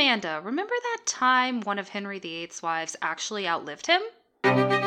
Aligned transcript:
Amanda, 0.00 0.40
remember 0.42 0.72
that 0.82 1.04
time 1.04 1.60
one 1.60 1.78
of 1.78 1.90
Henry 1.90 2.18
VIII's 2.18 2.62
wives 2.62 2.96
actually 3.02 3.46
outlived 3.46 3.86
him? 3.86 4.79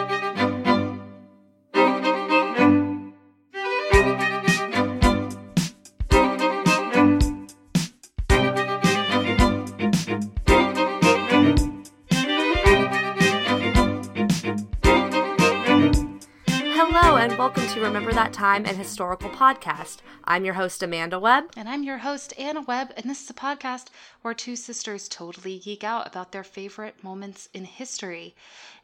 Time 18.34 18.66
and 18.66 18.76
Historical 18.76 19.30
Podcast. 19.30 19.98
I'm 20.24 20.44
your 20.44 20.56
host, 20.56 20.82
Amanda 20.82 21.20
Webb. 21.20 21.52
And 21.56 21.70
I'm 21.70 21.84
your 21.84 22.00
host, 22.00 22.34
Anna 22.36 22.62
Webb, 22.62 22.92
and 22.98 23.08
this 23.08 23.24
is 23.24 23.30
a 23.30 23.34
podcast 23.34 23.90
where 24.24 24.34
two 24.34 24.56
sisters 24.56 25.08
totally 25.08 25.60
geek 25.60 25.84
out 25.84 26.08
about 26.08 26.32
their 26.32 26.44
favorite 26.44 27.04
moments 27.04 27.48
in 27.54 27.66
history. 27.66 28.34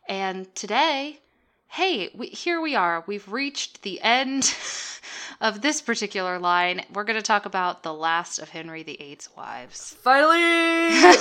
And 0.07 0.53
today, 0.53 1.21
hey, 1.67 2.11
we, 2.13 2.27
here 2.27 2.61
we 2.61 2.75
are. 2.75 3.03
We've 3.07 3.27
reached 3.31 3.81
the 3.81 3.99
end 4.01 4.55
of 5.41 5.61
this 5.61 5.81
particular 5.81 6.37
line. 6.37 6.85
We're 6.93 7.03
going 7.03 7.15
to 7.17 7.23
talk 7.23 7.47
about 7.47 7.81
the 7.81 7.93
last 7.93 8.37
of 8.37 8.49
Henry 8.49 8.83
VIII's 8.83 9.29
wives. 9.35 9.95
Finally! 9.99 10.37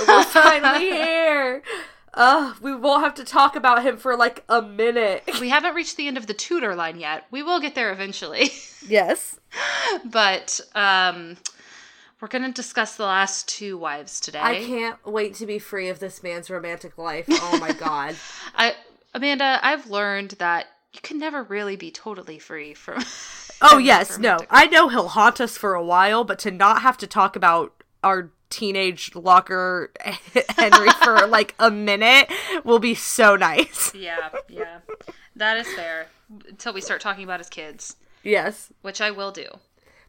We're 0.07 0.25
finally 0.25 0.81
here! 0.91 1.63
Uh, 2.19 2.53
we 2.61 2.75
won't 2.75 3.05
have 3.05 3.15
to 3.15 3.25
talk 3.25 3.55
about 3.55 3.85
him 3.85 3.97
for 3.97 4.17
like 4.17 4.43
a 4.49 4.61
minute. 4.61 5.23
We 5.41 5.51
haven't 5.51 5.77
reached 5.77 5.97
the 5.97 6.09
end 6.09 6.17
of 6.17 6.27
the 6.27 6.35
Tudor 6.35 6.75
line 6.75 6.99
yet. 6.99 7.27
We 7.31 7.45
will 7.45 7.61
get 7.61 7.75
there 7.75 7.93
eventually. 7.93 8.51
Yes. 8.89 9.39
but 10.05 10.61
um, 10.75 11.37
we're 12.21 12.29
going 12.29 12.45
to 12.45 12.53
discuss 12.53 12.97
the 12.97 13.05
last 13.05 13.47
two 13.47 13.77
wives 13.77 14.19
today. 14.19 14.41
I 14.41 14.65
can't 14.65 15.05
wait 15.05 15.35
to 15.35 15.47
be 15.47 15.59
free 15.59 15.91
of 15.91 15.99
this 15.99 16.23
man's 16.23 16.49
romantic 16.49 16.97
life. 16.97 17.27
Oh 17.29 17.59
my 17.61 17.73
god. 17.73 18.17
I 18.55 18.75
Amanda, 19.13 19.59
I've 19.63 19.91
learned 19.91 20.31
that 20.39 20.67
you 20.95 21.01
can 21.03 21.19
never 21.19 21.43
really 21.43 21.77
be 21.77 21.91
totally 21.91 22.39
free 22.39 22.73
from. 22.73 23.05
Oh, 23.61 23.79
yes, 23.83 24.17
no. 24.19 24.39
I 24.49 24.67
know 24.67 24.89
he'll 24.89 25.09
haunt 25.09 25.41
us 25.41 25.59
for 25.59 25.75
a 25.75 25.85
while, 25.85 26.25
but 26.25 26.39
to 26.41 26.51
not 26.51 26.81
have 26.81 26.97
to 26.99 27.07
talk 27.07 27.37
about 27.37 27.83
our 28.03 28.31
teenage 28.51 29.15
locker 29.15 29.93
Henry 30.57 30.89
for 31.03 31.27
like 31.27 31.55
a 31.59 31.71
minute 31.71 32.31
will 32.65 32.79
be 32.79 32.95
so 32.95 33.37
nice. 33.37 33.95
Yeah, 33.95 34.31
yeah, 34.49 34.79
that 35.37 35.57
is 35.59 35.69
fair. 35.75 36.09
Until 36.49 36.73
we 36.73 36.81
start 36.81 37.01
talking 37.01 37.25
about 37.25 37.41
his 37.41 37.49
kids, 37.49 37.97
Yes. 38.23 38.73
which 38.83 39.01
I 39.01 39.11
will 39.11 39.31
do. 39.33 39.47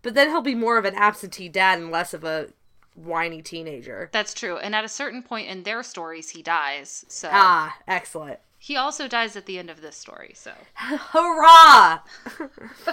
But 0.01 0.13
then 0.13 0.29
he'll 0.29 0.41
be 0.41 0.55
more 0.55 0.77
of 0.77 0.85
an 0.85 0.95
absentee 0.95 1.49
dad 1.49 1.79
and 1.79 1.91
less 1.91 2.13
of 2.13 2.23
a 2.23 2.47
whiny 2.95 3.41
teenager. 3.41 4.09
That's 4.11 4.33
true. 4.33 4.57
And 4.57 4.75
at 4.75 4.83
a 4.83 4.89
certain 4.89 5.23
point 5.23 5.47
in 5.47 5.63
their 5.63 5.83
stories, 5.83 6.29
he 6.31 6.41
dies. 6.41 7.05
So 7.07 7.29
Ah, 7.31 7.77
excellent. 7.87 8.39
he 8.57 8.75
also 8.75 9.07
dies 9.07 9.35
at 9.37 9.45
the 9.45 9.57
end 9.59 9.69
of 9.69 9.81
this 9.81 9.95
story. 9.95 10.31
So 10.35 10.51
Hurrah! 10.75 11.99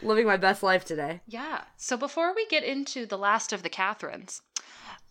Living 0.00 0.26
my 0.26 0.36
best 0.36 0.62
life 0.62 0.84
today. 0.84 1.20
yeah. 1.26 1.62
So 1.76 1.96
before 1.96 2.32
we 2.34 2.46
get 2.46 2.62
into 2.62 3.04
the 3.04 3.18
last 3.18 3.52
of 3.52 3.62
the 3.64 3.68
Catherines, 3.68 4.42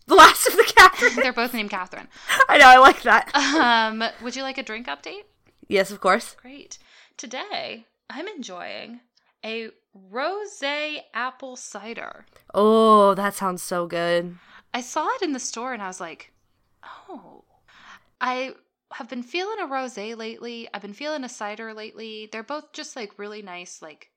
The 0.08 0.16
last 0.16 0.48
of 0.48 0.54
the 0.54 0.72
Catherine. 0.76 1.16
they're 1.16 1.34
both 1.34 1.54
named 1.54 1.70
Catherine. 1.70 2.08
I 2.50 2.58
know, 2.58 2.68
I 2.68 2.78
like 2.78 3.02
that. 3.04 3.34
Um, 3.36 4.04
would 4.22 4.36
you 4.36 4.44
like 4.44 4.58
a 4.58 4.64
drink 4.64 4.88
update? 4.88 5.24
Yes, 5.68 5.92
of 5.92 6.00
course. 6.00 6.36
Great. 6.42 6.78
Today, 7.18 7.86
I'm 8.10 8.28
enjoying 8.28 9.02
a 9.44 9.70
rose 9.94 10.64
apple 11.14 11.56
cider. 11.56 12.26
Oh, 12.54 13.16
that 13.16 13.34
sounds 13.34 13.62
so 13.62 13.86
good. 13.86 14.38
I 14.74 14.82
saw 14.82 15.08
it 15.16 15.22
in 15.22 15.34
the 15.34 15.40
store 15.40 15.74
and 15.74 15.82
I 15.82 15.88
was 15.88 16.00
like, 16.00 16.32
oh. 17.10 17.44
I 18.22 18.54
have 18.94 19.10
been 19.10 19.24
feeling 19.24 19.60
a 19.60 19.66
rose 19.68 19.98
lately. 19.98 20.68
I've 20.74 20.82
been 20.82 20.94
feeling 20.94 21.24
a 21.24 21.30
cider 21.30 21.74
lately. 21.74 22.30
They're 22.32 22.44
both 22.44 22.72
just 22.74 22.96
like 22.96 23.20
really 23.20 23.42
nice, 23.42 23.82
like 23.82 24.10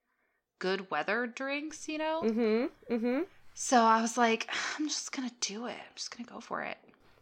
good 0.58 0.90
weather 0.90 1.26
drinks, 1.26 1.88
you 1.88 1.98
know? 1.98 2.22
Mm-hmm. 2.24 2.94
Mm-hmm. 2.94 3.20
So 3.62 3.82
I 3.82 4.00
was 4.00 4.16
like, 4.16 4.48
I'm 4.78 4.88
just 4.88 5.12
gonna 5.12 5.30
do 5.42 5.66
it. 5.66 5.72
I'm 5.72 5.94
just 5.94 6.16
gonna 6.16 6.26
go 6.28 6.40
for 6.40 6.62
it. 6.62 6.78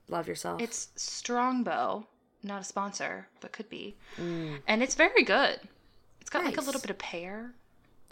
Love 0.09 0.29
yourself. 0.29 0.63
It's 0.63 0.89
Strongbow, 0.95 2.07
not 2.45 2.61
a 2.61 2.65
sponsor, 2.65 3.27
but 3.41 3.51
could 3.51 3.69
be. 3.69 3.97
Mm. 4.17 4.61
And 4.69 4.81
it's 4.81 4.95
very 4.95 5.25
good. 5.25 5.59
It's 6.21 6.31
got 6.31 6.45
like 6.45 6.57
a 6.57 6.61
little 6.61 6.81
bit 6.81 6.91
of 6.91 6.99
pear. 6.99 7.55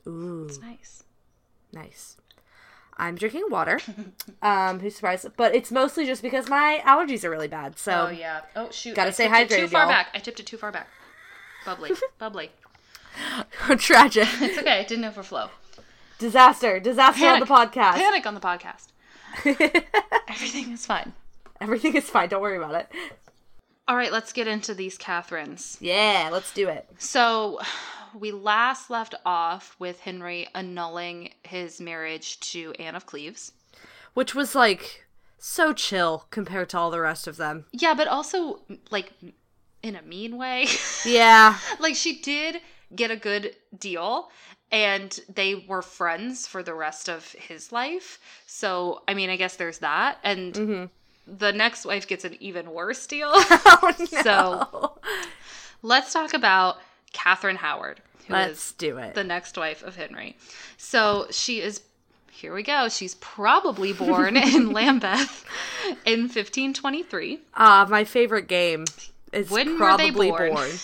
Ooh, 0.08 0.46
It's 0.48 0.60
nice. 0.60 1.04
nice. 1.72 2.16
I'm 2.96 3.14
drinking 3.14 3.44
water. 3.48 3.78
um, 4.42 4.80
who's 4.80 4.96
surprised? 4.96 5.28
But 5.36 5.54
it's 5.54 5.70
mostly 5.70 6.04
just 6.04 6.20
because 6.20 6.48
my 6.48 6.82
allergies 6.84 7.22
are 7.22 7.30
really 7.30 7.48
bad. 7.48 7.78
So 7.78 8.08
Oh 8.08 8.10
yeah. 8.10 8.40
Oh 8.56 8.70
shoot. 8.72 8.96
Gotta 8.96 9.10
I 9.10 9.12
stay 9.12 9.26
it 9.26 9.48
Too 9.48 9.54
hydrated, 9.54 9.68
far 9.68 9.82
y'all. 9.82 9.90
back. 9.90 10.08
I 10.14 10.18
tipped 10.18 10.40
it 10.40 10.46
too 10.46 10.56
far 10.56 10.72
back. 10.72 10.88
Bubbly. 11.64 11.92
Bubbly. 12.18 12.50
tragic. 13.78 14.28
It's 14.40 14.58
okay. 14.58 14.80
It 14.80 14.88
didn't 14.88 15.04
overflow. 15.04 15.48
Disaster. 16.18 16.80
Disaster 16.80 17.26
on 17.26 17.40
the 17.40 17.46
podcast. 17.46 17.94
Panic 17.94 18.26
on 18.26 18.34
the 18.34 18.40
podcast. 18.40 18.88
Everything 20.28 20.72
is 20.72 20.86
fine. 20.86 21.12
Everything 21.60 21.94
is 21.94 22.08
fine. 22.08 22.28
Don't 22.28 22.42
worry 22.42 22.56
about 22.56 22.74
it. 22.74 22.88
All 23.88 23.96
right, 23.96 24.10
let's 24.12 24.32
get 24.32 24.48
into 24.48 24.74
these 24.74 24.98
Catherines. 24.98 25.76
Yeah, 25.80 26.28
let's 26.32 26.52
do 26.52 26.68
it. 26.68 26.88
So, 26.98 27.60
we 28.14 28.32
last 28.32 28.90
left 28.90 29.14
off 29.24 29.76
with 29.78 30.00
Henry 30.00 30.48
annulling 30.54 31.32
his 31.44 31.80
marriage 31.80 32.40
to 32.52 32.72
Anne 32.78 32.94
of 32.96 33.06
Cleves. 33.06 33.52
Which 34.14 34.34
was 34.34 34.54
like 34.54 35.06
so 35.38 35.72
chill 35.72 36.26
compared 36.30 36.70
to 36.70 36.78
all 36.78 36.90
the 36.90 37.00
rest 37.00 37.26
of 37.26 37.36
them. 37.36 37.66
Yeah, 37.72 37.94
but 37.94 38.08
also 38.08 38.62
like 38.90 39.12
in 39.82 39.94
a 39.96 40.02
mean 40.02 40.36
way. 40.36 40.66
Yeah. 41.04 41.56
like 41.78 41.94
she 41.94 42.20
did 42.20 42.60
get 42.94 43.10
a 43.10 43.16
good 43.16 43.54
deal 43.78 44.30
and 44.72 45.18
they 45.32 45.54
were 45.68 45.82
friends 45.82 46.46
for 46.46 46.62
the 46.62 46.74
rest 46.74 47.08
of 47.08 47.30
his 47.32 47.72
life. 47.72 48.18
So, 48.46 49.02
I 49.06 49.14
mean, 49.14 49.30
I 49.30 49.36
guess 49.36 49.56
there's 49.56 49.78
that. 49.78 50.18
And 50.24 50.88
the 51.26 51.52
next 51.52 51.84
wife 51.84 52.06
gets 52.06 52.24
an 52.24 52.36
even 52.40 52.70
worse 52.72 53.06
deal. 53.06 53.30
oh 53.34 53.94
no. 54.12 54.22
So- 54.22 54.98
Let's 55.82 56.12
talk 56.12 56.34
about 56.34 56.78
Catherine 57.12 57.56
Howard, 57.56 58.00
who 58.26 58.34
is 58.34 58.48
let's 58.48 58.72
do 58.72 58.96
it. 58.98 59.14
the 59.14 59.22
next 59.24 59.56
wife 59.56 59.82
of 59.84 59.94
Henry. 59.94 60.36
So 60.78 61.26
she 61.30 61.60
is, 61.60 61.82
here 62.32 62.52
we 62.54 62.62
go, 62.62 62.88
she's 62.88 63.14
probably 63.16 63.92
born 63.92 64.36
in 64.36 64.72
Lambeth 64.72 65.44
in 66.04 66.22
1523. 66.22 67.40
Ah, 67.54 67.86
my 67.88 68.04
favorite 68.04 68.48
game 68.48 68.84
is 69.32 69.50
When 69.50 69.78
were 69.78 69.96
they 69.96 70.10
probably 70.10 70.30
born? 70.30 70.54
born. 70.54 70.70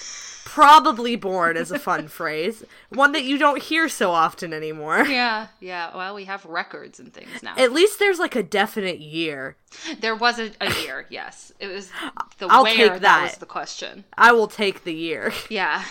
Probably 0.53 1.17
born 1.17 1.57
is 1.57 1.71
a 1.71 1.79
fun 1.79 2.09
phrase. 2.19 2.63
One 2.91 3.13
that 3.13 3.25
you 3.25 3.39
don't 3.39 3.63
hear 3.63 3.89
so 3.89 4.11
often 4.11 4.53
anymore. 4.53 5.07
Yeah, 5.07 5.47
yeah. 5.61 5.97
Well, 5.97 6.15
we 6.15 6.27
have 6.27 6.45
records 6.45 7.01
and 7.01 7.11
things 7.11 7.43
now. 7.43 7.55
At 7.57 7.73
least 7.73 7.99
there's 7.99 8.19
like 8.19 8.37
a 8.37 8.43
definite 8.43 9.01
year. 9.01 9.57
there 10.01 10.15
was 10.15 10.39
a, 10.39 10.51
a 10.61 10.71
year, 10.83 11.07
yes. 11.11 11.53
It 11.59 11.69
was 11.69 11.89
the 12.37 12.49
I'll 12.51 12.65
where 12.65 12.91
that. 12.91 13.01
that. 13.01 13.23
was 13.23 13.39
the 13.39 13.47
question. 13.47 14.05
I 14.19 14.33
will 14.33 14.47
take 14.47 14.85
the 14.85 14.93
year. 14.93 15.33
Yeah. 15.49 15.85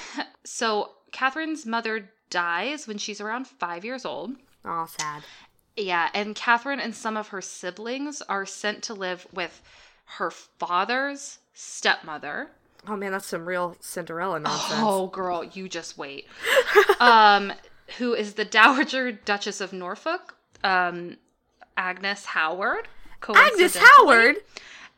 So 0.43 0.91
Catherine's 1.11 1.65
mother 1.65 2.11
dies 2.29 2.87
when 2.87 2.99
she's 2.99 3.19
around 3.19 3.47
five 3.47 3.83
years 3.83 4.05
old. 4.05 4.35
Oh, 4.63 4.85
sad. 4.85 5.23
Yeah, 5.75 6.09
and 6.13 6.35
Catherine 6.35 6.79
and 6.79 6.93
some 6.93 7.17
of 7.17 7.29
her 7.29 7.41
siblings 7.41 8.21
are 8.29 8.45
sent 8.45 8.83
to 8.83 8.93
live 8.93 9.25
with 9.33 9.61
her 10.17 10.29
father's 10.29 11.39
stepmother. 11.53 12.51
Oh 12.87 12.95
man, 12.95 13.11
that's 13.11 13.27
some 13.27 13.45
real 13.45 13.75
Cinderella 13.79 14.39
nonsense. 14.39 14.79
Oh, 14.81 15.07
girl, 15.07 15.43
you 15.43 15.69
just 15.69 15.97
wait. 15.97 16.27
um, 16.99 17.53
who 17.97 18.13
is 18.13 18.33
the 18.33 18.45
Dowager 18.45 19.11
Duchess 19.11 19.61
of 19.61 19.71
Norfolk? 19.71 20.35
Um, 20.63 21.17
Agnes 21.77 22.25
Howard. 22.25 22.87
Agnes. 23.35 23.77
Howard. 23.77 24.37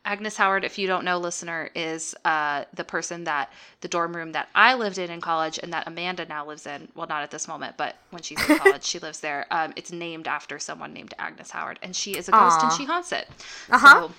Agnes 0.06 0.36
Howard, 0.36 0.66
if 0.66 0.78
you 0.78 0.86
don't 0.86 1.06
know, 1.06 1.18
listener, 1.18 1.70
is 1.76 2.14
uh, 2.26 2.66
the 2.74 2.84
person 2.84 3.24
that 3.24 3.52
the 3.80 3.88
dorm 3.88 4.14
room 4.14 4.34
that 4.34 4.50
I 4.54 4.74
lived 4.74 4.98
in 4.98 5.10
in 5.10 5.22
college 5.22 5.60
and 5.64 5.72
that 5.72 5.88
Amanda 5.88 6.26
now 6.26 6.46
lives 6.46 6.68
in. 6.68 6.90
Well, 6.94 7.08
not 7.08 7.24
at 7.24 7.32
this 7.32 7.48
moment, 7.48 7.78
but 7.78 7.96
when 8.10 8.22
she's 8.22 8.38
in 8.50 8.58
college, 8.60 8.84
she 8.84 9.00
lives 9.00 9.22
there. 9.22 9.46
Um, 9.50 9.72
it's 9.78 9.94
named 9.94 10.28
after 10.28 10.60
someone 10.60 10.94
named 10.94 11.14
Agnes 11.20 11.52
Howard, 11.52 11.80
and 11.82 11.96
she 11.96 12.18
is 12.18 12.28
a 12.28 12.32
ghost 12.34 12.62
and 12.62 12.74
she 12.74 12.84
haunts 12.84 13.14
it. 13.14 13.30
Uh-huh. 13.70 14.08
So, 14.08 14.12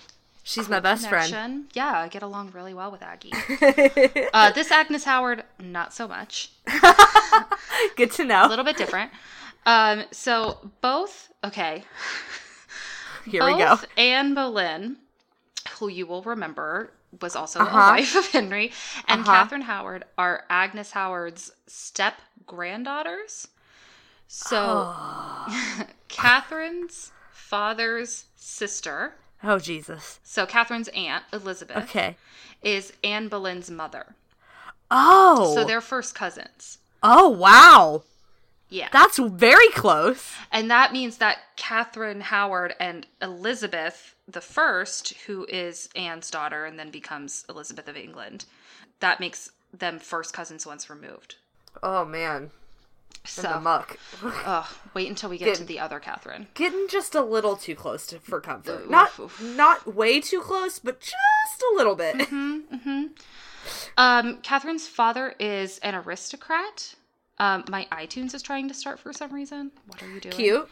She's 0.47 0.69
my 0.69 0.79
best 0.79 1.09
friend. 1.09 1.65
Yeah, 1.73 2.01
I 2.01 2.09
get 2.09 2.23
along 2.23 2.53
really 2.53 2.75
well 2.75 2.91
with 2.93 3.03
Aggie. 3.03 3.33
uh, 4.35 4.51
this 4.53 4.71
Agnes 4.71 5.03
Howard, 5.05 5.43
not 5.59 5.95
so 5.95 6.07
much. 6.07 6.53
Good 7.97 8.13
to 8.13 8.25
know. 8.27 8.47
A 8.47 8.49
little 8.49 8.65
bit 8.65 8.77
different. 8.77 9.11
Um, 9.65 10.05
so 10.11 10.71
both, 10.83 11.33
okay, 11.43 11.83
Here 13.27 13.43
we 13.43 13.57
go. 13.57 13.79
Anne 13.97 14.35
Boleyn, 14.35 14.99
who 15.79 15.89
you 15.89 16.07
will 16.07 16.23
remember 16.23 16.93
was 17.23 17.35
also 17.35 17.61
Uh-huh. 17.61 17.79
a 17.79 17.91
wife 17.93 18.15
of 18.15 18.27
Henry, 18.27 18.71
and 19.09 19.23
Uh-huh. 19.23 19.33
Catherine 19.33 19.63
Howard 19.63 20.05
are 20.19 20.45
Agnes 20.51 20.91
Howard's 20.91 21.53
step 21.67 22.17
granddaughters. 22.45 23.49
So, 24.29 24.93
Oh. 24.95 25.87
Catherine's 26.09 27.13
father's 27.33 28.27
sister 28.37 29.15
Oh 29.45 29.59
Jesus. 29.59 30.19
So 30.25 30.47
Catherine's 30.47 30.89
aunt, 30.89 31.25
Elizabeth, 31.33 31.85
Okay. 31.85 32.17
is 32.63 32.93
Anne 33.05 33.29
Boleyn's 33.29 33.71
mother. 33.71 34.15
Oh. 34.91 35.53
So 35.55 35.65
they're 35.65 35.81
first 35.81 36.15
cousins. 36.15 36.79
Oh 37.03 37.29
wow. 37.29 38.03
Yeah. 38.71 38.89
That's 38.93 39.19
very 39.19 39.69
close. 39.69 40.33
and 40.51 40.71
that 40.71 40.93
means 40.93 41.19
that 41.19 41.39
Catherine 41.57 42.23
Howard 42.23 42.75
and 42.81 43.07
Elizabeth 43.23 44.15
the 44.27 44.41
first, 44.41 45.13
who 45.27 45.45
is 45.51 45.91
Anne's 45.95 46.31
daughter 46.31 46.65
and 46.65 46.79
then 46.79 46.89
becomes 46.91 47.45
Elizabeth 47.49 47.87
of 47.89 47.97
England, 47.97 48.47
that 49.01 49.21
makes 49.21 49.51
them 49.73 49.99
first 49.99 50.33
cousins 50.33 50.67
once 50.67 50.89
removed. 50.89 51.37
Oh 51.83 52.05
man. 52.07 52.51
In 53.17 53.43
the 53.43 53.53
So, 53.55 53.61
muck. 53.61 53.99
oh, 54.23 54.71
wait 54.93 55.09
until 55.09 55.31
we 55.31 55.39
get 55.39 55.47
Get- 55.47 55.57
to 55.57 55.65
the 55.65 55.81
other 55.81 55.99
Catherine. 55.99 56.47
Getting 56.55 56.87
just 56.89 57.15
a 57.15 57.23
little 57.23 57.57
too 57.57 57.75
close 57.75 58.07
to, 58.09 58.19
for 58.21 58.41
comfort. 58.41 58.83
Oof, 58.85 58.91
Not 58.91 59.19
oof. 59.19 59.43
not 59.43 59.95
way 59.95 60.21
too 60.21 60.41
close, 60.41 60.79
but 60.79 61.01
just 61.01 61.63
a 61.73 61.77
little 61.77 61.95
bit. 61.95 62.17
Mm-hmm. 62.17 63.05
Um, 63.97 64.39
Catherine's 64.43 64.87
father 64.87 65.35
is 65.39 65.79
an 65.79 65.95
aristocrat. 65.95 66.95
Um, 67.39 67.65
my 67.69 67.87
iTunes 67.91 68.35
is 68.35 68.43
trying 68.43 68.69
to 68.69 68.75
start 68.75 68.99
for 69.01 69.13
some 69.13 69.33
reason. 69.33 69.73
What 69.87 70.03
are 70.03 70.09
you 70.11 70.21
doing? 70.21 70.35
Cute. 70.35 70.69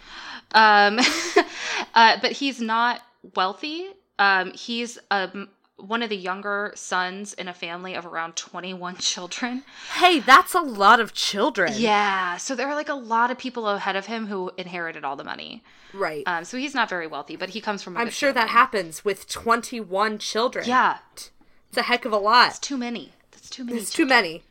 Um, 0.52 0.98
uh, 1.94 2.18
but 2.20 2.32
he's 2.32 2.60
not 2.60 3.00
wealthy. 3.34 3.86
Um, 4.18 4.52
he's 4.52 4.98
um, 5.10 5.48
one 5.76 6.02
of 6.02 6.10
the 6.10 6.16
younger 6.16 6.72
sons 6.74 7.32
in 7.34 7.48
a 7.48 7.54
family 7.54 7.94
of 7.94 8.06
around 8.06 8.36
21 8.36 8.96
children. 8.98 9.64
Hey, 9.94 10.20
that's 10.20 10.54
a 10.54 10.60
lot 10.60 11.00
of 11.00 11.12
children. 11.12 11.72
Yeah. 11.76 12.36
So 12.36 12.54
there 12.54 12.68
are 12.68 12.74
like 12.74 12.88
a 12.88 12.94
lot 12.94 13.30
of 13.30 13.38
people 13.38 13.68
ahead 13.68 13.96
of 13.96 14.06
him 14.06 14.26
who 14.26 14.52
inherited 14.56 15.04
all 15.04 15.16
the 15.16 15.24
money. 15.24 15.62
Right. 15.92 16.22
Um, 16.26 16.44
so 16.44 16.56
he's 16.56 16.74
not 16.74 16.88
very 16.88 17.06
wealthy, 17.06 17.36
but 17.36 17.50
he 17.50 17.60
comes 17.60 17.82
from. 17.82 17.96
i 17.96 18.02
I'm 18.02 18.10
sure 18.10 18.32
that 18.32 18.48
happens 18.48 19.04
with 19.04 19.28
21 19.28 20.18
children. 20.18 20.66
Yeah. 20.66 20.98
It's 21.68 21.78
a 21.78 21.82
heck 21.82 22.04
of 22.04 22.12
a 22.12 22.18
lot. 22.18 22.50
It's 22.50 22.58
too 22.58 22.76
many. 22.76 23.12
That's 23.30 23.50
too 23.50 23.64
many. 23.64 23.78
It's 23.78 23.92
too 23.92 24.06
many. 24.06 24.42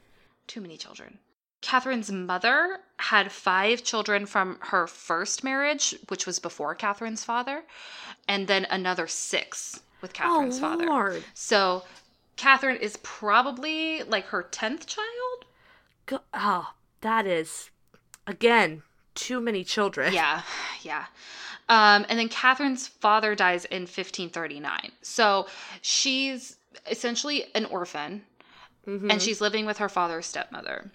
too 0.47 0.61
many 0.61 0.77
children. 0.77 1.19
Catherine's 1.61 2.11
mother 2.11 2.79
had 2.97 3.31
five 3.31 3.83
children 3.83 4.25
from 4.25 4.57
her 4.61 4.87
first 4.87 5.43
marriage, 5.43 5.95
which 6.07 6.25
was 6.25 6.39
before 6.39 6.73
Catherine's 6.73 7.23
father, 7.23 7.63
and 8.27 8.47
then 8.47 8.65
another 8.71 9.05
six 9.05 9.81
with 10.01 10.13
Catherine's 10.13 10.57
oh, 10.57 10.61
father. 10.61 10.85
Lord. 10.87 11.23
So 11.33 11.83
Catherine 12.35 12.77
is 12.77 12.97
probably 13.03 14.03
like 14.03 14.25
her 14.25 14.43
10th 14.51 14.85
child. 14.87 15.45
Go- 16.05 16.21
oh, 16.33 16.73
that 17.01 17.25
is, 17.25 17.69
again, 18.27 18.83
too 19.15 19.39
many 19.41 19.63
children. 19.63 20.13
Yeah, 20.13 20.41
yeah. 20.81 21.05
Um, 21.69 22.05
and 22.09 22.19
then 22.19 22.29
Catherine's 22.29 22.87
father 22.87 23.35
dies 23.35 23.65
in 23.65 23.83
1539. 23.83 24.91
So 25.01 25.47
she's 25.81 26.57
essentially 26.89 27.45
an 27.55 27.65
orphan 27.65 28.23
Mhm. 28.87 29.11
and 29.11 29.21
she's 29.21 29.39
living 29.41 29.65
with 29.65 29.77
her 29.77 29.89
father's 29.89 30.25
stepmother. 30.25 30.91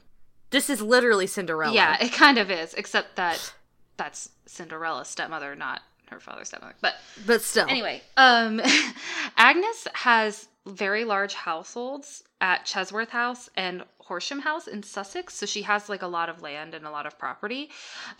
This 0.51 0.69
is 0.69 0.81
literally 0.83 1.27
Cinderella. 1.27 1.75
Yeah, 1.75 1.97
it 2.03 2.13
kind 2.13 2.39
of 2.39 2.51
is, 2.51 2.75
except 2.75 3.17
that 3.17 3.55
that's 3.97 4.31
Cinderella's 4.47 5.09
stepmother, 5.09 5.55
not 5.55 5.83
her 6.11 6.21
father's 6.21 6.49
stepmother. 6.49 6.75
But 6.81 6.95
But 7.27 7.43
still. 7.43 7.67
anyway, 7.69 8.03
um, 8.17 8.61
Agnes 9.37 9.87
has 9.95 10.49
very 10.67 11.05
large 11.05 11.35
households 11.35 12.25
at 12.41 12.65
Chesworth 12.65 13.11
House 13.11 13.49
and 13.57 13.85
Horsham 13.99 14.41
House 14.41 14.67
in 14.67 14.83
Sussex. 14.83 15.35
So 15.35 15.47
she 15.47 15.63
has 15.63 15.89
like 15.89 16.03
a 16.03 16.07
lot 16.07 16.29
of 16.29 16.43
land 16.43 16.75
and 16.75 16.87
a 16.87 16.91
lot 16.91 17.07
of 17.07 17.19
property, 17.19 17.71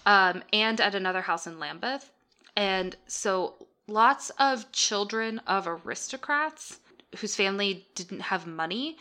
um, 0.05 0.43
and 0.53 0.81
at 0.81 0.95
another 0.95 1.21
house 1.23 1.47
in 1.47 1.59
Lambeth. 1.59 2.11
And 2.57 2.97
so 3.07 3.55
lots 3.87 4.31
of 4.39 4.71
children 4.73 5.41
of 5.47 5.67
aristocrats 5.69 6.81
whose 7.19 7.37
family 7.37 7.87
didn't 7.95 8.21
have 8.21 8.47
money 8.47 8.97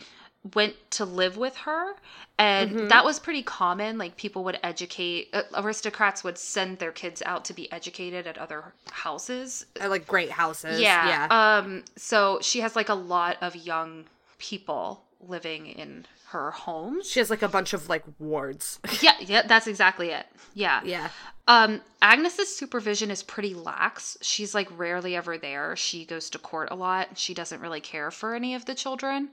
went 0.54 0.74
to 0.90 1.04
live 1.04 1.36
with 1.36 1.56
her 1.56 1.94
and 2.38 2.90
that 2.90 3.04
was 3.04 3.18
pretty 3.18 3.42
common 3.42 3.96
like 3.96 4.16
people 4.16 4.44
would 4.44 4.58
educate 4.62 5.28
uh, 5.32 5.42
aristocrats 5.54 6.22
would 6.22 6.36
send 6.36 6.78
their 6.78 6.92
kids 6.92 7.22
out 7.24 7.44
to 7.44 7.54
be 7.54 7.70
educated 7.72 8.26
at 8.26 8.36
other 8.38 8.72
houses 8.90 9.66
I 9.80 9.86
like 9.86 10.06
great 10.06 10.30
houses. 10.30 10.80
yeah. 10.80 11.08
Yeah. 11.08 11.58
Um 11.58 11.84
so 11.96 12.38
she 12.42 12.60
has 12.60 12.76
like 12.76 12.88
a 12.88 12.94
lot 12.94 13.36
of 13.40 13.56
young 13.56 14.04
people 14.38 15.02
living 15.26 15.66
in 15.66 16.04
her 16.28 16.50
homes. 16.50 17.08
she 17.08 17.20
has 17.20 17.30
like 17.30 17.42
a 17.42 17.48
bunch 17.48 17.72
of 17.72 17.88
like 17.88 18.04
wards. 18.18 18.80
yeah, 19.00 19.14
yeah, 19.20 19.42
that's 19.46 19.66
exactly 19.66 20.10
it. 20.10 20.26
Yeah. 20.54 20.80
yeah. 20.84 21.08
Um 21.48 21.80
Agnes's 22.02 22.54
supervision 22.54 23.10
is 23.10 23.22
pretty 23.22 23.54
lax. 23.54 24.18
She's 24.20 24.54
like 24.54 24.68
rarely 24.76 25.16
ever 25.16 25.38
there. 25.38 25.74
She 25.76 26.04
goes 26.04 26.28
to 26.30 26.38
court 26.38 26.68
a 26.70 26.74
lot. 26.74 27.16
She 27.16 27.32
doesn't 27.32 27.60
really 27.60 27.80
care 27.80 28.10
for 28.10 28.34
any 28.34 28.54
of 28.54 28.66
the 28.66 28.74
children. 28.74 29.30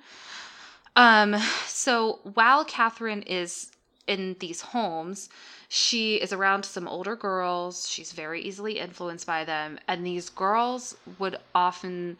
Um 0.95 1.35
so 1.65 2.19
while 2.33 2.63
Catherine 2.65 3.23
is 3.23 3.71
in 4.05 4.35
these 4.39 4.61
homes, 4.61 5.29
she 5.69 6.15
is 6.15 6.33
around 6.33 6.65
some 6.65 6.87
older 6.87 7.15
girls. 7.15 7.89
She's 7.89 8.11
very 8.11 8.41
easily 8.41 8.79
influenced 8.79 9.25
by 9.25 9.45
them, 9.45 9.79
and 9.87 10.05
these 10.05 10.29
girls 10.29 10.95
would 11.19 11.37
often 11.55 12.17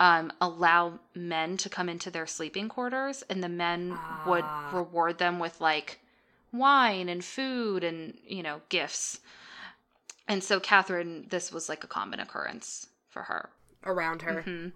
um, 0.00 0.32
allow 0.40 0.98
men 1.14 1.56
to 1.58 1.68
come 1.68 1.88
into 1.88 2.10
their 2.10 2.26
sleeping 2.26 2.68
quarters, 2.68 3.22
and 3.30 3.44
the 3.44 3.48
men 3.48 3.90
would 4.26 4.44
Ah. 4.44 4.70
reward 4.72 5.18
them 5.18 5.38
with 5.38 5.60
like 5.60 6.00
wine 6.52 7.08
and 7.08 7.24
food 7.24 7.84
and 7.84 8.18
you 8.26 8.42
know 8.42 8.60
gifts. 8.70 9.20
And 10.26 10.42
so 10.42 10.58
Catherine, 10.60 11.26
this 11.28 11.52
was 11.52 11.68
like 11.68 11.84
a 11.84 11.88
common 11.88 12.18
occurrence 12.20 12.88
for 13.08 13.22
her. 13.24 13.50
Around 13.84 14.22
her. 14.22 14.42
Mm-hmm. 14.42 14.68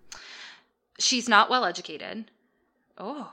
She's 0.98 1.28
not 1.28 1.48
well 1.50 1.64
educated. 1.64 2.30
Oh, 2.96 3.32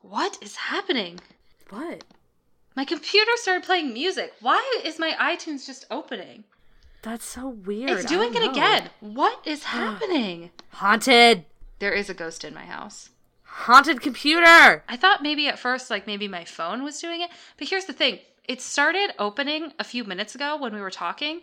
what 0.00 0.38
is 0.42 0.56
happening? 0.56 1.20
What? 1.70 2.04
My 2.74 2.84
computer 2.84 3.30
started 3.36 3.64
playing 3.64 3.92
music. 3.92 4.34
Why 4.40 4.80
is 4.84 4.98
my 4.98 5.12
iTunes 5.20 5.66
just 5.66 5.86
opening? 5.90 6.44
That's 7.02 7.24
so 7.24 7.48
weird. 7.48 7.90
It's 7.90 8.04
doing 8.04 8.34
it 8.34 8.42
know. 8.42 8.50
again. 8.50 8.90
What 9.00 9.40
is 9.46 9.64
happening? 9.64 10.50
Haunted. 10.70 11.44
There 11.78 11.92
is 11.92 12.10
a 12.10 12.14
ghost 12.14 12.44
in 12.44 12.54
my 12.54 12.64
house. 12.64 13.10
Haunted 13.44 14.00
computer. 14.00 14.82
I 14.88 14.96
thought 14.96 15.22
maybe 15.22 15.46
at 15.46 15.58
first, 15.58 15.90
like 15.90 16.06
maybe 16.06 16.26
my 16.26 16.44
phone 16.44 16.82
was 16.82 17.00
doing 17.00 17.20
it. 17.20 17.30
But 17.56 17.68
here's 17.68 17.84
the 17.84 17.92
thing 17.92 18.18
it 18.48 18.60
started 18.60 19.12
opening 19.18 19.72
a 19.78 19.84
few 19.84 20.02
minutes 20.02 20.34
ago 20.34 20.56
when 20.56 20.74
we 20.74 20.80
were 20.80 20.90
talking. 20.90 21.42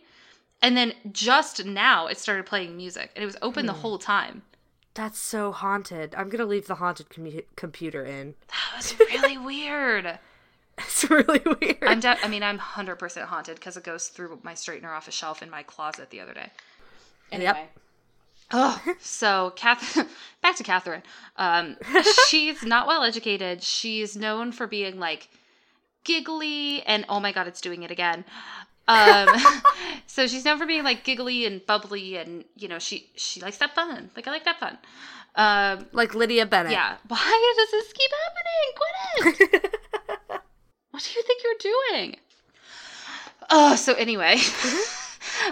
And 0.61 0.75
then 0.75 0.93
just 1.11 1.65
now 1.65 2.07
it 2.07 2.19
started 2.19 2.45
playing 2.45 2.75
music. 2.75 3.11
And 3.15 3.23
it 3.23 3.25
was 3.25 3.37
open 3.41 3.65
the 3.65 3.73
hmm. 3.73 3.79
whole 3.79 3.97
time. 3.97 4.41
That's 4.93 5.19
so 5.19 5.51
haunted. 5.51 6.13
I'm 6.15 6.29
gonna 6.29 6.45
leave 6.45 6.67
the 6.67 6.75
haunted 6.75 7.09
commu- 7.09 7.45
computer 7.55 8.03
in. 8.05 8.35
That 8.49 8.77
was 8.77 8.99
really 8.99 9.37
weird. 9.37 10.19
It's 10.77 11.09
really 11.09 11.41
weird. 11.45 11.83
I'm 11.83 11.99
de- 11.99 12.23
I 12.23 12.27
mean, 12.27 12.43
I'm 12.43 12.57
100% 12.57 13.23
haunted 13.23 13.55
because 13.55 13.77
it 13.77 13.83
goes 13.83 14.07
through 14.07 14.39
my 14.43 14.53
straightener 14.53 14.89
off 14.95 15.07
a 15.07 15.11
shelf 15.11 15.43
in 15.43 15.49
my 15.49 15.63
closet 15.63 16.09
the 16.09 16.19
other 16.19 16.33
day. 16.33 16.49
Anyway. 17.31 17.67
Oh, 18.53 18.81
so 18.99 19.53
Catherine, 19.55 20.07
back 20.41 20.55
to 20.57 20.63
Catherine. 20.63 21.03
Um, 21.37 21.77
she's 22.27 22.63
not 22.63 22.87
well 22.87 23.03
educated. 23.03 23.63
She's 23.63 24.15
known 24.17 24.51
for 24.51 24.67
being 24.67 24.99
like 24.99 25.29
giggly 26.03 26.81
and 26.83 27.05
oh 27.07 27.19
my 27.19 27.31
god, 27.31 27.47
it's 27.47 27.61
doing 27.61 27.83
it 27.83 27.91
again. 27.91 28.25
Um, 28.91 29.61
so 30.07 30.27
she's 30.27 30.43
known 30.45 30.57
for 30.57 30.65
being 30.65 30.83
like 30.83 31.03
giggly 31.03 31.45
and 31.45 31.65
bubbly 31.65 32.17
and 32.17 32.43
you 32.55 32.67
know 32.67 32.79
she 32.79 33.09
she 33.15 33.39
likes 33.41 33.57
that 33.57 33.73
fun. 33.75 34.11
Like 34.15 34.27
I 34.27 34.31
like 34.31 34.45
that 34.45 34.59
fun. 34.59 34.77
Um, 35.35 35.85
like 35.93 36.13
Lydia 36.13 36.45
Bennet. 36.45 36.71
yeah. 36.71 36.97
Why 37.07 37.53
does 37.57 37.71
this 37.71 37.93
keep 37.93 38.11
happening? 38.23 39.43
Quit 39.45 39.53
it. 39.53 39.71
What 40.91 41.03
do 41.03 41.09
you 41.17 41.23
think 41.23 41.41
you're 41.41 41.73
doing? 41.95 42.17
Oh, 43.49 43.77
so 43.77 43.93
anyway, 43.93 44.35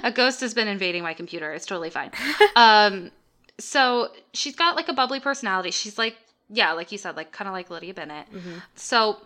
a 0.03 0.11
ghost 0.11 0.41
has 0.41 0.53
been 0.53 0.67
invading 0.67 1.01
my 1.01 1.13
computer. 1.13 1.53
It's 1.53 1.65
totally 1.65 1.89
fine. 1.89 2.11
Um, 2.57 3.11
so 3.57 4.09
she's 4.33 4.55
got 4.55 4.75
like 4.75 4.89
a 4.89 4.93
bubbly 4.93 5.21
personality. 5.21 5.71
She's 5.71 5.97
like, 5.97 6.17
yeah, 6.49 6.73
like 6.73 6.91
you 6.91 6.97
said, 6.97 7.15
like 7.15 7.31
kind 7.31 7.47
of 7.47 7.53
like 7.53 7.69
Lydia 7.69 7.93
Bennet. 7.93 8.27
So 8.75 9.21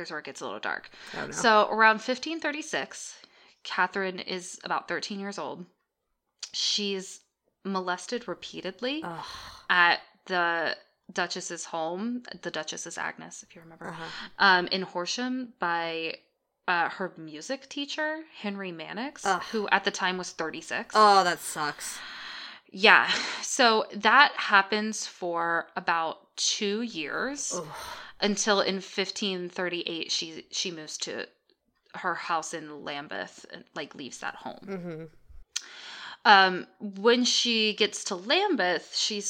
here's 0.00 0.10
where 0.10 0.20
it 0.20 0.24
gets 0.24 0.40
a 0.40 0.44
little 0.44 0.58
dark. 0.60 0.88
Oh, 1.18 1.26
no. 1.26 1.30
So 1.32 1.68
around 1.70 1.96
1536, 1.96 3.16
Catherine 3.64 4.18
is 4.18 4.58
about 4.64 4.88
13 4.88 5.20
years 5.20 5.38
old. 5.38 5.66
She's 6.52 7.20
molested 7.64 8.26
repeatedly 8.26 9.02
Ugh. 9.04 9.24
at 9.68 10.00
the 10.24 10.74
Duchess's 11.12 11.66
home. 11.66 12.22
The 12.40 12.50
Duchess 12.50 12.86
is 12.86 12.96
Agnes, 12.96 13.42
if 13.42 13.54
you 13.54 13.60
remember, 13.60 13.88
Uh-huh. 13.88 14.04
um, 14.38 14.66
in 14.68 14.80
Horsham 14.82 15.52
by 15.58 16.14
uh, 16.66 16.88
her 16.88 17.12
music 17.18 17.68
teacher, 17.68 18.20
Henry 18.34 18.72
Mannox, 18.72 19.20
Ugh. 19.24 19.42
who 19.52 19.68
at 19.68 19.84
the 19.84 19.90
time 19.90 20.16
was 20.16 20.30
36. 20.30 20.94
Oh, 20.96 21.22
that 21.24 21.40
sucks. 21.40 21.98
Yeah. 22.72 23.10
So 23.42 23.84
that 23.96 24.32
happens 24.36 25.04
for 25.06 25.66
about 25.76 26.34
two 26.36 26.80
years 26.82 27.52
Ugh. 27.54 27.66
Until 28.20 28.60
in 28.60 28.76
1538 28.76 30.10
she 30.12 30.44
she 30.50 30.70
moves 30.70 30.96
to 30.98 31.26
her 31.94 32.14
house 32.14 32.54
in 32.54 32.84
Lambeth 32.84 33.46
and 33.52 33.64
like 33.74 33.94
leaves 33.94 34.18
that 34.18 34.36
home. 34.36 34.60
Mm-hmm. 34.66 35.04
Um, 36.24 36.66
when 36.80 37.24
she 37.24 37.74
gets 37.74 38.04
to 38.04 38.14
Lambeth, 38.14 38.94
she 38.94 39.22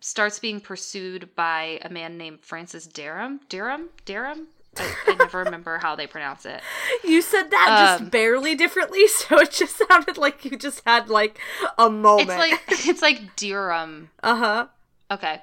starts 0.00 0.38
being 0.38 0.60
pursued 0.60 1.34
by 1.34 1.78
a 1.82 1.88
man 1.88 2.18
named 2.18 2.40
Francis 2.42 2.86
Derham. 2.86 3.40
Derham? 3.48 3.90
Derham? 4.04 4.48
I, 4.76 4.94
I 5.06 5.14
never 5.14 5.38
remember 5.38 5.78
how 5.78 5.96
they 5.96 6.06
pronounce 6.06 6.44
it. 6.44 6.60
You 7.02 7.22
said 7.22 7.50
that 7.50 7.68
Um, 7.96 7.98
just 8.00 8.10
barely 8.10 8.54
differently, 8.54 9.06
so 9.08 9.38
it 9.38 9.52
just 9.52 9.80
sounded 9.88 10.18
like 10.18 10.44
you 10.44 10.56
just 10.58 10.82
had 10.86 11.08
like 11.08 11.38
a 11.78 11.88
moment. 11.88 12.28
It's 12.38 12.38
like 12.38 12.86
it's 12.88 13.02
like 13.02 13.36
Derham. 13.36 14.10
uh 14.22 14.36
huh. 14.36 14.66
Okay. 15.10 15.40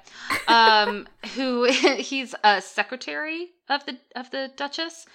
Um 0.48 1.08
who 1.34 1.64
he's 1.98 2.34
a 2.44 2.60
secretary 2.60 3.50
of 3.68 3.84
the 3.86 3.98
of 4.14 4.30
the 4.30 4.50
Duchess, 4.56 5.06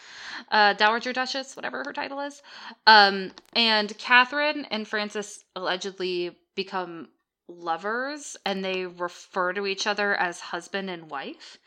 uh 0.51 0.73
Dowager 0.73 1.13
Duchess, 1.13 1.55
whatever 1.55 1.83
her 1.85 1.93
title 1.93 2.19
is. 2.19 2.41
Um 2.87 3.31
and 3.53 3.95
Catherine 3.97 4.65
and 4.71 4.87
Francis 4.87 5.43
allegedly 5.55 6.35
become 6.55 7.09
lovers 7.47 8.37
and 8.45 8.63
they 8.63 8.85
refer 8.85 9.53
to 9.53 9.65
each 9.65 9.87
other 9.87 10.15
as 10.15 10.39
husband 10.39 10.89
and 10.89 11.09
wife. 11.09 11.57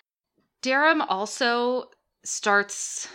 Derham 0.63 1.03
also 1.03 1.91
starts 2.25 3.09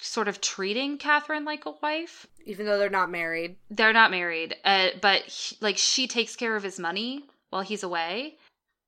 sort 0.00 0.28
of 0.28 0.40
treating 0.40 0.98
Catherine 0.98 1.44
like 1.44 1.66
a 1.66 1.72
wife. 1.82 2.26
Even 2.44 2.64
though 2.66 2.78
they're 2.78 2.88
not 2.88 3.10
married. 3.10 3.56
They're 3.70 3.92
not 3.92 4.10
married, 4.10 4.56
uh, 4.64 4.88
but 5.00 5.22
he- 5.22 5.56
like 5.60 5.76
she 5.76 6.06
takes 6.06 6.36
care 6.36 6.54
of 6.56 6.62
his 6.62 6.78
money 6.78 7.24
while 7.50 7.62
he's 7.62 7.82
away. 7.82 8.36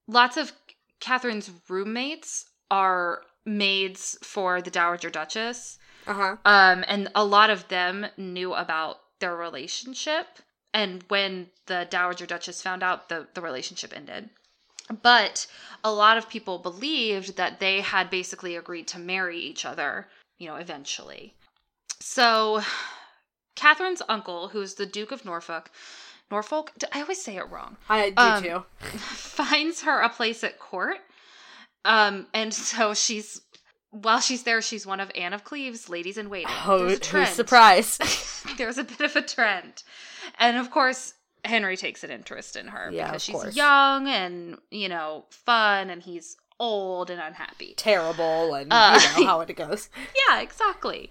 Lots 0.09 0.37
of 0.37 0.53
Catherine's 1.01 1.51
roommates 1.69 2.47
are 2.71 3.23
maids 3.45 4.19
for 4.23 4.61
the 4.61 4.71
Dowager 4.71 5.11
Duchess, 5.11 5.79
Uh 6.07 6.15
huh. 6.15 6.37
um, 6.45 6.85
and 6.89 7.09
a 7.15 7.25
lot 7.25 7.51
of 7.51 7.69
them 7.69 8.07
knew 8.17 8.55
about 8.55 9.01
their 9.21 9.37
relationship. 9.37 10.27
And 10.75 11.05
when 11.09 11.51
the 11.67 11.87
Dowager 11.91 12.27
Duchess 12.27 12.63
found 12.63 12.83
out, 12.83 13.09
the 13.09 13.29
the 13.35 13.41
relationship 13.43 13.93
ended. 13.95 14.31
But 15.03 15.47
a 15.85 15.93
lot 15.93 16.17
of 16.17 16.29
people 16.31 16.59
believed 16.59 17.37
that 17.37 17.61
they 17.61 17.83
had 17.83 18.09
basically 18.11 18.57
agreed 18.57 18.89
to 18.89 18.99
marry 18.99 19.39
each 19.39 19.65
other, 19.67 20.09
you 20.39 20.49
know, 20.49 20.57
eventually. 20.57 21.35
So, 22.01 22.63
Catherine's 23.57 24.03
uncle, 24.09 24.49
who's 24.49 24.75
the 24.75 24.87
Duke 24.87 25.13
of 25.13 25.25
Norfolk, 25.25 25.71
Norfolk, 26.31 26.73
I 26.93 27.01
always 27.01 27.23
say 27.23 27.37
it 27.37 27.49
wrong, 27.51 27.77
I 27.89 28.11
do 28.11 28.23
Um, 28.23 28.43
too. 28.43 28.65
finds 28.99 29.83
her 29.83 30.01
a 30.01 30.09
place 30.09 30.45
at 30.45 30.59
court. 30.59 30.99
Um, 31.85 32.27
and 32.35 32.53
so 32.53 32.93
she's 32.95 33.41
while 33.91 34.21
she's 34.21 34.43
there, 34.43 34.61
she's 34.61 34.87
one 34.87 35.01
of 35.01 35.11
Anne 35.15 35.33
of 35.33 35.45
Cleves' 35.45 35.89
ladies 35.89 36.19
in 36.19 36.29
waiting. 36.29 36.51
Oh, 36.67 36.81
There's 36.81 36.91
a 36.93 36.95
who's 36.97 37.01
trend. 37.09 37.29
surprised? 37.35 38.03
There's 38.59 38.77
a 38.77 38.85
bit 38.85 39.01
of 39.01 39.17
a 39.17 39.23
trend. 39.23 39.83
And 40.39 40.59
of 40.59 40.71
course, 40.71 41.15
Henry 41.45 41.77
takes 41.79 42.05
an 42.05 42.11
interest 42.11 42.57
in 42.57 42.67
her 42.69 42.91
Yeah, 42.93 43.07
because 43.07 43.23
she's 43.25 43.35
course. 43.35 43.57
young 43.57 44.07
and, 44.09 44.59
you 44.71 44.91
know, 44.91 45.25
fun 45.31 45.89
and 45.89 46.03
he's 46.03 46.37
old 46.61 47.09
and 47.09 47.19
unhappy. 47.21 47.73
Terrible, 47.79 48.55
and 48.55 48.71
Uh, 48.71 49.01
you 49.17 49.21
know 49.23 49.27
how 49.27 49.41
it 49.49 49.55
goes. 49.57 49.89
Yeah, 50.29 50.41
exactly. 50.41 51.09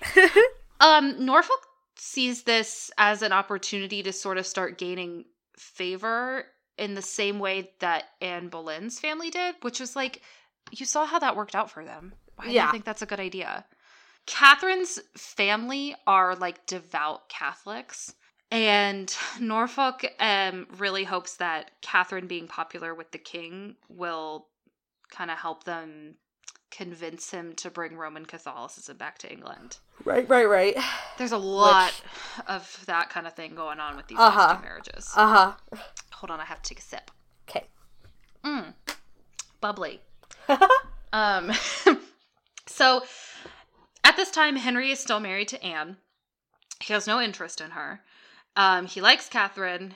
um, 0.80 1.26
Norfolk 1.26 1.67
sees 1.98 2.44
this 2.44 2.92
as 2.98 3.22
an 3.22 3.32
opportunity 3.32 4.04
to 4.04 4.14
sort 4.14 4.38
of 4.38 4.46
start 4.46 4.78
gaining 4.78 5.26
favor 5.58 6.46
in 6.78 6.94
the 6.94 7.02
same 7.02 7.40
way 7.40 7.72
that 7.80 8.06
Anne 8.22 8.50
Boleyn's 8.50 9.00
family 9.00 9.30
did, 9.30 9.56
which 9.62 9.80
was 9.80 9.96
like, 9.96 10.22
you 10.72 10.86
saw 10.86 11.06
how 11.06 11.20
that 11.20 11.36
worked 11.36 11.56
out 11.56 11.72
for 11.72 11.84
them. 11.84 12.14
Why 12.36 12.46
do 12.46 12.52
you 12.52 12.72
think 12.72 12.86
that's 12.86 13.02
a 13.02 13.08
good 13.08 13.20
idea? 13.20 13.66
Catherine's 14.28 15.00
family 15.16 15.96
are 16.06 16.36
like 16.36 16.66
devout 16.68 17.30
Catholics. 17.30 18.14
And 18.52 19.14
Norfolk 19.40 20.06
um, 20.20 20.68
really 20.78 21.04
hopes 21.04 21.38
that 21.38 21.72
Catherine 21.82 22.28
being 22.28 22.48
popular 22.48 22.94
with 22.94 23.12
the 23.12 23.18
king 23.18 23.76
will 23.90 24.48
kind 25.10 25.32
of 25.32 25.38
help 25.38 25.64
them 25.64 26.16
convince 26.70 27.32
him 27.32 27.54
to 27.56 27.70
bring 27.70 27.96
Roman 27.96 28.26
Catholicism 28.26 28.98
back 28.98 29.18
to 29.20 29.32
England. 29.32 29.78
Right, 30.06 30.28
right, 30.30 30.48
right. 30.48 30.76
There's 31.18 31.32
a 31.32 31.38
lot 31.38 31.94
of 32.48 32.84
that 32.86 33.10
kind 33.10 33.28
of 33.28 33.34
thing 33.34 33.56
going 33.56 33.80
on 33.80 33.96
with 33.98 34.08
these 34.08 34.18
Uh-huh. 34.20 34.58
marriages. 34.62 35.12
Uh 35.16 35.28
huh. 35.28 35.80
Hold 36.14 36.32
on, 36.32 36.40
I 36.40 36.46
have 36.46 36.62
to 36.62 36.70
take 36.70 36.80
a 36.80 36.84
sip. 36.84 37.12
Okay. 37.50 37.66
Mm, 38.44 38.74
bubbly. 39.60 40.02
um, 41.14 41.52
so 42.68 43.04
at 44.04 44.16
this 44.16 44.32
time, 44.32 44.56
Henry 44.56 44.92
is 44.92 45.00
still 45.00 45.20
married 45.20 45.48
to 45.50 45.64
Anne. 45.64 45.98
He 46.80 46.94
has 46.94 47.08
no 47.08 47.20
interest 47.20 47.60
in 47.60 47.72
her. 47.72 48.02
Um, 48.56 48.86
he 48.88 49.02
likes 49.02 49.28
Catherine. 49.28 49.94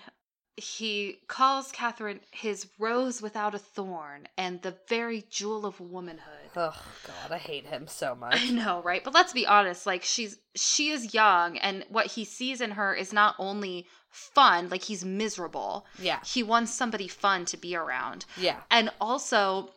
He 0.61 1.17
calls 1.27 1.71
Catherine 1.71 2.19
his 2.31 2.67
rose 2.79 3.21
without 3.21 3.55
a 3.55 3.59
thorn 3.59 4.27
and 4.37 4.61
the 4.61 4.75
very 4.87 5.23
jewel 5.29 5.65
of 5.65 5.79
womanhood. 5.79 6.49
Oh 6.55 6.81
God, 7.07 7.31
I 7.31 7.37
hate 7.37 7.65
him 7.65 7.87
so 7.87 8.15
much. 8.15 8.35
I 8.39 8.49
know, 8.51 8.81
right? 8.83 9.03
But 9.03 9.13
let's 9.13 9.33
be 9.33 9.47
honest, 9.47 9.85
like 9.85 10.03
she's 10.03 10.37
she 10.55 10.89
is 10.91 11.13
young 11.13 11.57
and 11.57 11.85
what 11.89 12.07
he 12.07 12.23
sees 12.25 12.61
in 12.61 12.71
her 12.71 12.93
is 12.93 13.11
not 13.11 13.35
only 13.39 13.87
fun, 14.09 14.69
like 14.69 14.83
he's 14.83 15.03
miserable. 15.05 15.85
Yeah, 15.97 16.19
He 16.25 16.43
wants 16.43 16.73
somebody 16.73 17.07
fun 17.07 17.45
to 17.45 17.57
be 17.57 17.75
around. 17.75 18.25
yeah, 18.37 18.57
And 18.69 18.89
also 18.99 19.71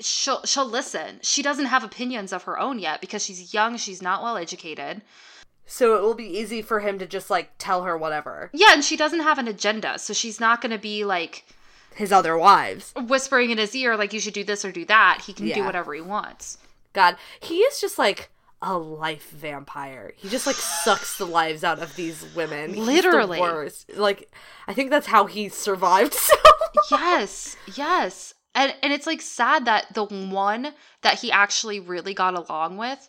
she'll 0.00 0.42
she'll 0.44 0.68
listen. 0.68 1.20
She 1.22 1.42
doesn't 1.42 1.66
have 1.66 1.82
opinions 1.82 2.32
of 2.32 2.44
her 2.44 2.58
own 2.58 2.78
yet 2.78 3.00
because 3.00 3.24
she's 3.24 3.52
young, 3.54 3.76
she's 3.76 4.02
not 4.02 4.22
well 4.22 4.36
educated. 4.36 5.02
So 5.70 5.96
it 5.96 6.02
will 6.02 6.14
be 6.14 6.26
easy 6.38 6.62
for 6.62 6.80
him 6.80 6.98
to 6.98 7.06
just 7.06 7.28
like 7.30 7.50
tell 7.58 7.84
her 7.84 7.96
whatever 7.96 8.50
Yeah, 8.52 8.68
and 8.72 8.82
she 8.82 8.96
doesn't 8.96 9.20
have 9.20 9.38
an 9.38 9.46
agenda. 9.46 9.98
So 9.98 10.12
she's 10.14 10.40
not 10.40 10.60
going 10.60 10.72
to 10.72 10.78
be 10.78 11.04
like 11.04 11.44
his 11.94 12.10
other 12.10 12.36
wives. 12.38 12.92
whispering 12.96 13.50
in 13.50 13.58
his 13.58 13.74
ear 13.74 13.96
like 13.96 14.12
you 14.12 14.20
should 14.20 14.34
do 14.34 14.44
this 14.44 14.64
or 14.64 14.72
do 14.72 14.84
that. 14.86 15.22
He 15.26 15.32
can 15.32 15.46
do 15.48 15.64
whatever 15.64 15.92
he 15.94 16.00
wants. 16.00 16.58
God, 16.94 17.16
he 17.40 17.58
is 17.58 17.80
just 17.80 17.98
like 17.98 18.30
a 18.62 18.76
life 18.76 19.30
vampire. 19.30 20.14
He 20.16 20.28
just 20.28 20.46
like 20.46 20.56
sucks 20.84 21.18
the 21.18 21.26
lives 21.26 21.62
out 21.62 21.80
of 21.80 21.94
these 21.96 22.24
women. 22.34 22.74
Literally. 22.84 23.40
worst. 23.40 23.94
Like 23.96 24.32
I 24.66 24.74
think 24.74 24.90
that's 24.90 25.06
how 25.06 25.26
he 25.26 25.48
survived. 25.48 26.16
So 26.88 26.96
yes, 26.96 27.56
yes. 27.74 28.34
And 28.54 28.74
and 28.82 28.92
it's 28.92 29.06
like 29.06 29.20
sad 29.20 29.64
that 29.64 29.94
the 29.94 30.04
one 30.04 30.72
that 31.02 31.18
he 31.20 31.32
actually 31.32 31.80
really 31.80 32.14
got 32.14 32.34
along 32.34 32.76
with, 32.76 33.08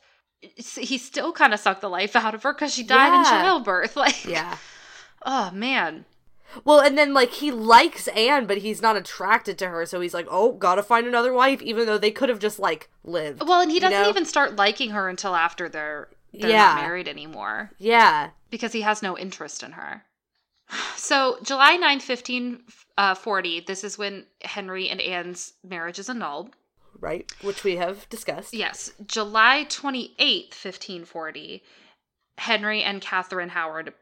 he 0.55 0.97
still 0.97 1.31
kind 1.33 1.53
of 1.53 1.59
sucked 1.59 1.81
the 1.81 1.89
life 1.89 2.15
out 2.15 2.33
of 2.35 2.43
her 2.43 2.53
because 2.53 2.73
she 2.73 2.83
died 2.83 3.17
in 3.17 3.23
childbirth. 3.25 3.95
Like, 3.95 4.25
yeah. 4.25 4.57
oh 5.25 5.51
man, 5.51 6.05
Well, 6.63 6.79
and 6.79 6.97
then 6.97 7.13
like 7.13 7.31
he 7.33 7.51
likes 7.51 8.07
Anne, 8.09 8.45
but 8.45 8.59
he's 8.59 8.81
not 8.81 8.95
attracted 8.95 9.57
to 9.59 9.67
her, 9.69 9.85
so 9.85 9.99
he's 10.01 10.13
like, 10.13 10.27
"Oh, 10.29 10.53
gotta 10.53 10.81
find 10.83 11.05
another 11.07 11.33
wife," 11.33 11.61
even 11.61 11.85
though 11.85 11.97
they 11.97 12.11
could 12.11 12.29
have 12.29 12.39
just 12.39 12.57
like 12.59 12.89
lived. 13.03 13.43
Well, 13.47 13.61
and 13.61 13.71
he 13.71 13.79
doesn't 13.79 14.01
know? 14.01 14.09
even 14.09 14.25
start 14.25 14.55
liking 14.55 14.91
her 14.91 15.09
until 15.09 15.35
after 15.35 15.67
they're 15.69 16.07
they're 16.33 16.49
Yeah. 16.51 16.73
not 16.75 16.81
married 16.83 17.07
anymore 17.07 17.71
Yeah. 17.79 18.29
because 18.51 18.71
he 18.73 18.81
has 18.81 19.01
no 19.01 19.17
interest 19.17 19.63
in 19.63 19.73
her. 19.73 20.03
So 20.95 21.37
July 21.43 21.75
9th, 21.77 22.07
1540, 22.07 23.57
uh, 23.57 23.61
this 23.65 23.83
is 23.83 23.97
when 23.97 24.25
Henry 24.43 24.89
and 24.89 25.01
Anne's 25.01 25.53
marriage 25.63 25.97
is 25.99 26.09
annulled. 26.09 26.55
Right, 26.99 27.31
which 27.41 27.63
we 27.63 27.77
have 27.77 28.09
discussed. 28.09 28.53
Yes, 28.53 28.91
July 29.05 29.65
28th, 29.69 30.53
1540, 30.53 31.63
Henry 32.37 32.83
and 32.83 33.01
Catherine 33.01 33.49
Howard 33.49 33.93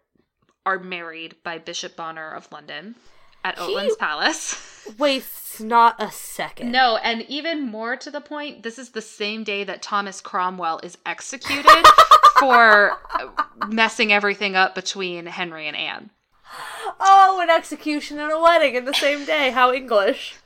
are 0.66 0.80
married 0.80 1.36
by 1.44 1.58
Bishop 1.60 1.96
Bonner 1.96 2.32
of 2.32 2.52
London 2.52 2.96
at 3.44 3.58
He- 3.58 3.64
Oatlands 3.76 3.98
Palace. 3.98 4.88
wastes 4.98 5.60
not 5.60 6.02
a 6.02 6.12
second. 6.12 6.72
No, 6.72 6.98
and 6.98 7.22
even 7.24 7.62
more 7.62 7.96
to 7.98 8.10
the 8.12 8.22
point, 8.22 8.64
this 8.64 8.80
is 8.80 8.90
the 8.92 9.02
same 9.02 9.44
day 9.44 9.64
that 9.64 9.82
Thomas 9.82 10.22
Cromwell 10.22 10.80
is 10.84 10.98
executed 11.06 11.86
for 12.40 12.92
uh, 13.14 13.28
messing 13.68 14.12
everything 14.12 14.56
up 14.56 14.76
between 14.76 15.26
Henry 15.26 15.68
and 15.68 15.76
Anne. 15.76 16.10
Oh, 17.00 17.40
an 17.42 17.50
execution 17.50 18.20
and 18.20 18.32
a 18.32 18.40
wedding 18.40 18.76
in 18.76 18.86
the 18.86 18.94
same 18.94 19.26
day. 19.26 19.52
How 19.52 19.72
English. 19.74 20.36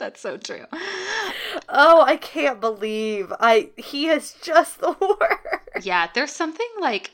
That's 0.00 0.20
so 0.20 0.36
true. 0.36 0.64
Oh, 1.68 2.02
I 2.02 2.16
can't 2.16 2.60
believe 2.60 3.32
I 3.38 3.70
he 3.76 4.08
is 4.08 4.34
just 4.42 4.80
the 4.80 4.96
worst. 5.00 5.86
Yeah, 5.86 6.08
there's 6.14 6.32
something 6.32 6.66
like 6.80 7.12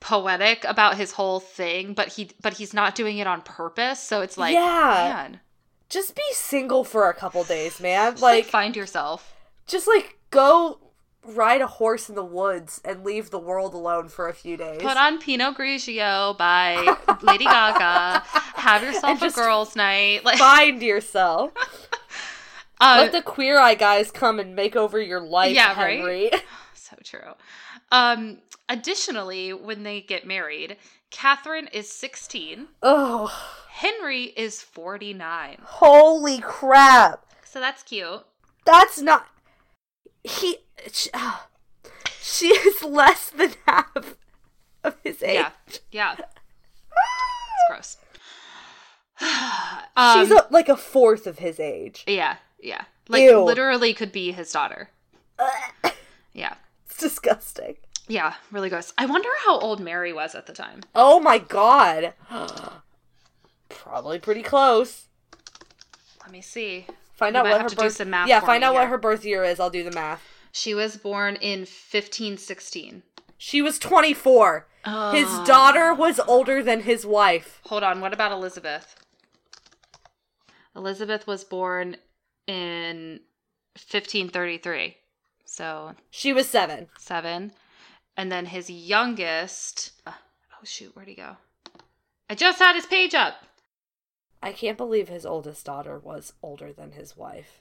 poetic 0.00 0.64
about 0.64 0.96
his 0.96 1.12
whole 1.12 1.40
thing, 1.40 1.92
but 1.94 2.08
he 2.08 2.30
but 2.42 2.54
he's 2.54 2.72
not 2.72 2.94
doing 2.94 3.18
it 3.18 3.26
on 3.26 3.42
purpose, 3.42 4.00
so 4.00 4.20
it's 4.22 4.38
like 4.38 4.54
Yeah. 4.54 4.60
man, 5.30 5.40
Just 5.88 6.14
be 6.14 6.22
single 6.32 6.84
for 6.84 7.08
a 7.10 7.14
couple 7.14 7.42
days, 7.44 7.80
man. 7.80 8.12
just, 8.12 8.22
like 8.22 8.44
Like 8.44 8.46
find 8.46 8.76
yourself. 8.76 9.34
just 9.66 9.86
like 9.88 10.18
go 10.30 10.78
ride 11.26 11.62
a 11.62 11.66
horse 11.66 12.10
in 12.10 12.14
the 12.14 12.24
woods 12.24 12.82
and 12.84 13.02
leave 13.02 13.30
the 13.30 13.38
world 13.38 13.72
alone 13.72 14.08
for 14.08 14.28
a 14.28 14.34
few 14.34 14.58
days. 14.58 14.82
Put 14.82 14.98
on 14.98 15.18
Pinot 15.18 15.56
Grigio 15.56 16.36
by 16.36 16.74
Lady 17.22 17.44
Gaga. 17.46 18.22
Have 18.56 18.82
yourself 18.82 19.22
And 19.22 19.32
a 19.32 19.34
girls' 19.34 19.74
night. 19.74 20.22
Like, 20.22 20.36
Find 20.38 20.82
yourself. 20.82 21.52
uh, 22.80 22.98
Let 23.02 23.12
the 23.12 23.22
queer 23.22 23.58
eye 23.58 23.74
guys 23.74 24.10
come 24.10 24.38
and 24.40 24.54
make 24.54 24.76
over 24.76 25.00
your 25.00 25.20
life, 25.20 25.54
Yeah, 25.54 25.78
right? 25.80 25.98
Henry. 25.98 26.30
so 26.74 26.96
true. 27.02 27.32
Um, 27.92 28.38
additionally, 28.68 29.52
when 29.52 29.82
they 29.82 30.00
get 30.00 30.26
married, 30.26 30.76
Catherine 31.10 31.68
is 31.72 31.88
16, 31.90 32.68
Oh, 32.82 33.32
Henry 33.70 34.24
is 34.36 34.60
49. 34.62 35.58
Holy 35.62 36.38
crap. 36.40 37.24
So 37.44 37.60
that's 37.60 37.82
cute. 37.82 38.24
That's 38.64 39.00
not. 39.00 39.26
He. 40.22 40.56
She, 40.92 41.10
ah. 41.14 41.46
she 42.20 42.46
is 42.48 42.82
less 42.82 43.30
than 43.30 43.50
half 43.66 44.16
of 44.82 44.96
his 45.04 45.22
age. 45.22 45.44
Yeah. 45.90 46.14
Yeah. 46.16 46.16
It's 47.68 47.68
gross. 47.68 47.96
um, 49.96 50.18
She's 50.20 50.30
a, 50.30 50.46
like 50.50 50.68
a 50.68 50.76
fourth 50.76 51.26
of 51.26 51.38
his 51.38 51.58
age. 51.60 52.04
yeah, 52.06 52.36
yeah. 52.64 52.84
Like 53.08 53.22
Ew. 53.22 53.40
literally 53.42 53.92
could 53.94 54.10
be 54.12 54.32
his 54.32 54.50
daughter. 54.52 54.90
Yeah. 56.32 56.54
It's 56.86 56.98
disgusting. 56.98 57.76
Yeah, 58.08 58.34
really 58.50 58.68
gross. 58.68 58.92
I 58.98 59.06
wonder 59.06 59.28
how 59.44 59.56
old 59.60 59.78
Mary 59.78 60.12
was 60.12 60.34
at 60.34 60.46
the 60.46 60.52
time. 60.52 60.80
Oh 60.94 61.20
my 61.20 61.38
god. 61.38 62.12
Probably 63.68 64.18
pretty 64.18 64.42
close. 64.42 65.06
Let 66.22 66.32
me 66.32 66.40
see. 66.40 66.86
Find 67.12 67.34
You 67.36 67.40
out 67.40 67.44
what 67.44 67.52
have 67.52 67.62
her 67.62 67.68
to 67.68 67.76
do 67.76 67.82
birth. 67.82 67.92
some 67.96 68.10
math 68.10 68.28
yeah, 68.28 68.40
find 68.40 68.64
out 68.64 68.72
here. 68.72 68.80
what 68.80 68.88
her 68.88 68.98
birth 68.98 69.24
year 69.24 69.44
is. 69.44 69.60
I'll 69.60 69.70
do 69.70 69.84
the 69.84 69.92
math. 69.92 70.22
She 70.50 70.74
was 70.74 70.96
born 70.96 71.36
in 71.36 71.60
1516. 71.60 73.02
She 73.38 73.62
was 73.62 73.78
24. 73.78 74.66
His 75.12 75.26
Oh. 75.28 75.44
daughter 75.46 75.94
was 75.94 76.18
older 76.20 76.62
than 76.62 76.80
his 76.82 77.06
wife. 77.06 77.60
Hold 77.66 77.82
on, 77.84 78.00
what 78.00 78.12
about 78.12 78.32
Elizabeth? 78.32 78.96
Elizabeth 80.76 81.26
was 81.26 81.44
born 81.44 81.96
in 82.46 83.20
1533. 83.74 84.96
So, 85.44 85.94
She 86.10 86.32
was 86.32 86.48
seven. 86.48 86.88
7. 86.98 87.52
And 88.16 88.30
then 88.32 88.46
his 88.46 88.70
youngest 88.70 89.92
Oh 90.06 90.14
shoot, 90.64 90.94
where'd 90.96 91.08
he 91.08 91.14
go? 91.14 91.36
I 92.30 92.34
just 92.34 92.58
had 92.58 92.74
his 92.74 92.86
page 92.86 93.14
up. 93.14 93.34
I 94.42 94.52
can't 94.52 94.76
believe 94.78 95.08
his 95.08 95.26
oldest 95.26 95.66
daughter 95.66 95.98
was 95.98 96.32
older 96.42 96.72
than 96.72 96.92
his 96.92 97.16
wife. 97.16 97.60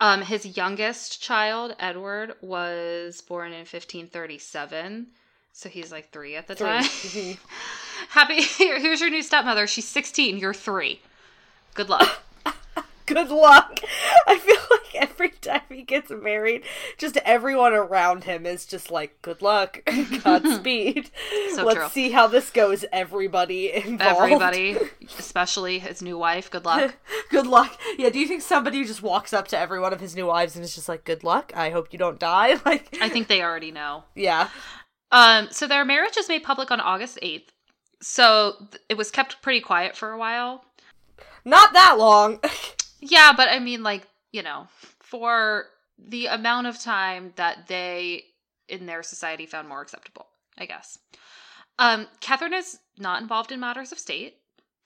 Um, 0.00 0.22
his 0.22 0.56
youngest 0.56 1.22
child, 1.22 1.74
Edward, 1.78 2.34
was 2.42 3.20
born 3.22 3.52
in 3.52 3.60
1537. 3.60 5.06
So 5.52 5.68
he's 5.68 5.92
like 5.92 6.10
three 6.10 6.34
at 6.34 6.48
the 6.48 6.54
Three. 6.54 6.66
time. 6.66 7.38
Happy. 8.08 8.42
Here, 8.42 8.78
here's 8.80 9.00
your 9.00 9.10
new 9.10 9.22
stepmother. 9.22 9.66
She's 9.66 9.86
16. 9.88 10.38
You're 10.38 10.54
three. 10.54 11.00
Good 11.74 11.88
luck. 11.88 12.20
Good 13.06 13.30
luck. 13.30 13.80
I 14.26 14.38
feel 14.38 14.56
like 14.70 14.94
every 15.10 15.30
time 15.30 15.62
he 15.68 15.82
gets 15.82 16.10
married, 16.10 16.62
just 16.98 17.16
everyone 17.18 17.72
around 17.72 18.24
him 18.24 18.46
is 18.46 18.64
just 18.66 18.90
like, 18.90 19.20
good 19.22 19.42
luck, 19.42 19.80
Godspeed. 20.24 21.10
So 21.54 21.64
Let's 21.64 21.78
true. 21.78 21.88
see 21.90 22.10
how 22.12 22.28
this 22.28 22.48
goes, 22.50 22.84
everybody 22.92 23.72
involved. 23.72 24.20
Everybody, 24.22 24.78
especially 25.18 25.78
his 25.80 26.00
new 26.00 26.16
wife. 26.16 26.50
Good 26.50 26.64
luck. 26.64 26.94
good 27.30 27.46
luck. 27.46 27.78
Yeah, 27.98 28.08
do 28.08 28.18
you 28.18 28.26
think 28.26 28.40
somebody 28.40 28.84
just 28.84 29.02
walks 29.02 29.34
up 29.34 29.48
to 29.48 29.58
every 29.58 29.78
one 29.78 29.92
of 29.92 30.00
his 30.00 30.16
new 30.16 30.26
wives 30.26 30.56
and 30.56 30.64
is 30.64 30.74
just 30.74 30.88
like, 30.88 31.04
good 31.04 31.22
luck? 31.24 31.52
I 31.54 31.68
hope 31.70 31.88
you 31.92 31.98
don't 31.98 32.18
die? 32.18 32.58
Like, 32.64 32.96
I 33.02 33.08
think 33.10 33.28
they 33.28 33.42
already 33.42 33.70
know. 33.70 34.04
yeah. 34.14 34.48
Um, 35.10 35.48
so 35.50 35.66
their 35.66 35.84
marriage 35.84 36.16
is 36.16 36.28
made 36.28 36.42
public 36.42 36.70
on 36.70 36.80
August 36.80 37.18
8th. 37.22 37.48
So 38.00 38.54
th- 38.70 38.82
it 38.88 38.96
was 38.96 39.10
kept 39.10 39.42
pretty 39.42 39.60
quiet 39.60 39.94
for 39.94 40.10
a 40.12 40.18
while. 40.18 40.64
Not 41.44 41.74
that 41.74 41.98
long. 41.98 42.40
Yeah, 43.02 43.32
but 43.36 43.48
I 43.50 43.58
mean, 43.58 43.82
like, 43.82 44.06
you 44.30 44.42
know, 44.42 44.68
for 45.00 45.64
the 45.98 46.26
amount 46.26 46.68
of 46.68 46.78
time 46.80 47.32
that 47.36 47.66
they 47.66 48.22
in 48.68 48.86
their 48.86 49.02
society 49.02 49.44
found 49.44 49.68
more 49.68 49.82
acceptable, 49.82 50.26
I 50.56 50.66
guess. 50.66 50.98
Um, 51.78 52.06
Catherine 52.20 52.54
is 52.54 52.78
not 52.98 53.20
involved 53.20 53.50
in 53.52 53.60
matters 53.60 53.92
of 53.92 53.98
state. 53.98 54.36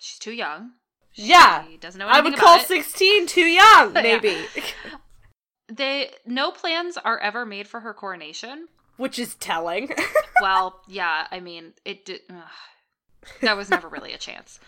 She's 0.00 0.18
too 0.18 0.32
young. 0.32 0.72
Yeah. 1.14 1.64
She 1.68 1.76
doesn't 1.76 1.98
know 1.98 2.06
I 2.08 2.20
would 2.20 2.34
about 2.34 2.44
call 2.44 2.58
it. 2.60 2.66
16 2.66 3.26
too 3.26 3.40
young, 3.42 3.92
Yeah. 3.94 4.02
maybe. 4.02 4.36
They 5.68 6.10
no 6.24 6.52
plans 6.52 6.96
are 6.96 7.18
ever 7.18 7.44
made 7.44 7.66
for 7.66 7.80
her 7.80 7.92
coronation. 7.92 8.68
Which 8.96 9.18
is 9.18 9.34
telling. 9.34 9.90
Well, 10.40 10.80
yeah, 10.86 11.26
I 11.30 11.40
mean, 11.40 11.72
it 11.84 12.04
did. 12.04 12.20
ugh. 12.30 12.36
That 13.42 13.56
was 13.56 13.70
never 13.70 13.88
really 13.88 14.12
a 14.12 14.18
chance. 14.18 14.58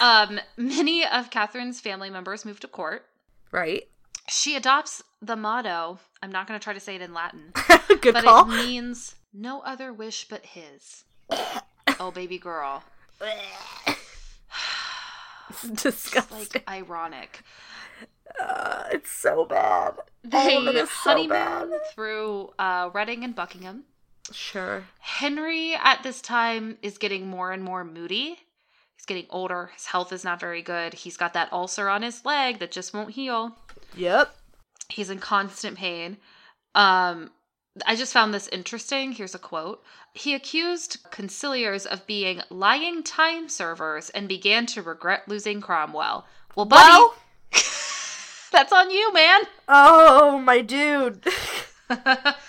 Um, 0.00 0.40
many 0.56 1.04
of 1.06 1.30
Catherine's 1.30 1.80
family 1.80 2.10
members 2.10 2.44
moved 2.44 2.62
to 2.62 2.68
court. 2.68 3.06
right. 3.52 3.84
She 4.28 4.56
adopts 4.56 5.02
the 5.20 5.36
motto. 5.36 5.98
I'm 6.22 6.32
not 6.32 6.46
going 6.46 6.58
to 6.58 6.64
try 6.64 6.72
to 6.72 6.80
say 6.80 6.94
it 6.94 7.02
in 7.02 7.12
Latin, 7.12 7.52
Good 8.00 8.14
but 8.14 8.24
call. 8.24 8.50
it 8.50 8.56
means 8.56 9.16
no 9.34 9.60
other 9.60 9.92
wish 9.92 10.26
but 10.28 10.46
his. 10.46 11.04
Oh, 12.00 12.10
baby 12.10 12.38
girl. 12.38 12.82
It's 13.20 13.98
It's 15.64 15.82
disgusting. 15.82 16.38
like 16.38 16.64
ironic. 16.68 17.42
Uh, 18.42 18.84
it's 18.92 19.10
so 19.12 19.44
bad. 19.44 19.94
They 20.22 20.56
it 20.56 20.74
is 20.74 20.88
so 20.90 21.10
honeymoon 21.10 21.28
bad. 21.28 21.68
through 21.94 22.50
uh, 22.58 22.88
Reading 22.94 23.24
and 23.24 23.34
Buckingham. 23.34 23.84
Sure. 24.32 24.84
Henry 25.00 25.74
at 25.74 26.02
this 26.02 26.20
time 26.20 26.78
is 26.82 26.98
getting 26.98 27.26
more 27.26 27.52
and 27.52 27.62
more 27.62 27.84
moody. 27.84 28.38
He's 28.96 29.06
getting 29.06 29.26
older. 29.30 29.70
His 29.74 29.86
health 29.86 30.12
is 30.12 30.24
not 30.24 30.40
very 30.40 30.62
good. 30.62 30.94
He's 30.94 31.16
got 31.16 31.34
that 31.34 31.52
ulcer 31.52 31.88
on 31.88 32.02
his 32.02 32.24
leg 32.24 32.58
that 32.60 32.70
just 32.72 32.94
won't 32.94 33.10
heal. 33.12 33.56
Yep. 33.96 34.34
He's 34.88 35.10
in 35.10 35.18
constant 35.18 35.76
pain. 35.76 36.16
Um, 36.74 37.30
I 37.86 37.96
just 37.96 38.12
found 38.12 38.32
this 38.32 38.48
interesting. 38.48 39.12
Here's 39.12 39.34
a 39.34 39.38
quote. 39.38 39.82
He 40.14 40.34
accused 40.34 40.98
conciliars 41.10 41.86
of 41.86 42.06
being 42.06 42.40
lying 42.50 43.02
time 43.02 43.48
servers 43.48 44.10
and 44.10 44.28
began 44.28 44.64
to 44.66 44.82
regret 44.82 45.28
losing 45.28 45.60
Cromwell. 45.60 46.24
Well, 46.54 46.66
buddy, 46.66 46.82
Well, 46.88 47.14
that's 48.52 48.72
on 48.72 48.90
you, 48.90 49.12
man. 49.12 49.42
oh, 49.68 50.38
my 50.38 50.60
dude. 50.60 51.24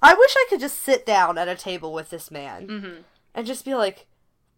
I 0.00 0.14
wish 0.14 0.34
I 0.36 0.46
could 0.48 0.60
just 0.60 0.80
sit 0.82 1.04
down 1.04 1.38
at 1.38 1.48
a 1.48 1.56
table 1.56 1.92
with 1.92 2.10
this 2.10 2.30
man 2.30 2.66
hmm 2.66 2.92
and 3.34 3.46
just 3.46 3.64
be 3.64 3.74
like, 3.74 4.06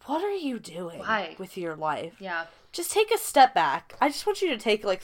what 0.07 0.23
are 0.23 0.35
you 0.35 0.59
doing 0.59 0.99
Why? 0.99 1.37
with 1.39 1.57
your 1.57 1.77
life? 1.77 2.15
Yeah. 2.19 2.47
Just 2.73 2.91
take 2.93 3.11
a 3.15 3.19
step 3.19 3.55
back. 3.55 3.95
I 4.01 4.09
just 4.09 4.27
want 4.27 4.43
you 4.43 4.49
to 4.51 4.59
take 4.59 4.85
like, 4.85 5.03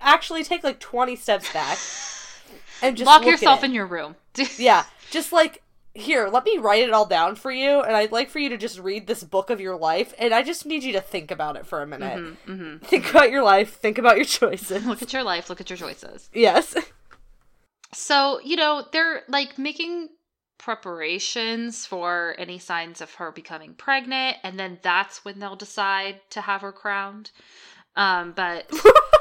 actually 0.00 0.44
take 0.44 0.62
like 0.62 0.78
20 0.80 1.16
steps 1.16 1.52
back 1.52 1.76
and 2.82 2.96
just 2.96 3.06
Lock 3.06 3.26
yourself 3.26 3.64
in 3.64 3.72
your 3.72 3.86
room. 3.86 4.16
Yeah, 4.56 4.84
just 5.10 5.32
like 5.32 5.62
here, 5.92 6.28
let 6.28 6.44
me 6.44 6.56
write 6.58 6.84
it 6.84 6.92
all 6.92 7.04
down 7.04 7.34
for 7.34 7.50
you, 7.50 7.80
and 7.80 7.96
I'd 7.96 8.12
like 8.12 8.30
for 8.30 8.38
you 8.38 8.48
to 8.50 8.56
just 8.56 8.78
read 8.78 9.08
this 9.08 9.24
book 9.24 9.50
of 9.50 9.60
your 9.60 9.76
life, 9.76 10.14
and 10.20 10.32
I 10.32 10.44
just 10.44 10.64
need 10.64 10.84
you 10.84 10.92
to 10.92 11.00
think 11.00 11.32
about 11.32 11.56
it 11.56 11.66
for 11.66 11.82
a 11.82 11.86
minute. 11.86 12.36
hmm 12.46 12.76
Think 12.78 13.10
about 13.10 13.30
your 13.32 13.42
life. 13.42 13.74
Think 13.74 13.98
about 13.98 14.16
your 14.16 14.24
choices. 14.40 14.86
Look 14.86 15.02
at 15.02 15.12
your 15.12 15.24
life. 15.24 15.50
Look 15.50 15.60
at 15.60 15.68
your 15.68 15.76
choices. 15.76 16.30
yes. 16.32 16.76
So, 17.92 18.40
you 18.44 18.56
know, 18.56 18.84
they're 18.92 19.22
like 19.28 19.58
making 19.58 20.10
preparations 20.58 21.86
for 21.86 22.34
any 22.38 22.58
signs 22.58 23.00
of 23.00 23.14
her 23.14 23.32
becoming 23.32 23.74
pregnant, 23.74 24.36
and 24.44 24.58
then 24.58 24.78
that's 24.82 25.24
when 25.24 25.38
they'll 25.38 25.56
decide 25.56 26.20
to 26.30 26.40
have 26.42 26.60
her 26.60 26.72
crowned. 26.72 27.30
Um, 27.96 28.32
but 28.32 28.70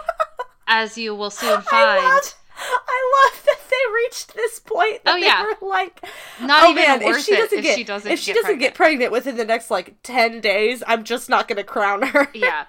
as 0.67 0.97
you 0.97 1.15
will 1.15 1.31
soon 1.31 1.57
I 1.57 1.61
find, 1.61 2.03
love, 2.03 2.35
I 2.57 3.29
love 3.33 3.43
that 3.45 3.57
they 3.69 3.93
reached 4.03 4.35
this 4.35 4.59
point. 4.59 5.03
That 5.03 5.15
Oh, 5.15 5.17
yeah. 5.17 5.43
they 5.43 5.65
were 5.65 5.69
like, 5.69 6.05
not 6.41 6.63
oh 6.63 6.71
even 6.71 6.83
man, 6.83 7.03
worth 7.03 7.17
if 7.19 7.25
she 7.25 7.35
doesn't 7.35 7.57
if 7.57 7.63
get 7.63 7.77
she 7.77 7.83
doesn't 7.83 8.11
if 8.11 8.19
she 8.19 8.25
get 8.27 8.33
doesn't 8.35 8.45
pregnant. 8.45 8.61
get 8.61 8.75
pregnant 8.75 9.11
within 9.11 9.37
the 9.37 9.45
next 9.45 9.71
like 9.71 9.95
ten 10.03 10.41
days, 10.41 10.83
I'm 10.85 11.03
just 11.03 11.29
not 11.29 11.47
gonna 11.47 11.63
crown 11.63 12.03
her. 12.03 12.27
yeah. 12.35 12.65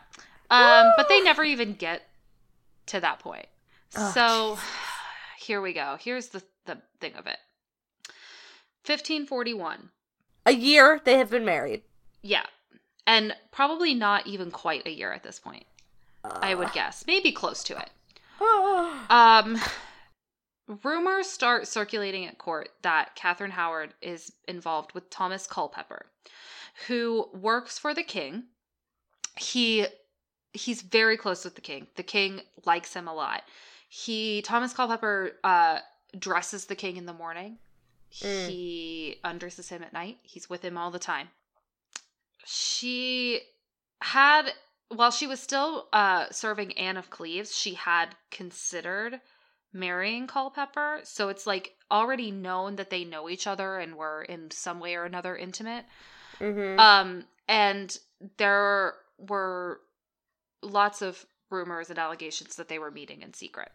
Um, 0.48 0.92
but 0.96 1.08
they 1.08 1.20
never 1.22 1.44
even 1.44 1.74
get 1.74 2.08
to 2.86 3.00
that 3.00 3.18
point. 3.18 3.46
Oh, 3.96 4.10
so 4.14 4.58
here 5.50 5.60
we 5.60 5.72
go. 5.72 5.96
Here's 5.98 6.28
the 6.28 6.44
the 6.66 6.78
thing 7.00 7.16
of 7.16 7.26
it. 7.26 7.38
1541. 8.86 9.90
A 10.46 10.52
year 10.52 11.00
they 11.02 11.18
have 11.18 11.28
been 11.28 11.44
married. 11.44 11.82
Yeah. 12.22 12.46
And 13.04 13.34
probably 13.50 13.92
not 13.92 14.28
even 14.28 14.52
quite 14.52 14.86
a 14.86 14.92
year 14.92 15.12
at 15.12 15.24
this 15.24 15.40
point. 15.40 15.64
I 16.22 16.54
would 16.54 16.72
guess. 16.72 17.02
Maybe 17.04 17.32
close 17.32 17.64
to 17.64 17.76
it. 17.76 17.90
Uh, 18.40 18.96
Um 19.10 19.60
rumors 20.84 21.26
start 21.26 21.66
circulating 21.66 22.26
at 22.26 22.38
court 22.38 22.68
that 22.82 23.16
Catherine 23.16 23.50
Howard 23.50 23.94
is 24.00 24.30
involved 24.46 24.92
with 24.92 25.10
Thomas 25.10 25.48
Culpepper, 25.48 26.06
who 26.86 27.28
works 27.34 27.76
for 27.76 27.92
the 27.92 28.04
king. 28.04 28.44
He 29.36 29.88
he's 30.52 30.82
very 30.82 31.16
close 31.16 31.44
with 31.44 31.56
the 31.56 31.60
king. 31.60 31.88
The 31.96 32.04
king 32.04 32.42
likes 32.64 32.94
him 32.94 33.08
a 33.08 33.14
lot. 33.14 33.42
He 33.92 34.40
Thomas 34.42 34.72
Culpepper 34.72 35.32
uh 35.42 35.80
dresses 36.18 36.66
the 36.66 36.76
king 36.76 36.96
in 36.96 37.06
the 37.06 37.12
morning. 37.12 37.58
Mm. 38.20 38.46
He 38.46 39.16
undresses 39.24 39.68
him 39.68 39.82
at 39.82 39.92
night. 39.92 40.18
He's 40.22 40.48
with 40.48 40.62
him 40.64 40.78
all 40.78 40.90
the 40.92 40.98
time. 41.00 41.30
She 42.46 43.40
had 44.00 44.52
while 44.88 45.10
she 45.10 45.26
was 45.26 45.40
still 45.40 45.88
uh 45.92 46.30
serving 46.30 46.78
Anne 46.78 46.96
of 46.96 47.10
Cleves, 47.10 47.56
she 47.56 47.74
had 47.74 48.14
considered 48.30 49.20
marrying 49.72 50.26
Culpepper. 50.28 51.00
So 51.02 51.28
it's 51.28 51.46
like 51.46 51.76
already 51.90 52.30
known 52.30 52.76
that 52.76 52.90
they 52.90 53.04
know 53.04 53.28
each 53.28 53.46
other 53.48 53.78
and 53.78 53.96
were 53.96 54.22
in 54.22 54.50
some 54.52 54.78
way 54.78 54.94
or 54.94 55.04
another 55.04 55.36
intimate. 55.36 55.84
mhm. 56.40 56.78
Um, 56.78 57.26
and 57.48 57.98
there 58.38 58.94
were 59.18 59.80
lots 60.62 61.02
of 61.02 61.26
rumors 61.50 61.90
and 61.90 61.98
allegations 61.98 62.56
that 62.56 62.68
they 62.68 62.78
were 62.78 62.90
meeting 62.92 63.22
in 63.22 63.34
secret. 63.34 63.72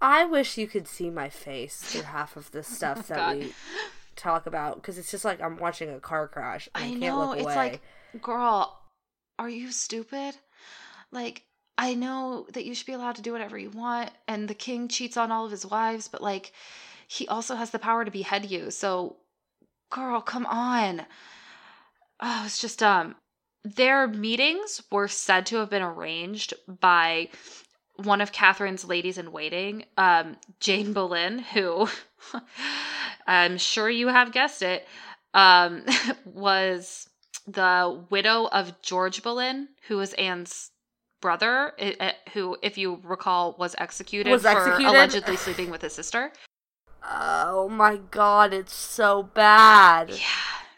I 0.00 0.24
wish 0.24 0.58
you 0.58 0.66
could 0.66 0.86
see 0.86 1.10
my 1.10 1.28
face 1.28 1.76
through 1.76 2.02
half 2.02 2.36
of 2.36 2.50
the 2.50 2.62
stuff 2.76 3.08
that 3.08 3.16
God. 3.16 3.36
we 3.38 3.52
talk 4.14 4.46
about 4.46 4.76
because 4.76 4.98
it's 4.98 5.10
just 5.10 5.24
like 5.24 5.40
I'm 5.40 5.56
watching 5.58 5.90
a 5.92 6.00
car 6.00 6.28
crash. 6.28 6.68
And 6.74 6.84
I, 6.84 6.86
I 6.86 6.90
can't 6.90 7.00
know. 7.00 7.18
look 7.28 7.36
It's 7.36 7.44
away. 7.44 7.56
like, 7.56 7.80
girl, 8.22 8.78
are 9.38 9.48
you 9.48 9.70
stupid? 9.72 10.36
Like, 11.12 11.42
I 11.78 11.94
know 11.94 12.46
that 12.52 12.64
you 12.64 12.74
should 12.74 12.86
be 12.86 12.92
allowed 12.94 13.16
to 13.16 13.22
do 13.22 13.32
whatever 13.32 13.58
you 13.58 13.70
want, 13.70 14.10
and 14.26 14.48
the 14.48 14.54
king 14.54 14.88
cheats 14.88 15.16
on 15.16 15.30
all 15.30 15.44
of 15.44 15.50
his 15.50 15.66
wives, 15.66 16.08
but 16.08 16.22
like, 16.22 16.52
he 17.06 17.28
also 17.28 17.54
has 17.54 17.70
the 17.70 17.78
power 17.78 18.04
to 18.04 18.10
behead 18.10 18.50
you. 18.50 18.70
So, 18.70 19.16
girl, 19.90 20.20
come 20.20 20.46
on. 20.46 21.02
Oh, 22.20 22.42
it's 22.46 22.58
just 22.60 22.82
um, 22.82 23.14
their 23.62 24.08
meetings 24.08 24.82
were 24.90 25.06
said 25.08 25.46
to 25.46 25.56
have 25.56 25.70
been 25.70 25.82
arranged 25.82 26.54
by 26.66 27.28
one 27.96 28.20
of 28.20 28.32
Catherine's 28.32 28.84
ladies 28.84 29.18
in 29.18 29.32
waiting, 29.32 29.84
um, 29.96 30.36
Jane 30.60 30.92
Boleyn, 30.92 31.38
who 31.38 31.88
I'm 33.26 33.58
sure 33.58 33.88
you 33.90 34.08
have 34.08 34.32
guessed 34.32 34.62
it, 34.62 34.86
um, 35.34 35.84
was 36.24 37.08
the 37.46 38.04
widow 38.10 38.46
of 38.46 38.80
George 38.82 39.22
Boleyn, 39.22 39.68
who 39.88 39.96
was 39.98 40.12
Anne's 40.14 40.70
brother, 41.20 41.72
who, 42.32 42.56
if 42.62 42.76
you 42.78 43.00
recall, 43.02 43.56
was 43.58 43.74
executed 43.78 44.30
Was 44.30 44.42
for 44.42 44.48
executed? 44.48 44.90
allegedly 44.90 45.36
sleeping 45.36 45.70
with 45.70 45.82
his 45.82 45.92
sister. 45.92 46.32
oh 47.08 47.68
my 47.68 47.96
god, 48.10 48.52
it's 48.52 48.74
so 48.74 49.22
bad. 49.22 50.10
Yeah. 50.10 50.16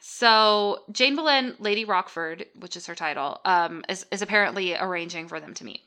So 0.00 0.82
Jane 0.90 1.16
Boleyn, 1.16 1.54
Lady 1.58 1.84
Rochford, 1.84 2.46
which 2.58 2.76
is 2.76 2.86
her 2.86 2.94
title, 2.94 3.40
um, 3.44 3.84
is, 3.88 4.04
is 4.10 4.20
apparently 4.20 4.74
arranging 4.74 5.28
for 5.28 5.38
them 5.38 5.54
to 5.54 5.64
meet. 5.64 5.80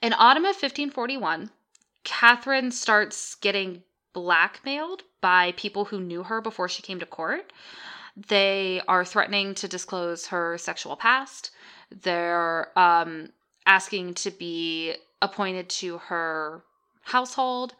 In 0.00 0.12
autumn 0.12 0.44
of 0.44 0.54
1541, 0.54 1.50
Catherine 2.04 2.70
starts 2.70 3.34
getting 3.34 3.82
blackmailed 4.12 5.02
by 5.20 5.52
people 5.56 5.86
who 5.86 6.00
knew 6.00 6.22
her 6.24 6.40
before 6.40 6.68
she 6.68 6.82
came 6.82 7.00
to 7.00 7.06
court. 7.06 7.52
They 8.16 8.80
are 8.88 9.04
threatening 9.04 9.54
to 9.56 9.68
disclose 9.68 10.28
her 10.28 10.58
sexual 10.58 10.96
past. 10.96 11.50
They're 11.90 12.76
um, 12.78 13.30
asking 13.66 14.14
to 14.14 14.30
be 14.30 14.94
appointed 15.20 15.68
to 15.68 15.98
her 15.98 16.62
household 17.02 17.74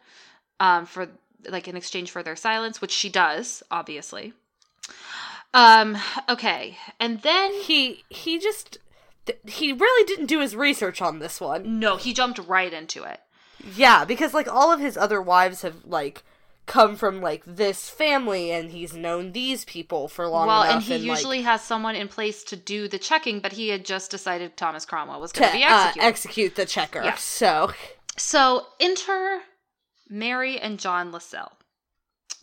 um, 0.59 0.85
for 0.85 1.07
like 1.47 1.67
in 1.67 1.77
exchange 1.77 2.11
for 2.11 2.21
their 2.21 2.35
silence, 2.35 2.81
which 2.81 2.91
she 2.91 3.09
does, 3.09 3.63
obviously. 3.71 4.33
Um. 5.53 5.97
Okay, 6.27 6.77
and 6.99 7.21
then 7.21 7.53
He 7.53 8.03
he 8.09 8.39
just 8.39 8.77
th- 9.29 9.55
he 9.55 9.71
really 9.73 10.05
didn't 10.07 10.25
do 10.27 10.39
his 10.39 10.55
research 10.55 11.01
on 11.01 11.19
this 11.19 11.39
one. 11.39 11.79
no, 11.79 11.97
he 11.97 12.13
jumped 12.13 12.39
right 12.39 12.73
into 12.73 13.03
it. 13.03 13.19
Yeah, 13.75 14.05
because 14.05 14.33
like 14.33 14.47
all 14.47 14.71
of 14.71 14.79
his 14.79 14.97
other 14.97 15.21
wives 15.21 15.61
have 15.63 15.85
like 15.85 16.23
come 16.65 16.95
from 16.95 17.19
like 17.19 17.43
this 17.45 17.89
family 17.89 18.51
and 18.51 18.69
he's 18.71 18.93
known 18.93 19.31
these 19.31 19.65
people 19.65 20.07
for 20.07 20.27
long 20.27 20.47
well, 20.47 20.61
enough 20.61 20.67
Well, 20.67 20.75
and 20.75 20.83
he 20.83 21.09
like, 21.09 21.17
usually 21.17 21.41
has 21.41 21.61
someone 21.61 21.95
in 21.95 22.07
place 22.07 22.43
to 22.45 22.55
do 22.55 22.87
the 22.87 22.99
checking, 22.99 23.39
but 23.39 23.53
he 23.53 23.69
had 23.69 23.83
just 23.83 24.11
decided 24.11 24.55
Thomas 24.55 24.85
Cromwell 24.85 25.19
was 25.19 25.31
to 25.31 25.39
going 25.39 25.51
to 25.51 25.57
be 25.57 25.63
uh, 25.63 25.87
executed. 25.87 26.05
execute 26.07 26.55
the 26.55 26.65
checker. 26.65 27.03
Yeah. 27.03 27.15
So 27.15 27.71
so 28.17 28.67
enter 28.79 29.39
Mary 30.09 30.59
and 30.59 30.79
John 30.79 31.11
Lascelles. 31.11 31.53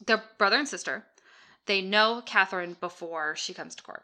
They're 0.07 0.23
brother 0.39 0.57
and 0.59 0.69
sister. 0.69 1.05
They 1.67 1.81
know 1.81 2.23
Catherine 2.27 2.77
before 2.81 3.35
she 3.37 3.55
comes 3.55 3.75
to 3.77 3.83
court. 3.83 4.03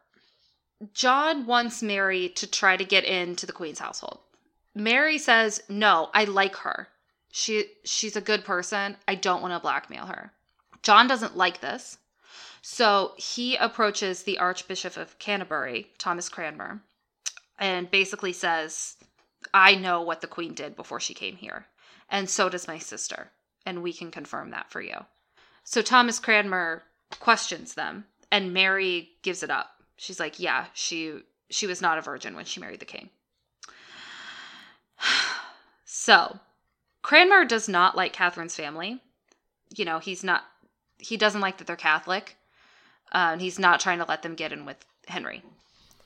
John 0.95 1.47
wants 1.47 1.83
Mary 1.83 2.29
to 2.31 2.47
try 2.47 2.77
to 2.77 2.85
get 2.85 3.05
into 3.05 3.47
the 3.47 3.53
queen's 3.53 3.79
household. 3.79 4.21
Mary 4.75 5.19
says, 5.19 5.63
"No, 5.69 6.11
I 6.15 6.25
like 6.25 6.57
her. 6.57 6.89
She 7.31 7.67
she's 7.85 8.17
a 8.17 8.21
good 8.21 8.45
person. 8.45 8.97
I 9.07 9.15
don't 9.15 9.43
want 9.43 9.55
to 9.55 9.61
blackmail 9.61 10.07
her." 10.07 10.33
John 10.83 11.07
doesn't 11.07 11.37
like 11.37 11.61
this. 11.61 11.99
So 12.63 13.15
he 13.17 13.57
approaches 13.57 14.23
the 14.23 14.39
Archbishop 14.39 14.97
of 14.97 15.19
Canterbury, 15.19 15.93
Thomas 15.99 16.29
Cranmer, 16.29 16.83
and 17.59 17.91
basically 17.91 18.33
says, 18.33 18.97
I 19.53 19.75
know 19.75 20.01
what 20.01 20.21
the 20.21 20.29
queen 20.29 20.55
did 20.55 20.77
before 20.77 21.01
she 21.01 21.15
came 21.15 21.37
here, 21.37 21.67
and 22.09 22.31
so 22.31 22.49
does 22.49 22.69
my 22.69 22.79
sister, 22.79 23.33
and 23.67 23.83
we 23.83 23.93
can 23.93 24.13
confirm 24.13 24.51
that 24.51 24.71
for 24.71 24.81
you. 24.81 25.07
So 25.65 25.83
Thomas 25.83 26.21
Cranmer 26.21 26.85
questions 27.19 27.75
them, 27.75 28.07
and 28.31 28.53
Mary 28.53 29.11
gives 29.23 29.43
it 29.43 29.51
up. 29.51 29.82
She's 30.03 30.19
like, 30.19 30.41
"Yeah, 30.41 30.67
she 30.75 31.21
she 31.49 31.69
was 31.69 31.81
not 31.81 31.97
a 31.97 32.01
virgin 32.03 32.35
when 32.35 32.45
she 32.45 32.59
married 32.59 32.81
the 32.81 32.85
king." 32.85 33.11
So, 35.85 36.41
Cranmer 37.03 37.45
does 37.45 37.69
not 37.69 37.95
like 37.97 38.13
Catherine's 38.15 38.57
family. 38.57 39.01
You 39.77 39.85
know, 39.85 39.99
he's 39.99 40.25
not 40.25 40.43
he 40.99 41.17
doesn't 41.17 41.41
like 41.41 41.59
that 41.59 41.67
they're 41.67 41.77
Catholic. 41.77 42.37
Uh, 43.15 43.31
and 43.33 43.41
he's 43.43 43.59
not 43.59 43.79
trying 43.79 43.99
to 43.99 44.07
let 44.09 44.23
them 44.23 44.35
get 44.35 44.53
in 44.53 44.65
with 44.65 44.79
Henry. 45.07 45.43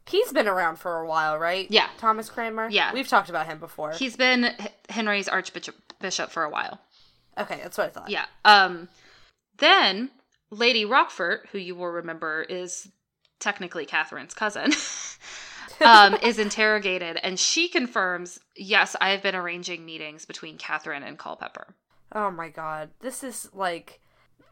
he's 0.09 0.33
been 0.33 0.49
around 0.49 0.77
for 0.77 1.01
a 1.01 1.07
while, 1.07 1.39
right? 1.39 1.71
Yeah. 1.71 1.89
Thomas 1.99 2.29
Cranmer. 2.29 2.69
Yeah. 2.69 2.93
we've 2.93 3.07
talked 3.09 3.31
about 3.31 3.47
him 3.47 3.59
before. 3.61 3.93
He's 3.93 4.17
been 4.17 4.51
Henry's 4.91 5.29
archbishop 5.29 5.77
bishop 6.01 6.31
for 6.31 6.43
a 6.43 6.51
while. 6.51 6.81
okay, 7.39 7.61
that's 7.63 7.79
what 7.79 7.87
I 7.87 7.91
thought. 7.91 8.11
Yeah. 8.11 8.27
Um 8.45 8.89
then 9.59 10.11
Lady 10.51 10.85
Rochford, 10.85 11.49
who 11.53 11.59
you 11.59 11.75
will 11.77 11.87
remember 11.87 12.43
is 12.43 12.89
technically 13.41 13.87
Catherine's 13.87 14.35
cousin, 14.35 14.73
um, 15.85 16.15
is 16.23 16.39
interrogated 16.39 17.19
and 17.23 17.39
she 17.39 17.69
confirms, 17.69 18.39
yes, 18.57 18.97
I 19.01 19.11
have 19.11 19.23
been 19.23 19.35
arranging 19.37 19.85
meetings 19.85 20.25
between 20.25 20.59
Catherine 20.59 21.03
and 21.03 21.19
Culpepper." 21.19 21.75
Oh 22.13 22.31
my 22.31 22.49
god, 22.49 22.91
this 23.01 23.23
is 23.25 23.49
like 23.53 24.01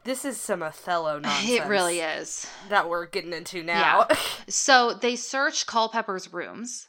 this 0.05 0.25
is 0.25 0.39
some 0.39 0.63
Othello 0.63 1.19
nonsense. 1.19 1.51
It 1.51 1.65
really 1.67 2.01
is. 2.01 2.47
that 2.69 2.89
we're 2.89 3.07
getting 3.07 3.33
into 3.33 3.63
now. 3.63 4.07
So 4.49 4.93
they 4.93 5.17
search 5.17 5.67
Culpepper's 5.67 6.31
rooms 6.33 6.89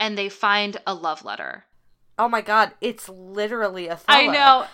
and 0.00 0.16
they 0.16 0.30
find 0.30 0.78
a 0.86 0.94
love 0.94 1.24
letter. 1.24 1.64
oh 2.18 2.28
my 2.28 2.40
god, 2.40 2.72
it's 2.80 3.08
literally 3.08 3.90
Othello. 3.90 4.06
I 4.08 4.26
know. 4.28 4.66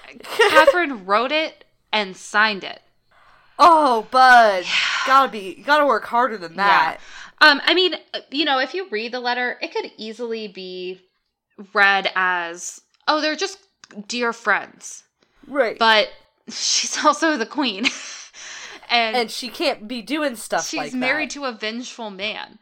Catherine 0.50 1.04
wrote 1.04 1.32
it 1.32 1.64
and 1.92 2.16
signed 2.16 2.62
it. 2.62 2.80
Oh, 3.58 4.06
bud, 4.10 4.64
gotta 5.06 5.30
be 5.30 5.54
gotta 5.64 5.86
work 5.86 6.04
harder 6.04 6.36
than 6.38 6.56
that. 6.56 6.98
Um, 7.40 7.60
I 7.64 7.74
mean, 7.74 7.94
you 8.30 8.44
know, 8.44 8.58
if 8.58 8.74
you 8.74 8.88
read 8.90 9.12
the 9.12 9.20
letter, 9.20 9.58
it 9.60 9.72
could 9.74 9.90
easily 9.96 10.48
be 10.48 11.00
read 11.72 12.10
as, 12.16 12.80
oh, 13.06 13.20
they're 13.20 13.36
just 13.36 13.58
dear 14.08 14.32
friends. 14.32 15.04
Right. 15.46 15.78
But 15.78 16.08
she's 16.48 17.04
also 17.04 17.36
the 17.36 17.46
queen. 17.46 17.84
and, 18.90 19.16
and 19.16 19.30
she 19.30 19.48
can't 19.48 19.86
be 19.86 20.00
doing 20.02 20.36
stuff 20.36 20.66
she's 20.66 20.78
like 20.78 20.90
that. 20.92 20.96
married 20.96 21.30
to 21.30 21.44
a 21.44 21.52
vengeful 21.52 22.10
man. 22.10 22.58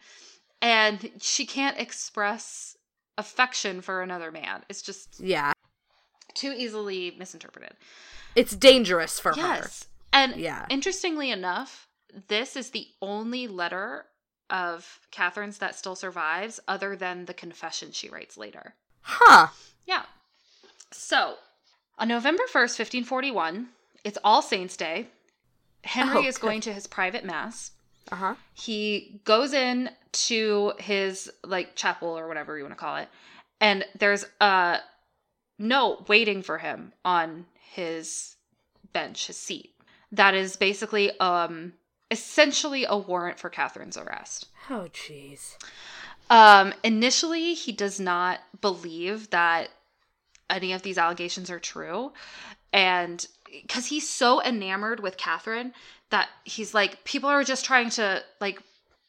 And 0.60 1.10
she 1.20 1.46
can't 1.46 1.78
express 1.78 2.76
affection 3.18 3.80
for 3.82 4.02
another 4.02 4.30
man. 4.30 4.62
It's 4.68 4.82
just 4.82 5.20
Yeah, 5.20 5.52
too 6.34 6.54
easily 6.56 7.14
misinterpreted. 7.18 7.74
it's 8.34 8.54
dangerous 8.56 9.18
for 9.20 9.30
her. 9.32 9.36
Yes. 9.36 9.86
And 10.12 10.36
Yeah. 10.36 10.66
interestingly 10.68 11.30
enough, 11.30 11.88
this 12.28 12.56
is 12.56 12.70
the 12.70 12.88
only 13.00 13.46
letter 13.48 14.06
of 14.50 15.00
Catherine's 15.10 15.58
that 15.58 15.74
still 15.74 15.96
survives, 15.96 16.60
other 16.68 16.94
than 16.94 17.24
the 17.24 17.34
confession 17.34 17.90
she 17.92 18.08
writes 18.10 18.36
later. 18.36 18.74
Huh. 19.00 19.48
Yeah. 19.86 20.04
So, 20.90 21.38
on 21.98 22.08
November 22.08 22.42
1st, 22.44 22.78
1541, 22.78 23.68
it's 24.04 24.18
All 24.22 24.42
Saints' 24.42 24.76
Day. 24.76 25.08
Henry 25.84 26.18
Oh, 26.18 26.28
is 26.28 26.38
going 26.38 26.60
to 26.62 26.72
his 26.72 26.86
private 26.86 27.24
mass. 27.24 27.72
Uh 28.10 28.16
huh. 28.16 28.34
He 28.52 29.20
goes 29.24 29.52
in 29.54 29.90
to 30.12 30.74
his 30.78 31.30
like 31.42 31.74
chapel 31.74 32.08
or 32.18 32.28
whatever 32.28 32.56
you 32.58 32.64
want 32.64 32.74
to 32.74 32.78
call 32.80 32.96
it, 32.96 33.08
and 33.60 33.84
there's 33.98 34.26
a 34.40 34.80
note 35.58 36.08
waiting 36.08 36.42
for 36.42 36.58
him 36.58 36.92
on 37.04 37.46
his 37.58 38.36
bench, 38.92 39.28
his 39.28 39.36
seat. 39.38 39.71
That 40.12 40.34
is 40.34 40.56
basically 40.56 41.18
um 41.18 41.72
essentially 42.10 42.84
a 42.84 42.96
warrant 42.96 43.38
for 43.38 43.48
Catherine's 43.48 43.96
arrest. 43.96 44.46
Oh, 44.68 44.88
jeez. 44.92 45.56
Um, 46.28 46.72
initially, 46.84 47.54
he 47.54 47.72
does 47.72 47.98
not 47.98 48.40
believe 48.60 49.30
that 49.30 49.70
any 50.50 50.72
of 50.72 50.82
these 50.82 50.98
allegations 50.98 51.50
are 51.50 51.58
true. 51.58 52.12
And 52.72 53.26
because 53.50 53.86
he's 53.86 54.08
so 54.08 54.42
enamored 54.42 55.00
with 55.00 55.16
Catherine 55.16 55.72
that 56.10 56.28
he's 56.44 56.74
like, 56.74 57.04
people 57.04 57.28
are 57.30 57.44
just 57.44 57.64
trying 57.64 57.90
to 57.90 58.22
like 58.40 58.62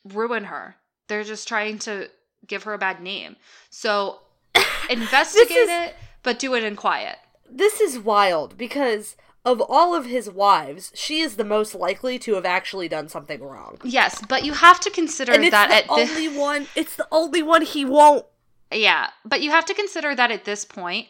ruin 0.06 0.46
her. 0.46 0.76
They're 1.08 1.24
just 1.24 1.48
trying 1.48 1.80
to 1.80 2.10
give 2.48 2.64
her 2.64 2.74
a 2.74 2.78
bad 2.78 3.02
name. 3.02 3.36
So 3.70 4.20
investigate 4.90 5.52
is- 5.52 5.70
it, 5.70 5.96
but 6.24 6.40
do 6.40 6.56
it 6.56 6.64
in 6.64 6.76
quiet. 6.76 7.18
This 7.50 7.80
is 7.82 8.00
wild 8.00 8.58
because 8.58 9.16
of 9.46 9.62
all 9.62 9.94
of 9.94 10.06
his 10.06 10.30
wives, 10.30 10.92
she 10.96 11.20
is 11.20 11.36
the 11.36 11.44
most 11.44 11.76
likely 11.76 12.18
to 12.20 12.36
have 12.36 12.46
actually 12.46 12.88
done 12.88 13.10
something 13.10 13.42
wrong. 13.42 13.78
Yes, 13.84 14.22
but 14.28 14.44
you 14.46 14.54
have 14.54 14.80
to 14.82 14.90
consider 14.90 15.34
And 15.34 15.52
that 15.52 15.70
the 15.70 15.76
at 15.76 15.90
only 15.90 16.28
one. 16.28 16.68
It's 16.76 16.96
the 16.96 17.08
only 17.12 17.44
one 17.44 17.62
he 17.64 17.84
won't. 17.86 18.26
Yeah, 18.72 19.10
but 19.26 19.42
you 19.42 19.52
have 19.52 19.66
to 19.66 19.74
consider 19.74 20.16
that 20.16 20.32
at 20.32 20.46
this 20.46 20.66
point, 20.66 21.08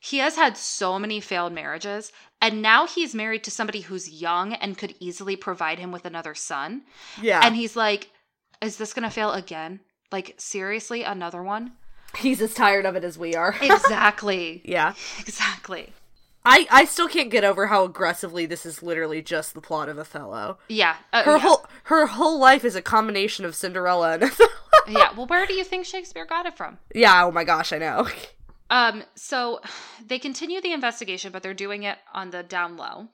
he 0.00 0.18
has 0.18 0.36
had 0.36 0.56
so 0.56 0.98
many 0.98 1.20
failed 1.20 1.52
marriages, 1.52 2.12
and 2.40 2.60
now 2.60 2.86
he's 2.86 3.14
married 3.14 3.44
to 3.44 3.50
somebody 3.50 3.80
who's 3.82 4.20
young 4.20 4.52
and 4.54 4.76
could 4.76 4.94
easily 5.00 5.36
provide 5.36 5.78
him 5.78 5.92
with 5.92 6.04
another 6.04 6.34
son. 6.34 6.82
Yeah, 7.22 7.40
And 7.42 7.54
he's 7.54 7.76
like, 7.76 8.10
is 8.60 8.76
this 8.76 8.92
going 8.92 9.04
to 9.08 9.10
fail 9.14 9.32
again? 9.32 9.80
Like, 10.10 10.34
seriously, 10.38 11.02
another 11.02 11.42
one? 11.42 11.72
he's 12.18 12.40
as 12.40 12.54
tired 12.54 12.86
of 12.86 12.94
it 12.96 13.02
as 13.04 13.18
we 13.18 13.34
are. 13.34 13.54
Exactly. 13.62 14.62
yeah, 14.64 14.94
exactly. 15.20 15.92
I 16.44 16.66
I 16.70 16.84
still 16.84 17.08
can't 17.08 17.30
get 17.30 17.44
over 17.44 17.66
how 17.68 17.84
aggressively 17.84 18.46
this 18.46 18.66
is 18.66 18.82
literally 18.82 19.22
just 19.22 19.54
the 19.54 19.60
plot 19.60 19.88
of 19.88 19.98
Othello. 19.98 20.58
Yeah. 20.68 20.96
uh, 21.12 21.22
Her 21.22 21.32
yeah. 21.32 21.38
whole 21.38 21.66
her 21.84 22.06
whole 22.06 22.38
life 22.38 22.64
is 22.64 22.76
a 22.76 22.82
combination 22.82 23.44
of 23.44 23.54
Cinderella 23.54 24.12
and 24.14 24.24
Othello. 24.24 24.50
yeah. 24.88 25.12
Well, 25.16 25.26
where 25.26 25.46
do 25.46 25.54
you 25.54 25.64
think 25.64 25.86
Shakespeare 25.86 26.26
got 26.26 26.46
it 26.46 26.56
from? 26.56 26.78
yeah. 26.94 27.24
Oh 27.24 27.30
my 27.32 27.44
gosh, 27.44 27.72
I 27.72 27.78
know. 27.78 28.08
Um, 28.70 29.04
so 29.14 29.60
they 30.04 30.18
continue 30.18 30.60
the 30.60 30.72
investigation, 30.72 31.30
but 31.32 31.42
they're 31.42 31.52
doing 31.54 31.82
it 31.82 31.98
on 32.14 32.30
the 32.30 32.42
down 32.42 32.78
low. 32.78 33.08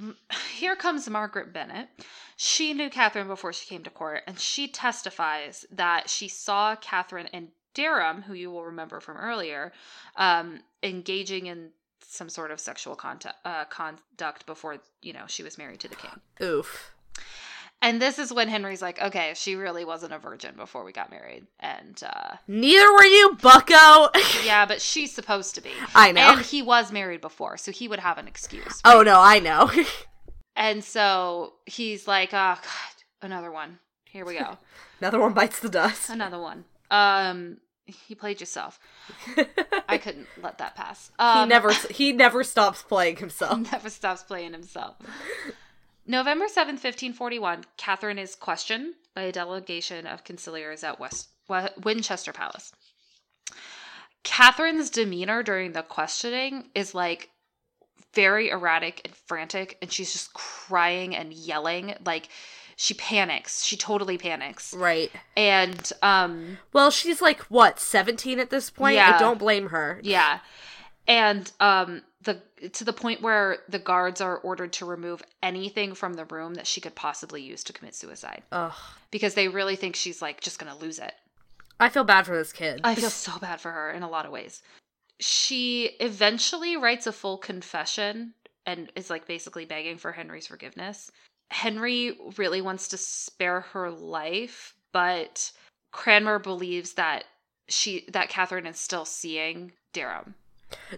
Here 0.56 0.74
comes 0.74 1.08
Margaret 1.10 1.52
Bennett. 1.52 1.88
She 2.36 2.72
knew 2.72 2.88
Catherine 2.88 3.28
before 3.28 3.52
she 3.52 3.66
came 3.66 3.82
to 3.84 3.90
court, 3.90 4.22
and 4.26 4.40
she 4.40 4.66
testifies 4.66 5.66
that 5.70 6.08
she 6.08 6.26
saw 6.26 6.74
Catherine 6.74 7.28
and 7.34 7.48
Derham, 7.74 8.22
who 8.22 8.32
you 8.32 8.50
will 8.50 8.64
remember 8.64 8.98
from 8.98 9.18
earlier, 9.18 9.72
um, 10.16 10.60
engaging 10.82 11.46
in 11.46 11.70
some 12.08 12.28
sort 12.28 12.50
of 12.50 12.60
sexual 12.60 12.94
contact, 12.96 13.36
uh, 13.44 13.64
conduct 13.66 14.46
before 14.46 14.78
you 15.02 15.12
know 15.12 15.24
she 15.26 15.42
was 15.42 15.58
married 15.58 15.80
to 15.80 15.88
the 15.88 15.96
king. 15.96 16.20
Oof. 16.42 16.94
And 17.80 18.02
this 18.02 18.18
is 18.18 18.32
when 18.32 18.48
Henry's 18.48 18.82
like, 18.82 19.00
okay, 19.00 19.34
she 19.36 19.54
really 19.54 19.84
wasn't 19.84 20.12
a 20.12 20.18
virgin 20.18 20.56
before 20.56 20.82
we 20.82 20.90
got 20.90 21.12
married, 21.12 21.46
and 21.60 22.02
uh, 22.04 22.36
Neither 22.48 22.92
were 22.92 23.04
you, 23.04 23.38
Bucko. 23.40 24.08
yeah, 24.44 24.66
but 24.66 24.82
she's 24.82 25.14
supposed 25.14 25.54
to 25.54 25.60
be. 25.60 25.70
I 25.94 26.10
know. 26.10 26.32
And 26.32 26.40
he 26.40 26.60
was 26.60 26.90
married 26.90 27.20
before, 27.20 27.56
so 27.56 27.70
he 27.70 27.86
would 27.86 28.00
have 28.00 28.18
an 28.18 28.26
excuse. 28.26 28.80
oh 28.84 29.02
no, 29.02 29.20
I 29.20 29.38
know. 29.38 29.70
And 30.58 30.82
so 30.82 31.54
he's 31.66 32.08
like, 32.08 32.30
oh, 32.32 32.56
God, 32.56 32.58
another 33.22 33.52
one. 33.52 33.78
Here 34.04 34.24
we 34.24 34.36
go. 34.36 34.58
Another 35.00 35.20
one 35.20 35.32
bites 35.32 35.60
the 35.60 35.68
dust. 35.68 36.10
Another 36.10 36.40
one. 36.40 36.64
Um, 36.90 37.58
he 37.88 38.14
played 38.14 38.40
yourself. 38.40 38.78
I 39.88 39.98
couldn't 39.98 40.26
let 40.42 40.58
that 40.58 40.74
pass. 40.76 41.10
he 41.18 41.24
Um, 41.24 41.48
never 41.48 41.72
he 41.90 42.12
never 42.12 42.44
stops 42.44 42.82
playing 42.82 43.16
himself. 43.16 43.72
never 43.72 43.90
stops 43.90 44.22
playing 44.22 44.52
himself. 44.52 44.96
November 46.06 46.46
7th, 46.46 46.80
1541, 46.82 47.64
Catherine 47.76 48.18
is 48.18 48.34
questioned 48.34 48.94
by 49.14 49.22
a 49.22 49.32
delegation 49.32 50.06
of 50.06 50.24
conciliars 50.24 50.82
at 50.82 50.98
West 50.98 51.28
Winchester 51.82 52.32
Palace. 52.32 52.72
Catherine's 54.24 54.90
demeanor 54.90 55.42
during 55.42 55.72
the 55.72 55.82
questioning 55.82 56.70
is 56.74 56.94
like 56.94 57.30
very 58.14 58.48
erratic 58.50 59.02
and 59.04 59.14
frantic, 59.14 59.76
and 59.82 59.92
she's 59.92 60.12
just 60.12 60.32
crying 60.32 61.14
and 61.14 61.32
yelling. 61.32 61.94
Like 62.04 62.28
she 62.80 62.94
panics. 62.94 63.64
She 63.64 63.76
totally 63.76 64.16
panics. 64.18 64.72
Right. 64.72 65.10
And 65.36 65.92
um 66.00 66.58
Well, 66.72 66.90
she's 66.92 67.20
like 67.20 67.40
what, 67.50 67.80
17 67.80 68.38
at 68.38 68.50
this 68.50 68.70
point? 68.70 68.94
Yeah. 68.94 69.16
I 69.16 69.18
don't 69.18 69.38
blame 69.38 69.70
her. 69.70 70.00
Yeah. 70.04 70.38
And 71.08 71.50
um 71.58 72.02
the 72.22 72.40
to 72.70 72.84
the 72.84 72.92
point 72.92 73.20
where 73.20 73.58
the 73.68 73.80
guards 73.80 74.20
are 74.20 74.38
ordered 74.38 74.72
to 74.74 74.86
remove 74.86 75.24
anything 75.42 75.92
from 75.92 76.14
the 76.14 76.24
room 76.26 76.54
that 76.54 76.68
she 76.68 76.80
could 76.80 76.94
possibly 76.94 77.42
use 77.42 77.64
to 77.64 77.72
commit 77.72 77.96
suicide 77.96 78.44
Ugh. 78.52 78.72
because 79.10 79.34
they 79.34 79.48
really 79.48 79.74
think 79.74 79.96
she's 79.96 80.22
like 80.22 80.40
just 80.40 80.60
going 80.60 80.72
to 80.72 80.78
lose 80.78 81.00
it. 81.00 81.14
I 81.80 81.88
feel 81.88 82.04
bad 82.04 82.26
for 82.26 82.36
this 82.36 82.52
kid. 82.52 82.80
I 82.84 82.94
feel 82.94 83.10
so 83.10 83.38
bad 83.40 83.60
for 83.60 83.72
her 83.72 83.90
in 83.90 84.04
a 84.04 84.08
lot 84.08 84.24
of 84.24 84.30
ways. 84.32 84.62
She 85.18 85.96
eventually 85.98 86.76
writes 86.76 87.08
a 87.08 87.12
full 87.12 87.38
confession 87.38 88.34
and 88.66 88.92
is 88.94 89.10
like 89.10 89.26
basically 89.26 89.64
begging 89.64 89.96
for 89.98 90.12
Henry's 90.12 90.46
forgiveness. 90.46 91.10
Henry 91.50 92.16
really 92.36 92.60
wants 92.60 92.88
to 92.88 92.96
spare 92.96 93.60
her 93.72 93.90
life, 93.90 94.74
but 94.92 95.50
Cranmer 95.92 96.38
believes 96.38 96.94
that 96.94 97.24
she 97.68 98.04
that 98.12 98.28
Catherine 98.28 98.66
is 98.66 98.78
still 98.78 99.04
seeing 99.04 99.72
Derham. 99.92 100.34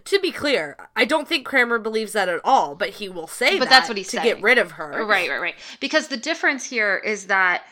to 0.05 0.19
be 0.19 0.31
clear, 0.31 0.75
I 0.95 1.05
don't 1.05 1.27
think 1.27 1.45
Cranmer 1.45 1.79
believes 1.79 2.13
that 2.13 2.27
at 2.29 2.41
all, 2.43 2.75
but 2.75 2.89
he 2.91 3.07
will 3.09 3.27
say 3.27 3.57
But 3.57 3.65
that 3.65 3.69
that's 3.69 3.87
what 3.89 3.97
he's 3.97 4.07
to 4.09 4.17
saying. 4.17 4.25
get 4.35 4.41
rid 4.43 4.57
of 4.57 4.71
her. 4.71 5.05
Right, 5.05 5.29
right, 5.29 5.39
right. 5.41 5.55
Because 5.79 6.07
the 6.09 6.17
difference 6.17 6.65
here 6.65 6.97
is 6.97 7.27
that 7.27 7.63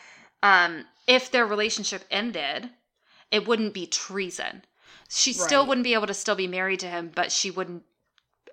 um, 0.42 0.86
if 1.06 1.30
their 1.30 1.46
relationship 1.46 2.04
ended, 2.10 2.70
it 3.30 3.46
wouldn't 3.46 3.74
be 3.74 3.86
treason. 3.86 4.62
She 5.10 5.32
still 5.32 5.66
wouldn't 5.66 5.84
be 5.84 5.94
able 5.94 6.06
to 6.06 6.14
still 6.14 6.36
be 6.36 6.46
married 6.46 6.80
to 6.80 6.86
him, 6.88 7.10
but 7.14 7.32
she 7.32 7.50
wouldn't 7.50 7.82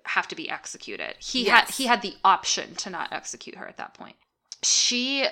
have 0.08 0.28
to 0.28 0.36
be 0.36 0.48
executed. 0.50 1.14
He 1.18 1.44
had 1.46 1.68
he 1.70 1.86
had 1.86 2.02
the 2.02 2.14
option 2.24 2.74
to 2.76 2.90
not 2.90 3.12
execute 3.12 3.56
her 3.56 3.66
at 3.68 3.76
that 3.76 3.94
point. 3.94 4.16
She 4.62 5.26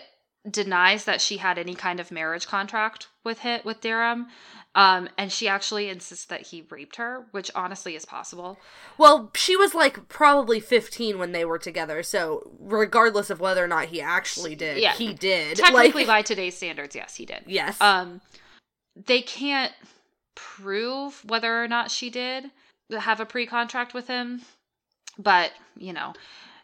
denies 0.48 1.04
that 1.04 1.20
she 1.20 1.38
had 1.38 1.58
any 1.58 1.74
kind 1.74 1.98
of 1.98 2.12
marriage 2.12 2.46
contract 2.46 3.08
with 3.24 3.40
him 3.40 3.60
with 3.64 3.80
Derham. 3.80 4.26
Um, 4.76 5.08
and 5.16 5.32
she 5.32 5.48
actually 5.48 5.88
insists 5.88 6.26
that 6.26 6.48
he 6.48 6.66
raped 6.68 6.96
her, 6.96 7.24
which 7.30 7.50
honestly 7.54 7.96
is 7.96 8.04
possible. 8.04 8.58
Well, 8.98 9.30
she 9.34 9.56
was 9.56 9.74
like 9.74 10.06
probably 10.10 10.60
15 10.60 11.18
when 11.18 11.32
they 11.32 11.46
were 11.46 11.58
together, 11.58 12.02
so 12.02 12.52
regardless 12.60 13.30
of 13.30 13.40
whether 13.40 13.64
or 13.64 13.68
not 13.68 13.86
he 13.86 14.02
actually 14.02 14.54
did, 14.54 14.76
Yeah. 14.76 14.92
he 14.92 15.14
did. 15.14 15.56
Technically, 15.56 16.02
like, 16.04 16.06
by 16.18 16.20
today's 16.22 16.58
standards, 16.58 16.94
yes, 16.94 17.14
he 17.16 17.24
did. 17.24 17.42
yes. 17.46 17.80
um 17.80 18.20
they 18.94 19.22
can't 19.22 19.72
prove 20.34 21.22
whether 21.26 21.62
or 21.62 21.68
not 21.68 21.90
she 21.90 22.10
did 22.10 22.50
have 22.90 23.18
a 23.20 23.26
pre-contract 23.26 23.94
with 23.94 24.06
him 24.08 24.42
but 25.18 25.52
you 25.76 25.92
know 25.92 26.12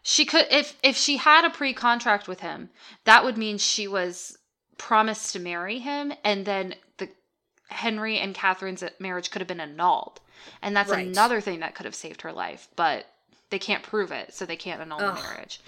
she 0.01 0.25
could 0.25 0.45
if 0.51 0.77
if 0.83 0.95
she 0.95 1.17
had 1.17 1.45
a 1.45 1.49
pre-contract 1.49 2.27
with 2.27 2.41
him 2.41 2.69
that 3.05 3.23
would 3.23 3.37
mean 3.37 3.57
she 3.57 3.87
was 3.87 4.37
promised 4.77 5.33
to 5.33 5.39
marry 5.39 5.79
him 5.79 6.11
and 6.23 6.45
then 6.45 6.75
the 6.97 7.09
henry 7.69 8.17
and 8.19 8.35
catherine's 8.35 8.83
marriage 8.99 9.31
could 9.31 9.41
have 9.41 9.47
been 9.47 9.59
annulled 9.61 10.19
and 10.61 10.75
that's 10.75 10.91
Right. 10.91 11.07
another 11.07 11.39
thing 11.41 11.59
that 11.61 11.73
could 11.75 11.85
have 11.85 11.95
saved 11.95 12.21
her 12.23 12.33
life 12.33 12.67
but 12.75 13.05
they 13.49 13.59
can't 13.59 13.83
prove 13.83 14.11
it 14.11 14.33
so 14.33 14.45
they 14.45 14.55
can't 14.57 14.81
annul 14.81 15.01
Ugh. 15.01 15.15
the 15.15 15.21
marriage 15.23 15.59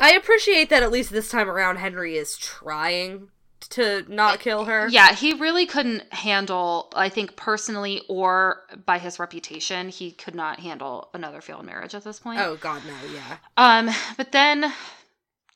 I 0.00 0.12
appreciate 0.12 0.70
that 0.70 0.84
at 0.84 0.92
least 0.92 1.10
this 1.10 1.28
time 1.28 1.48
around 1.50 1.76
Henry 1.78 2.16
is 2.16 2.36
trying 2.38 3.30
to 3.60 4.04
not 4.08 4.40
kill 4.40 4.64
her. 4.64 4.88
Yeah, 4.88 5.12
he 5.14 5.34
really 5.34 5.66
couldn't 5.66 6.12
handle, 6.12 6.90
I 6.94 7.08
think 7.08 7.36
personally 7.36 8.02
or 8.08 8.62
by 8.86 8.98
his 8.98 9.18
reputation, 9.18 9.88
he 9.88 10.12
could 10.12 10.34
not 10.34 10.60
handle 10.60 11.10
another 11.14 11.40
failed 11.40 11.64
marriage 11.64 11.94
at 11.94 12.04
this 12.04 12.20
point. 12.20 12.40
Oh 12.40 12.56
god 12.56 12.82
no, 12.86 12.94
yeah. 13.12 13.36
Um, 13.56 13.90
but 14.16 14.32
then 14.32 14.72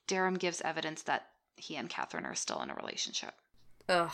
Derham 0.06 0.34
gives 0.38 0.60
evidence 0.62 1.02
that 1.02 1.28
he 1.56 1.76
and 1.76 1.88
Catherine 1.88 2.26
are 2.26 2.34
still 2.34 2.60
in 2.62 2.70
a 2.70 2.74
relationship. 2.74 3.34
Ugh. 3.88 4.10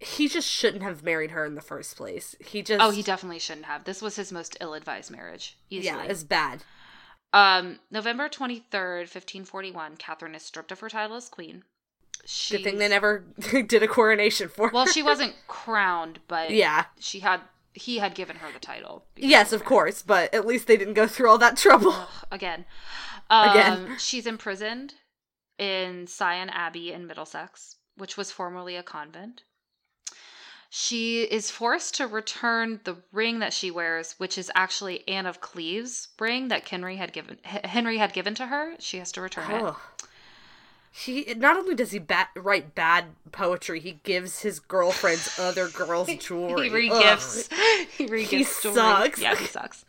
He 0.00 0.28
just 0.28 0.48
shouldn't 0.48 0.82
have 0.82 1.04
married 1.04 1.30
her 1.30 1.44
in 1.44 1.54
the 1.54 1.60
first 1.60 1.96
place. 1.96 2.34
He 2.44 2.62
just 2.62 2.82
Oh, 2.82 2.90
he 2.90 3.02
definitely 3.02 3.38
shouldn't 3.38 3.66
have. 3.66 3.84
This 3.84 4.02
was 4.02 4.16
his 4.16 4.32
most 4.32 4.56
ill-advised 4.60 5.12
marriage. 5.12 5.56
Easily. 5.70 5.96
Yeah, 5.96 6.04
it's 6.04 6.24
bad. 6.24 6.64
Um, 7.32 7.78
November 7.90 8.28
23rd, 8.28 9.02
1541, 9.02 9.96
Catherine 9.96 10.34
is 10.34 10.42
stripped 10.42 10.72
of 10.72 10.80
her 10.80 10.90
title 10.90 11.16
as 11.16 11.28
queen. 11.28 11.62
Good 12.50 12.62
thing 12.64 12.78
they 12.78 12.88
never 12.88 13.20
did 13.66 13.82
a 13.82 13.88
coronation 13.88 14.48
for 14.48 14.68
her. 14.68 14.72
Well, 14.74 14.86
she 14.86 15.02
wasn't 15.02 15.34
crowned, 15.48 16.20
but 16.28 16.50
Yeah. 16.50 16.84
she 16.98 17.20
had 17.20 17.40
he 17.74 17.98
had 17.98 18.14
given 18.14 18.36
her 18.36 18.52
the 18.52 18.58
title. 18.58 19.06
Yes, 19.16 19.52
of 19.52 19.62
of 19.62 19.66
course, 19.66 20.02
but 20.02 20.32
at 20.34 20.46
least 20.46 20.66
they 20.66 20.76
didn't 20.76 20.94
go 20.94 21.06
through 21.06 21.30
all 21.30 21.38
that 21.38 21.56
trouble. 21.56 21.92
Ugh, 21.92 22.08
again. 22.30 22.64
Um, 23.30 23.48
Again. 23.50 23.96
she's 23.98 24.26
imprisoned 24.26 24.94
in 25.58 26.06
Syon 26.06 26.50
Abbey 26.50 26.92
in 26.92 27.06
Middlesex, 27.06 27.76
which 27.96 28.16
was 28.18 28.30
formerly 28.30 28.76
a 28.76 28.82
convent. 28.82 29.42
She 30.68 31.22
is 31.22 31.50
forced 31.50 31.94
to 31.96 32.06
return 32.06 32.80
the 32.84 32.96
ring 33.12 33.40
that 33.40 33.52
she 33.52 33.70
wears, 33.70 34.14
which 34.18 34.38
is 34.38 34.50
actually 34.54 35.06
Anne 35.08 35.26
of 35.26 35.40
Cleves' 35.40 36.08
ring 36.18 36.48
that 36.48 36.66
Henry 36.68 36.96
had 36.96 37.12
given 37.12 37.38
Henry 37.44 37.98
had 37.98 38.12
given 38.12 38.34
to 38.36 38.46
her. 38.46 38.74
She 38.78 38.98
has 38.98 39.12
to 39.12 39.20
return 39.20 39.50
it. 39.50 39.74
He 40.94 41.32
not 41.38 41.56
only 41.56 41.74
does 41.74 41.90
he 41.92 41.98
ba- 41.98 42.28
write 42.36 42.74
bad 42.74 43.06
poetry, 43.32 43.80
he 43.80 44.00
gives 44.04 44.40
his 44.42 44.60
girlfriends 44.60 45.38
other 45.38 45.68
girls 45.68 46.08
jewelry. 46.18 46.68
He 46.70 46.88
regifts. 46.90 47.50
He 47.96 48.06
regifts. 48.06 48.28
He 48.28 48.44
jewelry. 48.62 48.74
sucks. 48.74 49.18
Yeah, 49.20 49.34
he 49.34 49.46
sucks. 49.46 49.84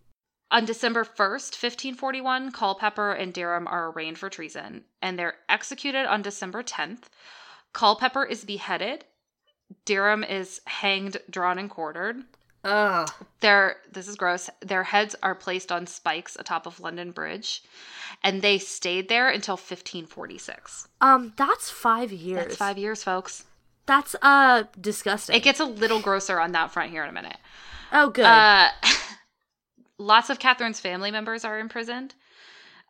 On 0.49 0.65
December 0.65 1.03
1st, 1.03 1.61
1541, 1.61 2.51
Culpeper 2.51 3.11
and 3.11 3.33
Derham 3.33 3.67
are 3.67 3.89
arraigned 3.91 4.17
for 4.19 4.29
treason, 4.29 4.83
and 5.01 5.17
they're 5.17 5.35
executed 5.49 6.05
on 6.05 6.21
December 6.21 6.61
10th. 6.63 7.05
Culpeper 7.73 8.23
is 8.23 8.45
beheaded. 8.45 9.03
Derham 9.85 10.23
is 10.23 10.61
hanged, 10.65 11.17
drawn, 11.29 11.57
and 11.57 11.69
quartered. 11.71 12.23
Ugh. 12.63 13.09
Their 13.41 13.77
this 13.91 14.07
is 14.07 14.15
gross. 14.15 14.49
Their 14.61 14.83
heads 14.83 15.15
are 15.21 15.35
placed 15.35 15.71
on 15.71 15.85
spikes 15.85 16.37
atop 16.39 16.65
of 16.65 16.79
London 16.79 17.11
Bridge, 17.11 17.63
and 18.23 18.41
they 18.41 18.57
stayed 18.57 19.09
there 19.09 19.29
until 19.29 19.55
1546. 19.55 20.87
Um, 21.01 21.33
that's 21.35 21.69
five 21.69 22.11
years. 22.11 22.43
That's 22.43 22.55
five 22.55 22.77
years, 22.77 23.03
folks. 23.03 23.45
That's 23.85 24.15
uh 24.21 24.63
disgusting. 24.79 25.35
It 25.35 25.43
gets 25.43 25.59
a 25.59 25.65
little 25.65 25.99
grosser 25.99 26.39
on 26.39 26.53
that 26.53 26.71
front 26.71 26.91
here 26.91 27.03
in 27.03 27.09
a 27.09 27.13
minute. 27.13 27.37
oh, 27.91 28.09
good. 28.09 28.25
Uh, 28.25 28.69
lots 29.97 30.29
of 30.29 30.39
Catherine's 30.39 30.79
family 30.79 31.11
members 31.11 31.43
are 31.43 31.59
imprisoned, 31.59 32.15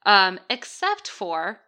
um, 0.05 0.39
except 0.51 1.07
for 1.07 1.61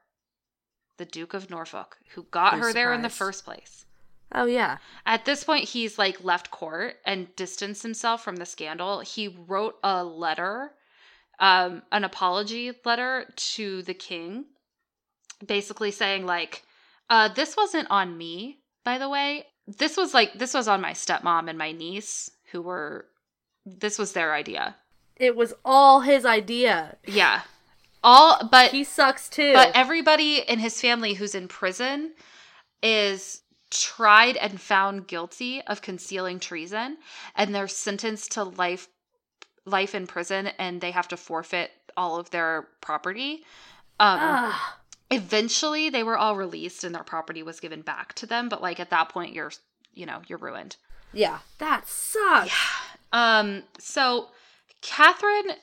the 0.97 1.05
Duke 1.05 1.33
of 1.33 1.49
Norfolk, 1.49 1.97
who 2.13 2.23
got 2.29 2.59
her 2.59 2.71
there 2.71 2.93
in 2.93 3.01
the 3.01 3.09
first 3.09 3.45
place. 3.45 3.85
Oh 4.33 4.45
yeah. 4.45 4.77
At 5.05 5.25
this 5.25 5.43
point, 5.43 5.69
he's 5.69 5.97
like 5.97 6.23
left 6.23 6.51
court 6.51 6.95
and 7.05 7.33
distanced 7.35 7.83
himself 7.83 8.23
from 8.23 8.38
the 8.38 8.45
scandal. 8.45 8.99
He 9.01 9.27
wrote 9.47 9.75
a 9.83 10.03
letter, 10.03 10.71
um, 11.39 11.83
an 11.91 12.03
apology 12.03 12.71
letter 12.83 13.31
to 13.35 13.81
the 13.83 13.93
king, 13.93 14.45
basically 15.45 15.91
saying 15.91 16.25
like, 16.25 16.63
uh, 17.09 17.29
"This 17.29 17.55
wasn't 17.55 17.89
on 17.91 18.17
me, 18.17 18.59
by 18.83 18.97
the 18.97 19.09
way. 19.09 19.45
This 19.67 19.97
was 19.97 20.13
like 20.13 20.33
this 20.38 20.53
was 20.53 20.67
on 20.67 20.81
my 20.81 20.91
stepmom 20.91 21.49
and 21.49 21.57
my 21.57 21.71
niece, 21.71 22.29
who 22.51 22.61
were. 22.61 23.07
This 23.65 23.97
was 23.97 24.11
their 24.13 24.33
idea. 24.33 24.75
It 25.15 25.35
was 25.35 25.53
all 25.63 26.01
his 26.01 26.23
idea. 26.25 26.97
Yeah, 27.07 27.41
all 28.03 28.47
but 28.51 28.71
He 28.71 28.83
sucks 28.83 29.27
too. 29.27 29.53
but 29.53 29.71
everybody 29.73 30.38
in 30.38 30.59
his 30.59 30.79
family 30.79 31.15
who's 31.15 31.33
in 31.33 31.47
prison 31.47 32.13
is 32.83 33.41
tried 33.81 34.38
and 34.38 34.59
found 34.59 35.07
guilty 35.07 35.61
of 35.63 35.81
concealing 35.81 36.39
treason 36.39 36.97
and 37.35 37.53
they're 37.53 37.67
sentenced 37.67 38.31
to 38.31 38.43
life 38.43 38.88
life 39.65 39.95
in 39.95 40.05
prison 40.07 40.47
and 40.59 40.81
they 40.81 40.91
have 40.91 41.07
to 41.07 41.17
forfeit 41.17 41.71
all 41.97 42.17
of 42.17 42.29
their 42.31 42.67
property. 42.81 43.43
Um 43.99 44.53
eventually 45.11 45.89
they 45.89 46.03
were 46.03 46.17
all 46.17 46.35
released 46.35 46.83
and 46.83 46.95
their 46.95 47.03
property 47.03 47.43
was 47.43 47.59
given 47.59 47.81
back 47.81 48.13
to 48.15 48.25
them 48.25 48.49
but 48.49 48.61
like 48.61 48.79
at 48.79 48.89
that 48.89 49.09
point 49.09 49.33
you're 49.33 49.51
you 49.93 50.05
know 50.05 50.21
you're 50.27 50.39
ruined. 50.39 50.75
Yeah, 51.13 51.39
that 51.59 51.88
sucks. 51.88 52.53
um, 53.13 53.63
so 53.79 54.27
Catherine 54.81 55.55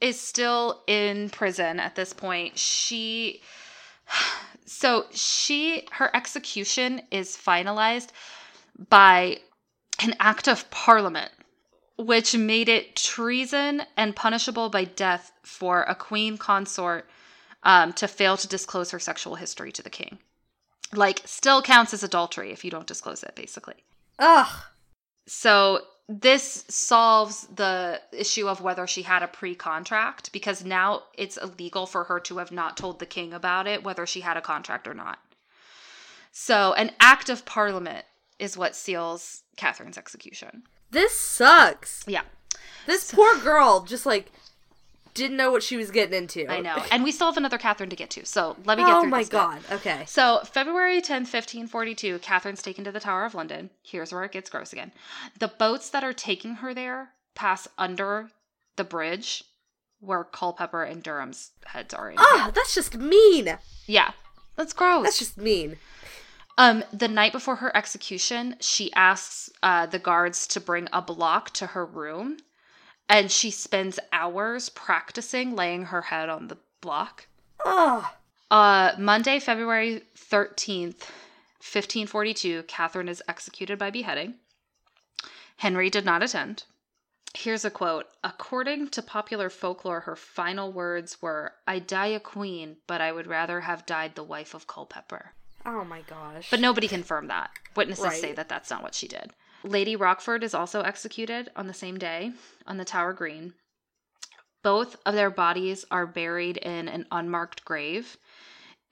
is 0.00 0.20
still 0.20 0.82
in 0.86 1.30
prison 1.30 1.80
at 1.80 1.96
this 1.96 2.12
point. 2.12 2.58
She 2.58 3.40
so 4.68 5.06
she 5.10 5.86
her 5.92 6.14
execution 6.14 7.02
is 7.10 7.36
finalized 7.36 8.08
by 8.88 9.38
an 10.00 10.14
act 10.20 10.46
of 10.46 10.70
parliament 10.70 11.32
which 11.98 12.36
made 12.36 12.68
it 12.68 12.94
treason 12.94 13.82
and 13.96 14.14
punishable 14.14 14.70
by 14.70 14.84
death 14.84 15.32
for 15.42 15.82
a 15.82 15.94
queen 15.94 16.38
consort 16.38 17.08
um, 17.64 17.92
to 17.92 18.06
fail 18.06 18.36
to 18.36 18.46
disclose 18.46 18.92
her 18.92 19.00
sexual 19.00 19.34
history 19.34 19.72
to 19.72 19.82
the 19.82 19.90
king. 19.90 20.18
Like, 20.94 21.22
still 21.24 21.60
counts 21.60 21.92
as 21.92 22.04
adultery 22.04 22.52
if 22.52 22.64
you 22.64 22.70
don't 22.70 22.86
disclose 22.86 23.24
it, 23.24 23.34
basically. 23.34 23.74
Ugh. 24.20 24.48
So 25.26 25.80
this 26.08 26.64
solves 26.68 27.46
the 27.54 28.00
issue 28.12 28.48
of 28.48 28.62
whether 28.62 28.86
she 28.86 29.02
had 29.02 29.22
a 29.22 29.28
pre-contract 29.28 30.32
because 30.32 30.64
now 30.64 31.02
it's 31.14 31.36
illegal 31.36 31.84
for 31.84 32.04
her 32.04 32.18
to 32.20 32.38
have 32.38 32.50
not 32.50 32.78
told 32.78 32.98
the 32.98 33.06
king 33.06 33.34
about 33.34 33.66
it 33.66 33.84
whether 33.84 34.06
she 34.06 34.22
had 34.22 34.36
a 34.36 34.40
contract 34.40 34.88
or 34.88 34.94
not. 34.94 35.18
So 36.32 36.72
an 36.74 36.92
act 36.98 37.28
of 37.28 37.44
parliament 37.44 38.06
is 38.38 38.56
what 38.56 38.74
seals 38.74 39.42
Catherine's 39.56 39.98
execution. 39.98 40.62
This 40.90 41.12
sucks. 41.12 42.04
Yeah, 42.06 42.22
This 42.86 43.12
poor 43.12 43.36
girl 43.38 43.84
just 43.84 44.06
like 44.06 44.32
didn't 45.18 45.36
know 45.36 45.50
what 45.52 45.62
she 45.62 45.76
was 45.76 45.90
getting 45.90 46.14
into. 46.16 46.50
I 46.50 46.60
know. 46.60 46.82
And 46.90 47.04
we 47.04 47.12
still 47.12 47.26
have 47.26 47.36
another 47.36 47.58
Catherine 47.58 47.90
to 47.90 47.96
get 47.96 48.08
to. 48.10 48.24
So 48.24 48.56
let 48.64 48.78
me 48.78 48.84
get 48.84 48.94
Oh 48.94 49.00
through 49.02 49.10
my 49.10 49.18
this 49.18 49.28
bit. 49.28 49.36
god. 49.36 49.60
Okay. 49.70 50.04
So, 50.06 50.40
February 50.44 51.00
10th, 51.02 51.28
1542, 51.32 52.18
Catherine's 52.20 52.62
taken 52.62 52.84
to 52.84 52.92
the 52.92 53.00
Tower 53.00 53.24
of 53.26 53.34
London. 53.34 53.68
Here's 53.82 54.12
where 54.12 54.24
it 54.24 54.32
gets 54.32 54.48
gross 54.48 54.72
again. 54.72 54.92
The 55.38 55.48
boats 55.48 55.90
that 55.90 56.02
are 56.04 56.12
taking 56.14 56.54
her 56.56 56.72
there 56.72 57.10
pass 57.34 57.68
under 57.76 58.30
the 58.76 58.84
bridge 58.84 59.44
where 60.00 60.24
Culpeper 60.24 60.84
and 60.84 61.02
Derham's 61.02 61.50
heads 61.66 61.92
are 61.92 62.10
in. 62.10 62.16
Ah, 62.18 62.50
that's 62.54 62.74
just 62.74 62.96
mean. 62.96 63.58
Yeah, 63.86 64.12
that's 64.56 64.72
gross. 64.72 65.04
That's 65.04 65.18
just 65.18 65.36
mean. 65.36 65.76
um, 66.56 66.84
the 66.92 67.08
night 67.08 67.32
before 67.32 67.56
her 67.56 67.76
execution, 67.76 68.56
she 68.60 68.92
asks 68.94 69.50
uh, 69.62 69.86
the 69.86 69.98
guards 69.98 70.46
to 70.48 70.60
bring 70.60 70.88
a 70.92 71.02
block 71.02 71.50
to 71.54 71.66
her 71.68 71.84
room, 71.84 72.36
and 73.08 73.30
she 73.30 73.50
spends 73.50 73.98
hours 74.12 74.68
practicing 74.68 75.54
laying 75.56 75.86
her 75.86 76.02
head 76.02 76.28
on 76.28 76.48
the 76.48 76.58
block. 76.80 77.26
Ugh. 77.64 78.04
Uh, 78.50 78.92
Monday, 78.98 79.38
February 79.38 80.02
13th, 80.16 81.02
1542, 81.60 82.62
Catherine 82.64 83.08
is 83.08 83.22
executed 83.28 83.78
by 83.78 83.90
beheading. 83.90 84.34
Henry 85.56 85.90
did 85.90 86.04
not 86.04 86.22
attend. 86.22 86.64
Here's 87.34 87.64
a 87.64 87.70
quote 87.70 88.06
According 88.24 88.88
to 88.88 89.02
popular 89.02 89.50
folklore, 89.50 90.00
her 90.00 90.16
final 90.16 90.72
words 90.72 91.20
were, 91.20 91.52
I 91.66 91.78
die 91.78 92.06
a 92.06 92.20
queen, 92.20 92.76
but 92.86 93.00
I 93.00 93.12
would 93.12 93.26
rather 93.26 93.60
have 93.60 93.84
died 93.84 94.14
the 94.14 94.24
wife 94.24 94.54
of 94.54 94.66
Culpeper. 94.66 95.32
Oh 95.66 95.84
my 95.84 96.00
gosh. 96.02 96.50
But 96.50 96.60
nobody 96.60 96.88
confirmed 96.88 97.28
that. 97.28 97.50
Witnesses 97.76 98.04
Right. 98.04 98.20
say 98.20 98.32
that 98.32 98.48
that's 98.48 98.70
not 98.70 98.82
what 98.82 98.94
she 98.94 99.08
did. 99.08 99.32
Lady 99.64 99.96
Rochford 99.96 100.44
is 100.44 100.54
also 100.54 100.82
executed 100.82 101.50
on 101.56 101.66
the 101.66 101.74
same 101.74 101.98
day 101.98 102.32
on 102.66 102.76
the 102.76 102.84
Tower 102.84 103.12
Green. 103.12 103.54
Both 104.62 104.96
of 105.06 105.14
their 105.14 105.30
bodies 105.30 105.84
are 105.90 106.06
buried 106.06 106.56
in 106.58 106.88
an 106.88 107.06
unmarked 107.10 107.64
grave 107.64 108.16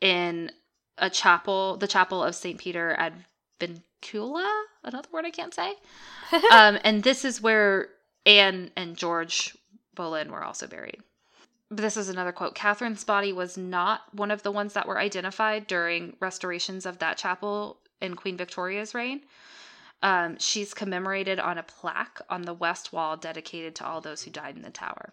in 0.00 0.50
a 0.98 1.10
chapel, 1.10 1.76
the 1.76 1.88
chapel 1.88 2.22
of 2.22 2.34
St. 2.34 2.58
Peter 2.58 2.94
ad 2.98 3.24
Vincula, 3.60 4.64
another 4.84 5.08
word 5.12 5.24
I 5.24 5.30
can't 5.30 5.54
say. 5.54 5.74
um, 6.52 6.78
and 6.84 7.02
this 7.02 7.24
is 7.24 7.40
where 7.40 7.88
Anne 8.24 8.70
and 8.76 8.96
George 8.96 9.56
Boleyn 9.94 10.30
were 10.30 10.44
also 10.44 10.66
buried. 10.66 11.00
This 11.70 11.96
is 11.96 12.08
another 12.08 12.32
quote. 12.32 12.54
Catherine's 12.54 13.02
body 13.04 13.32
was 13.32 13.56
not 13.56 14.02
one 14.14 14.30
of 14.30 14.42
the 14.42 14.52
ones 14.52 14.74
that 14.74 14.86
were 14.86 14.98
identified 14.98 15.66
during 15.66 16.16
restorations 16.20 16.86
of 16.86 16.98
that 16.98 17.16
chapel 17.16 17.78
in 18.00 18.14
Queen 18.14 18.36
Victoria's 18.36 18.94
reign. 18.94 19.22
Um, 20.02 20.38
she's 20.38 20.74
commemorated 20.74 21.40
on 21.40 21.58
a 21.58 21.62
plaque 21.62 22.20
on 22.28 22.42
the 22.42 22.54
west 22.54 22.92
wall 22.92 23.16
dedicated 23.16 23.74
to 23.76 23.86
all 23.86 24.00
those 24.00 24.22
who 24.22 24.30
died 24.30 24.54
in 24.56 24.62
the 24.62 24.70
tower. 24.70 25.10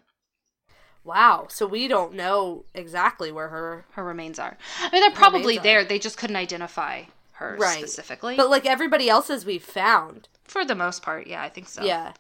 wow. 1.04 1.48
So 1.50 1.66
we 1.66 1.88
don't 1.88 2.14
know 2.14 2.66
exactly 2.74 3.32
where 3.32 3.50
her 3.50 3.86
Her 3.92 4.04
remains 4.04 4.40
are. 4.40 4.58
I 4.82 4.90
mean, 4.92 5.02
they're 5.02 5.12
probably 5.12 5.58
there. 5.58 5.84
They 5.84 6.00
just 6.00 6.18
couldn't 6.18 6.36
identify 6.36 7.04
her 7.34 7.56
Right. 7.60 7.80
specifically. 7.80 8.36
But 8.36 8.50
like 8.50 8.66
everybody 8.66 9.10
else's 9.10 9.46
we've 9.46 9.64
found. 9.64 10.28
for 10.44 10.64
the 10.66 10.76
most 10.76 11.02
part, 11.02 11.28
yeah, 11.28 11.42
I 11.42 11.50
think 11.50 11.68
so. 11.68 11.84
Yeah. 11.84 12.14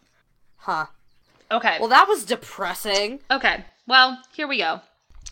Huh. 0.58 0.88
Okay. 1.52 1.78
Well, 1.80 1.90
that 1.90 2.08
was 2.08 2.24
depressing. 2.26 3.20
okay. 3.30 3.66
Well, 3.86 4.22
here 4.34 4.48
we 4.48 4.58
go. 4.60 4.82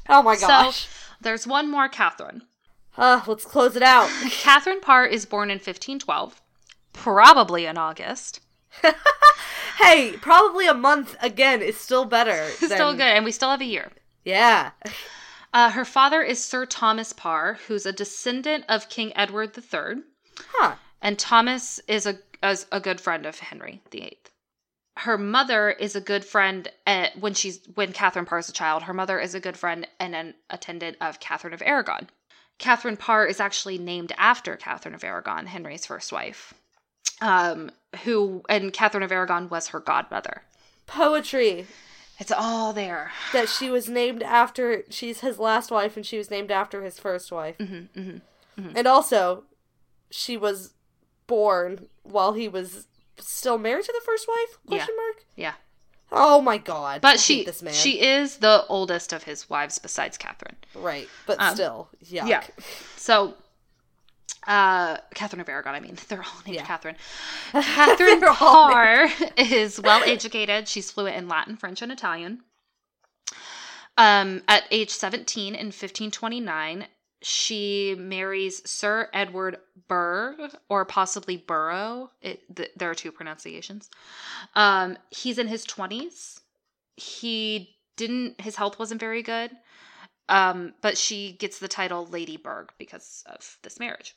Oh 0.10 0.22
my 0.22 0.36
gosh. 0.36 0.86
So 0.88 0.90
there's 1.22 1.48
one 1.48 1.70
more 1.72 1.88
Catherine. 1.88 2.44
uh, 2.98 3.22
let's 3.26 3.46
close 3.46 3.76
it 3.78 3.84
out. 3.84 4.10
Catherine 4.30 4.82
Parr 4.82 5.06
is 5.06 5.26
born 5.26 5.50
in 5.50 5.56
1512, 5.56 6.42
probably 6.94 7.66
in 7.66 7.78
August. 7.78 8.42
hey, 9.78 10.14
probably 10.22 10.68
a 10.68 10.74
month 10.74 11.16
again 11.22 11.62
is 11.62 11.78
still 11.78 12.06
better. 12.06 12.48
Still 12.52 12.94
good, 12.94 13.02
and 13.02 13.26
we 13.26 13.32
still 13.32 13.50
have 13.50 13.62
a 13.62 13.66
year. 13.66 13.92
Yeah. 14.24 14.72
Uh, 15.54 15.70
her 15.70 15.84
father 15.84 16.22
is 16.22 16.42
Sir 16.42 16.66
Thomas 16.66 17.12
Parr, 17.12 17.60
who's 17.68 17.86
a 17.86 17.92
descendant 17.92 18.64
of 18.70 18.88
King 18.88 19.12
Edward 19.18 19.52
III, 19.58 20.04
Huh. 20.54 20.76
and 21.02 21.20
Thomas 21.20 21.82
is 21.90 22.06
a 22.06 22.20
is 22.42 22.68
a 22.72 22.80
good 22.80 23.02
friend 23.02 23.26
of 23.26 23.38
Henry 23.40 23.82
VIII. 23.92 24.18
Her 24.96 25.18
mother 25.18 25.70
is 25.72 25.94
a 25.94 26.00
good 26.00 26.24
friend 26.24 26.72
uh, 26.88 27.08
when 27.20 27.34
she's 27.34 27.60
when 27.76 27.92
Catherine 27.92 28.26
Parr 28.26 28.40
is 28.40 28.48
a 28.48 28.54
child. 28.54 28.84
Her 28.84 28.94
mother 28.94 29.20
is 29.20 29.36
a 29.36 29.42
good 29.42 29.58
friend 29.58 29.86
and 30.00 30.16
an 30.16 30.36
attendant 30.50 30.96
of 31.02 31.20
Catherine 31.20 31.54
of 31.54 31.62
Aragon. 31.62 32.10
Catherine 32.58 32.96
Parr 32.96 33.26
is 33.26 33.42
actually 33.42 33.78
named 33.78 34.14
after 34.18 34.56
Catherine 34.56 34.96
of 34.96 35.04
Aragon, 35.04 35.48
Henry's 35.48 35.86
first 35.86 36.14
wife, 36.14 36.54
um, 37.22 37.72
who 38.04 38.44
and 38.50 38.74
Catherine 38.74 39.04
of 39.04 39.12
Aragon 39.12 39.48
was 39.50 39.68
her 39.70 39.80
godmother. 39.80 40.44
Poetry 40.88 41.68
It's 42.20 42.32
all 42.32 42.74
there. 42.74 43.12
that 43.34 43.48
she 43.50 43.70
was 43.70 43.88
named 43.88 44.24
after. 44.24 44.84
She's 44.90 45.22
his 45.22 45.40
last 45.40 45.72
wife, 45.72 45.96
and 45.96 46.06
she 46.06 46.18
was 46.18 46.30
named 46.30 46.52
after 46.52 46.84
his 46.84 47.00
first 47.00 47.32
wife. 47.32 47.58
Mm-hmm, 47.58 48.00
mm-hmm. 48.00 48.76
And 48.76 48.88
also, 48.88 49.44
she 50.10 50.36
was 50.38 50.74
born 51.28 51.88
while 52.04 52.34
he 52.34 52.48
was 52.50 52.88
still 53.18 53.58
married 53.58 53.86
to 53.86 53.94
the 53.94 54.02
first 54.06 54.28
wife? 54.28 54.58
Question 54.68 54.96
mark. 54.98 55.26
Yeah. 55.36 55.54
Oh 56.12 56.42
my 56.42 56.58
god! 56.58 57.00
But 57.00 57.22
she 57.22 57.46
this 57.46 57.62
man. 57.62 57.74
she 57.74 58.02
is 58.02 58.38
the 58.38 58.66
oldest 58.68 59.14
of 59.14 59.24
his 59.24 59.50
wives 59.50 59.80
besides 59.80 60.18
Catherine. 60.18 60.58
right, 60.76 61.08
but 61.26 61.40
Um, 61.40 61.54
still, 61.56 61.90
yuck. 62.04 62.28
yeah. 62.28 62.44
So 62.98 63.36
uh, 64.48 64.98
Catherine 65.14 65.42
of 65.42 65.50
Aragon, 65.50 65.76
I 65.76 65.80
mean, 65.80 65.98
they're 66.08 66.22
all 66.24 66.42
named 66.46 66.58
Yeah. 66.58 66.66
Catherine. 66.66 66.96
Catherine 67.52 68.22
Parr 68.22 69.10
is 69.38 69.80
well 69.80 70.04
educated. 70.06 70.68
She's 70.68 70.92
fluent 70.92 71.16
in 71.16 71.28
Latin, 71.28 71.56
French, 71.58 71.82
and 71.82 71.92
Italian. 71.92 72.42
Um, 73.98 74.42
at 74.48 74.64
age 74.72 74.90
17 74.90 75.54
in 75.54 75.68
1529, 75.68 76.88
she 77.22 77.96
marries 78.00 78.68
Sir 78.70 79.10
Edward 79.14 79.58
Burr, 79.88 80.50
or 80.70 80.86
possibly 80.86 81.38
Burrow. 81.38 82.10
It, 82.22 82.42
th- 82.56 82.72
there 82.76 82.90
are 82.90 82.96
two 82.96 83.12
pronunciations. 83.12 83.90
Um, 84.56 84.98
he's 85.12 85.38
in 85.38 85.48
his 85.48 85.66
20s. 85.66 86.40
He 86.98 87.76
didn't, 87.96 88.42
his 88.42 88.56
health 88.56 88.80
wasn't 88.80 89.00
very 89.00 89.22
good. 89.22 89.52
Um, 90.30 90.74
but 90.82 90.98
she 90.98 91.34
gets 91.34 91.60
the 91.60 91.68
title 91.68 92.08
Lady 92.08 92.38
Burgh 92.38 92.72
because 92.80 93.24
of 93.28 93.58
this 93.64 93.80
marriage. 93.80 94.16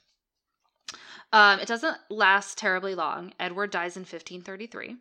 Um, 1.34 1.58
it 1.60 1.66
doesn't 1.68 1.96
last 2.10 2.56
terribly 2.58 2.94
long. 2.94 3.32
Edward 3.40 3.70
dies 3.70 3.96
in 3.96 4.02
1533. 4.02 4.96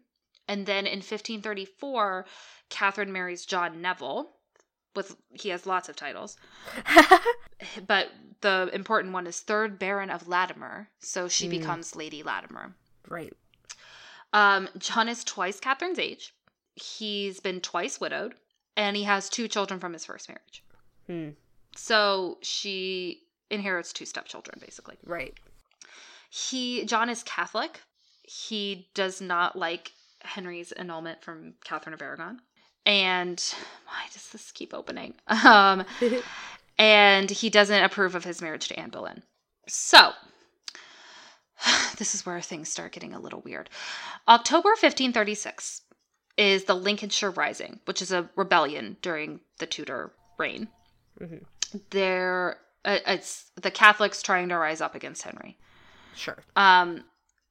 And 0.48 0.66
then 0.66 0.86
in 0.86 0.98
1534, 1.00 2.26
Catherine 2.70 3.12
marries 3.14 3.46
John 3.46 3.82
Neville. 3.82 4.32
With 4.96 5.16
he 5.32 5.50
has 5.50 5.66
lots 5.66 5.90
of 5.90 5.96
titles, 5.96 6.38
but 7.88 8.10
the 8.42 8.70
important 8.74 9.12
one 9.14 9.26
is 9.26 9.40
third 9.40 9.80
Baron 9.80 10.12
of 10.12 10.28
Latimer. 10.28 10.90
So 11.00 11.28
she 11.28 11.48
Mm. 11.48 11.52
becomes 11.52 11.96
Lady 11.96 12.22
Latimer. 12.24 12.76
right. 13.10 13.34
Um, 14.34 14.68
John 14.78 15.10
is 15.10 15.24
twice 15.24 15.60
Catherine's 15.60 15.98
age. 16.00 16.34
He's 16.76 17.40
been 17.40 17.60
twice 17.62 18.00
widowed, 18.00 18.34
and 18.76 18.96
he 18.96 19.04
has 19.04 19.30
two 19.30 19.48
children 19.48 19.80
from 19.80 19.94
his 19.94 20.06
first 20.06 20.28
marriage. 20.30 20.64
Hmm. 21.08 21.30
So 21.76 22.38
she 22.42 23.24
inherits 23.52 23.94
two 23.94 24.06
stepchildren, 24.06 24.60
basically. 24.60 24.98
Right. 25.06 25.34
He 26.36 26.84
John 26.86 27.12
is 27.12 27.22
Catholic. 27.22 27.82
He 28.24 28.88
does 28.96 29.22
not 29.22 29.56
like 29.56 29.92
Henry's 30.22 30.72
annulment 30.72 31.22
from 31.22 31.54
Catherine 31.64 31.94
of 31.94 32.02
Aragon. 32.02 32.40
And 32.88 33.40
why 33.86 34.06
does 34.12 34.30
this 34.30 34.52
keep 34.52 34.74
opening? 34.74 35.14
Um, 35.30 35.86
and 36.80 37.30
he 37.30 37.52
doesn't 37.52 37.84
approve 37.84 38.16
of 38.16 38.24
his 38.24 38.42
marriage 38.42 38.68
to 38.70 38.80
Anne 38.80 38.90
Boleyn. 38.90 39.22
So, 39.68 40.14
this 42.00 42.16
is 42.16 42.26
where 42.26 42.42
things 42.42 42.68
start 42.68 42.94
getting 42.94 43.14
a 43.14 43.20
little 43.20 43.42
weird. 43.42 43.70
October 44.28 44.70
1536 44.70 45.82
is 46.38 46.64
the 46.64 46.74
Lincolnshire 46.74 47.30
Rising, 47.30 47.80
which 47.86 48.02
is 48.02 48.12
a 48.12 48.28
rebellion 48.36 48.98
during 49.04 49.40
the 49.60 49.68
Tudor 49.68 50.14
reign. 50.40 50.68
Mhm. 51.22 51.46
There, 51.92 52.58
uh, 52.86 52.98
it's 53.06 53.52
the 53.56 53.70
Catholics 53.70 54.24
trying 54.24 54.50
to 54.50 54.58
rise 54.58 54.82
up 54.82 54.96
against 54.96 55.22
Henry. 55.22 55.60
Sure. 56.16 56.38
Um, 56.56 57.04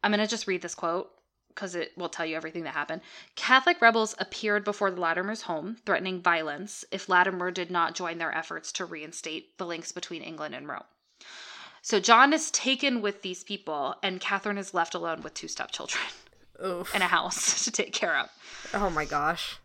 I'm 0.02 0.10
going 0.10 0.20
to 0.20 0.26
just 0.26 0.46
read 0.46 0.62
this 0.62 0.74
quote 0.74 1.10
because 1.54 1.74
it 1.74 1.92
will 1.96 2.08
tell 2.08 2.24
you 2.24 2.36
everything 2.36 2.64
that 2.64 2.74
happened. 2.74 3.02
Catholic 3.36 3.80
rebels 3.80 4.14
appeared 4.18 4.64
before 4.64 4.90
the 4.90 5.00
Latimer's 5.00 5.42
home, 5.42 5.76
threatening 5.84 6.20
violence 6.20 6.84
if 6.90 7.08
Latimer 7.08 7.50
did 7.50 7.70
not 7.70 7.94
join 7.94 8.18
their 8.18 8.34
efforts 8.34 8.72
to 8.72 8.84
reinstate 8.84 9.58
the 9.58 9.66
links 9.66 9.92
between 9.92 10.22
England 10.22 10.54
and 10.54 10.66
Rome. 10.66 10.84
So 11.82 12.00
John 12.00 12.32
is 12.32 12.50
taken 12.50 13.02
with 13.02 13.22
these 13.22 13.44
people, 13.44 13.96
and 14.02 14.20
Catherine 14.20 14.58
is 14.58 14.72
left 14.72 14.94
alone 14.94 15.22
with 15.22 15.34
two 15.34 15.48
stepchildren 15.48 16.04
Oof. 16.64 16.94
and 16.94 17.02
a 17.02 17.08
house 17.08 17.64
to 17.64 17.70
take 17.70 17.92
care 17.92 18.16
of. 18.16 18.30
oh 18.72 18.88
my 18.90 19.04
gosh. 19.04 19.56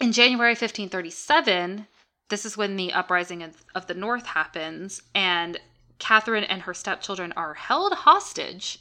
In 0.00 0.12
January 0.12 0.52
1537, 0.52 1.86
this 2.28 2.44
is 2.44 2.56
when 2.56 2.76
the 2.76 2.92
uprising 2.92 3.42
of, 3.42 3.64
of 3.74 3.86
the 3.86 3.94
North 3.94 4.26
happens, 4.26 5.02
and 5.14 5.60
Catherine 6.00 6.44
and 6.44 6.62
her 6.62 6.74
stepchildren 6.74 7.32
are 7.36 7.54
held 7.54 7.92
hostage 7.92 8.80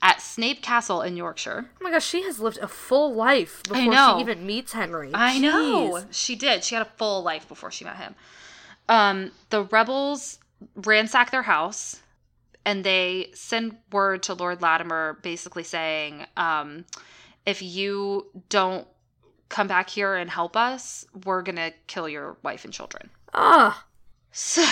at 0.00 0.20
Snape 0.20 0.62
Castle 0.62 1.02
in 1.02 1.16
Yorkshire. 1.16 1.66
Oh 1.80 1.84
my 1.84 1.90
gosh, 1.90 2.06
she 2.06 2.22
has 2.22 2.40
lived 2.40 2.58
a 2.58 2.68
full 2.68 3.14
life 3.14 3.62
before 3.64 3.92
she 4.16 4.20
even 4.20 4.46
meets 4.46 4.72
Henry. 4.72 5.10
I 5.14 5.38
know. 5.38 6.04
She 6.10 6.34
did. 6.36 6.64
She 6.64 6.74
had 6.74 6.86
a 6.86 6.90
full 6.96 7.22
life 7.22 7.46
before 7.48 7.70
she 7.70 7.84
met 7.84 7.96
him. 7.96 8.14
Um, 8.88 9.32
the 9.50 9.64
rebels 9.64 10.38
ransack 10.74 11.30
their 11.30 11.42
house 11.42 12.00
and 12.64 12.84
they 12.84 13.30
send 13.34 13.76
word 13.92 14.22
to 14.24 14.34
Lord 14.34 14.62
Latimer 14.62 15.18
basically 15.22 15.64
saying, 15.64 16.26
um, 16.36 16.84
if 17.46 17.62
you 17.62 18.26
don't 18.48 18.86
come 19.48 19.66
back 19.66 19.90
here 19.90 20.14
and 20.14 20.30
help 20.30 20.56
us, 20.56 21.06
we're 21.24 21.42
going 21.42 21.56
to 21.56 21.72
kill 21.86 22.08
your 22.08 22.36
wife 22.42 22.64
and 22.64 22.72
children. 22.72 23.10
Ah, 23.32 23.84
So 24.32 24.64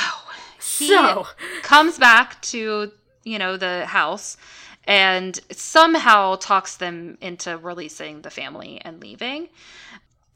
he 0.63 0.89
so. 0.89 1.27
comes 1.63 1.99
back 1.99 2.41
to, 2.43 2.93
you 3.25 3.39
know, 3.39 3.57
the 3.57 3.87
house 3.87 4.37
and 4.85 5.39
somehow 5.51 6.37
talks 6.37 6.77
them 6.77 7.19
into 7.21 7.57
releasing 7.59 8.23
the 8.23 8.31
family 8.31 8.81
and 8.85 9.01
leaving. 9.01 9.49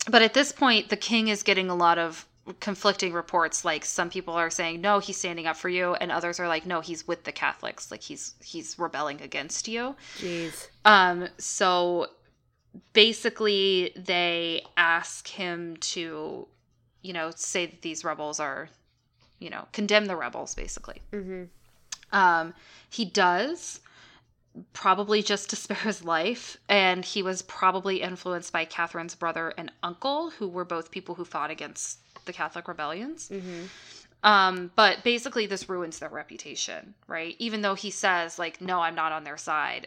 But 0.08 0.22
at 0.22 0.34
this 0.34 0.52
point, 0.52 0.88
the 0.88 0.96
king 0.96 1.28
is 1.28 1.42
getting 1.42 1.68
a 1.68 1.74
lot 1.74 1.98
of 1.98 2.26
conflicting 2.60 3.12
reports. 3.12 3.64
Like 3.64 3.84
some 3.84 4.08
people 4.08 4.34
are 4.34 4.50
saying 4.50 4.80
no 4.80 5.00
he's 5.00 5.16
standing 5.16 5.46
up 5.46 5.56
for 5.56 5.68
you. 5.68 5.94
And 5.94 6.12
others 6.12 6.38
are 6.38 6.48
like 6.48 6.66
no 6.66 6.80
he's 6.80 7.06
with 7.06 7.24
the 7.24 7.32
catholics. 7.32 7.90
Like 7.90 8.02
he's 8.02 8.34
he's 8.42 8.78
rebelling 8.78 9.20
against 9.20 9.68
you. 9.68 9.96
Jeez. 10.18 10.68
um 10.84 11.28
so 11.38 12.06
basically 12.92 13.92
they 13.96 14.62
ask 14.76 15.26
him 15.26 15.76
to 15.78 16.46
you 17.02 17.12
know 17.12 17.32
say 17.34 17.66
that 17.66 17.82
these 17.82 18.04
rebels 18.04 18.38
are 18.38 18.68
you 19.38 19.50
know 19.50 19.66
condemn 19.72 20.06
the 20.06 20.16
rebels 20.16 20.54
basically 20.54 21.00
Mm-hmm. 21.12 21.44
um 22.16 22.54
he 22.90 23.04
does 23.04 23.80
probably 24.72 25.22
just 25.22 25.50
to 25.50 25.56
spare 25.64 25.76
his 25.76 26.04
life 26.04 26.56
and 26.68 27.04
he 27.04 27.22
was 27.22 27.42
probably 27.42 28.00
influenced 28.02 28.52
by 28.52 28.64
catherine's 28.64 29.14
brother 29.14 29.52
and 29.58 29.70
uncle 29.82 30.30
who 30.30 30.48
were 30.48 30.64
both 30.64 30.90
people 30.90 31.14
who 31.14 31.24
fought 31.24 31.50
against 31.50 31.98
the 32.24 32.32
catholic 32.32 32.66
rebellions 32.68 33.28
Mm-hmm. 33.28 33.64
um, 34.22 34.70
but 34.74 35.04
basically, 35.04 35.46
this 35.46 35.68
ruins 35.68 35.98
their 36.00 36.08
reputation, 36.08 36.94
right? 37.06 37.36
Even 37.38 37.60
though 37.62 37.74
he 37.74 37.90
says, 37.90 38.38
like, 38.38 38.60
no, 38.60 38.80
I'm 38.80 38.94
not 38.96 39.12
on 39.12 39.22
their 39.22 39.36
side, 39.36 39.86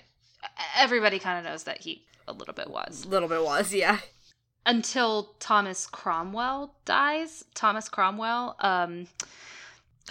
everybody 0.78 1.20
kind 1.20 1.38
of 1.40 1.44
knows 1.52 1.64
that 1.64 1.82
he 1.82 2.06
a 2.28 2.32
little 2.32 2.54
bit 2.54 2.70
was. 2.70 3.04
A 3.04 3.08
little 3.10 3.28
bit 3.28 3.44
was, 3.44 3.74
yeah. 3.74 3.98
Until 4.70 5.32
Thomas 5.40 5.88
Cromwell 5.88 6.76
dies. 6.86 7.44
Thomas 7.56 7.90
Cromwell 7.90 8.56
um, 8.60 9.08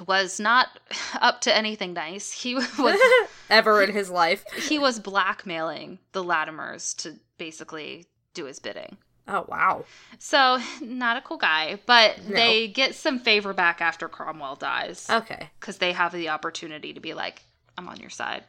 was 0.07 0.41
not 0.41 0.69
up 1.21 1.41
to 1.43 1.57
anything 1.57 1.93
nice. 1.93 2.33
He 2.33 2.55
was 2.79 3.01
Ever 3.51 3.83
in 3.83 3.93
his 3.93 4.11
life. 4.11 4.45
he 4.69 4.79
was 4.79 4.99
blackmailing 4.99 5.99
the 6.13 6.25
Latimers 6.25 6.97
to 6.99 7.15
basically 7.39 8.07
do 8.35 8.47
his 8.47 8.59
bidding. 8.59 8.97
Oh 9.29 9.45
wow. 9.47 9.85
So, 10.19 10.59
not 10.81 11.17
a 11.19 11.21
cool 11.21 11.37
guy, 11.37 11.79
but 11.87 12.19
No. 12.27 12.35
they 12.35 12.67
get 12.69 12.95
some 12.95 13.19
favor 13.19 13.53
back 13.53 13.81
after 13.81 14.09
Cromwell 14.09 14.57
dies. 14.57 15.07
Okay. 15.11 15.51
because 15.61 15.79
they 15.79 15.93
have 15.93 16.13
the 16.13 16.31
opportunity 16.31 16.95
to 16.95 17.01
be 17.01 17.13
like, 17.15 17.43
I'm 17.77 17.89
on 17.89 18.01
your 18.01 18.11
side. 18.11 18.43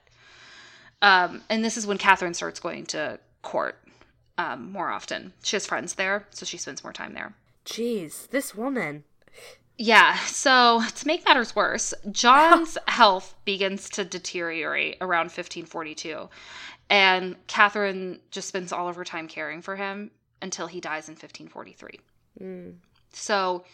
Um, 1.01 1.41
and 1.49 1.64
this 1.64 1.78
is 1.78 1.86
when 1.86 1.97
Catherine 1.97 2.34
starts 2.34 2.60
going 2.60 2.86
to 2.88 3.20
court 3.41 3.78
um, 4.39 4.71
more 4.71 4.89
often. 4.89 5.33
She 5.43 5.57
has 5.57 5.65
friends 5.65 5.95
there, 5.95 6.25
so 6.31 6.45
she 6.45 6.57
spends 6.57 6.81
more 6.81 6.93
time 6.93 7.13
there. 7.13 7.35
Jeez, 7.65 8.29
this 8.29 8.55
woman. 8.55 9.03
Yeah, 9.77 10.17
so 10.19 10.81
to 10.95 11.07
make 11.07 11.25
matters 11.25 11.55
worse, 11.55 11.93
John's 12.09 12.77
health 12.87 13.35
begins 13.43 13.89
to 13.91 14.05
deteriorate 14.05 14.97
around 15.01 15.25
1542, 15.25 16.29
and 16.89 17.35
Catherine 17.47 18.21
just 18.31 18.47
spends 18.47 18.71
all 18.71 18.87
of 18.87 18.95
her 18.95 19.03
time 19.03 19.27
caring 19.27 19.61
for 19.61 19.75
him 19.75 20.09
until 20.41 20.67
he 20.67 20.79
dies 20.79 21.09
in 21.09 21.13
1543. 21.13 21.99
Mm. 22.41 22.75
So 23.11 23.65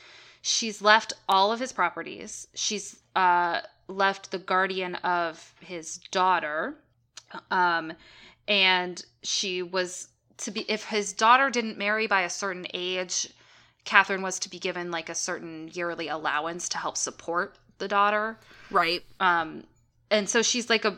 she's 0.42 0.82
left 0.82 1.14
all 1.30 1.52
of 1.52 1.60
his 1.60 1.72
properties. 1.72 2.48
She's 2.56 3.02
uh, 3.16 3.62
left 3.88 4.32
the 4.32 4.40
guardian 4.40 4.96
of 4.96 5.54
his 5.60 6.00
daughter. 6.10 6.76
Um, 7.52 7.94
and 8.48 9.04
she 9.24 9.62
was 9.64 10.10
to 10.38 10.52
be, 10.52 10.66
if 10.70 10.86
his 10.86 11.14
daughter 11.14 11.50
didn't 11.50 11.78
marry 11.78 12.08
by 12.08 12.22
a 12.22 12.30
certain 12.30 12.68
age, 12.74 13.30
Catherine 13.86 14.22
was 14.22 14.40
to 14.40 14.50
be 14.50 14.60
given 14.60 14.92
like 14.92 15.10
a 15.10 15.16
certain 15.16 15.70
yearly 15.74 16.08
allowance 16.08 16.68
to 16.70 16.78
help 16.78 16.98
support 16.98 17.58
the 17.78 17.88
daughter. 17.88 18.38
Right. 18.72 19.04
Um, 19.20 19.64
and 20.10 20.30
so 20.30 20.42
she's 20.42 20.70
like 20.70 20.86
a 20.86 20.98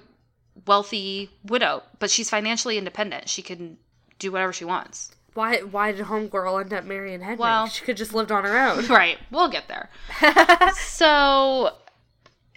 wealthy 0.65 1.29
widow, 1.43 1.83
but 1.99 2.09
she's 2.09 2.29
financially 2.29 2.77
independent. 2.77 3.29
She 3.29 3.41
can 3.41 3.77
do 4.19 4.31
whatever 4.31 4.53
she 4.53 4.65
wants. 4.65 5.11
Why 5.33 5.57
why 5.59 5.91
did 5.91 6.05
homegirl 6.05 6.61
end 6.61 6.73
up 6.73 6.85
marrying 6.85 7.21
Henry? 7.21 7.37
Well- 7.37 7.67
she 7.67 7.85
could 7.85 7.97
just 7.97 8.13
lived 8.13 8.31
on 8.31 8.43
her 8.43 8.57
own. 8.57 8.85
Right, 8.89 9.19
we'll 9.29 9.49
get 9.49 9.67
there. 9.67 9.89
so, 10.75 11.75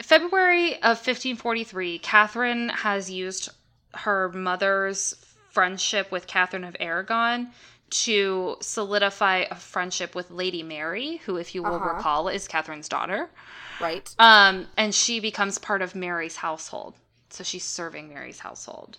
February 0.02 0.74
of 0.76 0.96
1543, 0.96 1.98
Catherine 1.98 2.70
has 2.70 3.10
used 3.10 3.50
her 3.94 4.30
mother's 4.30 5.14
friendship 5.50 6.10
with 6.10 6.26
Catherine 6.26 6.64
of 6.64 6.76
Aragon 6.80 7.50
to 7.90 8.56
solidify 8.60 9.46
a 9.50 9.54
friendship 9.56 10.14
with 10.14 10.30
Lady 10.30 10.62
Mary, 10.62 11.16
who, 11.26 11.36
if 11.36 11.54
you 11.54 11.62
will 11.62 11.74
Uh-huh. 11.74 11.94
recall, 11.94 12.28
is 12.28 12.46
Catherine's 12.48 12.88
daughter. 12.88 13.28
right. 13.80 14.14
Um, 14.18 14.66
and 14.76 14.94
she 14.94 15.20
becomes 15.20 15.58
part 15.58 15.82
of 15.82 15.94
Mary's 15.94 16.36
household. 16.36 16.94
So 17.30 17.42
she's 17.44 17.64
serving 17.64 18.08
Mary's 18.08 18.38
household. 18.40 18.98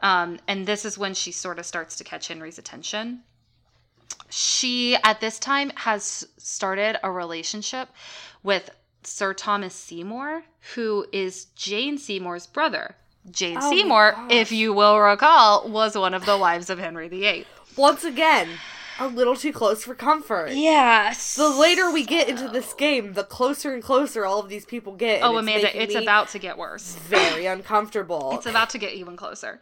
Um, 0.00 0.38
and 0.48 0.66
this 0.66 0.84
is 0.84 0.98
when 0.98 1.14
she 1.14 1.32
sort 1.32 1.58
of 1.58 1.64
starts 1.66 1.96
to 1.96 2.04
catch 2.04 2.28
Henry's 2.28 2.58
attention. 2.58 3.22
She, 4.28 4.96
at 4.96 5.20
this 5.20 5.38
time, 5.38 5.70
has 5.76 6.26
started 6.36 6.98
a 7.02 7.10
relationship 7.10 7.88
with 8.42 8.70
Sir 9.02 9.32
Thomas 9.34 9.74
Seymour, 9.74 10.42
who 10.74 11.06
is 11.12 11.46
Jane 11.54 11.96
Seymour's 11.96 12.46
brother. 12.46 12.96
Jane 13.30 13.58
Oh 13.60 13.70
Seymour, 13.70 14.14
if 14.30 14.52
you 14.52 14.72
will 14.72 14.98
recall, 14.98 15.68
was 15.68 15.96
one 15.96 16.14
of 16.14 16.26
the 16.26 16.36
wives 16.38 16.70
of 16.70 16.78
Henry 16.78 17.08
VIII. 17.08 17.46
Once 17.76 18.04
again, 18.04 18.48
a 18.98 19.08
little 19.08 19.36
too 19.36 19.52
close 19.52 19.84
for 19.84 19.94
comfort. 19.94 20.52
Yes. 20.52 21.36
The 21.36 21.48
later 21.48 21.90
we 21.90 22.04
get 22.04 22.28
into 22.28 22.48
this 22.48 22.72
game, 22.72 23.12
the 23.12 23.24
closer 23.24 23.74
and 23.74 23.82
closer 23.82 24.24
all 24.24 24.40
of 24.40 24.48
these 24.48 24.64
people 24.64 24.94
get. 24.94 25.22
Oh, 25.22 25.36
it's 25.36 25.42
Amanda, 25.42 25.82
it's 25.82 25.94
about 25.94 26.28
to 26.30 26.38
get 26.38 26.56
worse. 26.56 26.94
very 26.94 27.46
uncomfortable. 27.56 28.32
It's 28.34 28.46
about 28.46 28.70
to 28.70 28.78
get 28.78 28.92
even 28.92 29.16
closer. 29.16 29.60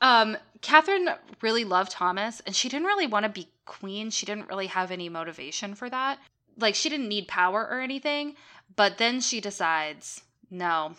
Um, 0.00 0.36
Catherine 0.62 1.10
really 1.42 1.64
loved 1.64 1.92
Thomas, 1.92 2.40
and 2.46 2.56
she 2.56 2.68
didn't 2.68 2.86
really 2.86 3.06
want 3.06 3.24
to 3.24 3.28
be 3.28 3.48
queen. 3.66 4.10
She 4.10 4.26
didn't 4.26 4.48
really 4.48 4.66
have 4.66 4.90
any 4.90 5.08
motivation 5.08 5.74
for 5.74 5.88
that. 5.90 6.18
Like, 6.58 6.74
she 6.74 6.88
didn't 6.88 7.08
need 7.08 7.28
power 7.28 7.66
or 7.70 7.80
anything. 7.80 8.34
But 8.76 8.98
then 8.98 9.20
she 9.20 9.40
decides, 9.40 10.22
no, 10.50 10.94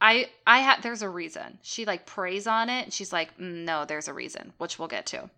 I, 0.00 0.28
I 0.46 0.60
had. 0.60 0.82
There's 0.82 1.02
a 1.02 1.08
reason. 1.08 1.58
She 1.62 1.84
like 1.84 2.06
prays 2.06 2.46
on 2.46 2.68
it, 2.70 2.84
and 2.84 2.92
she's 2.92 3.12
like, 3.12 3.36
"Mm, 3.38 3.64
no, 3.64 3.84
there's 3.84 4.08
a 4.08 4.14
reason, 4.14 4.52
which 4.58 4.78
we'll 4.78 4.88
get 4.88 5.06
to. 5.06 5.28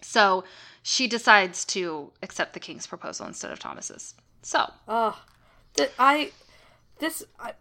So 0.00 0.44
she 0.82 1.06
decides 1.06 1.64
to 1.66 2.10
accept 2.22 2.54
the 2.54 2.60
king's 2.60 2.86
proposal 2.86 3.26
instead 3.26 3.52
of 3.52 3.58
Thomas's. 3.60 4.14
So. 4.42 4.70
Th- 5.74 5.90
I. 5.98 6.32
This. 6.98 7.22
I, 7.38 7.52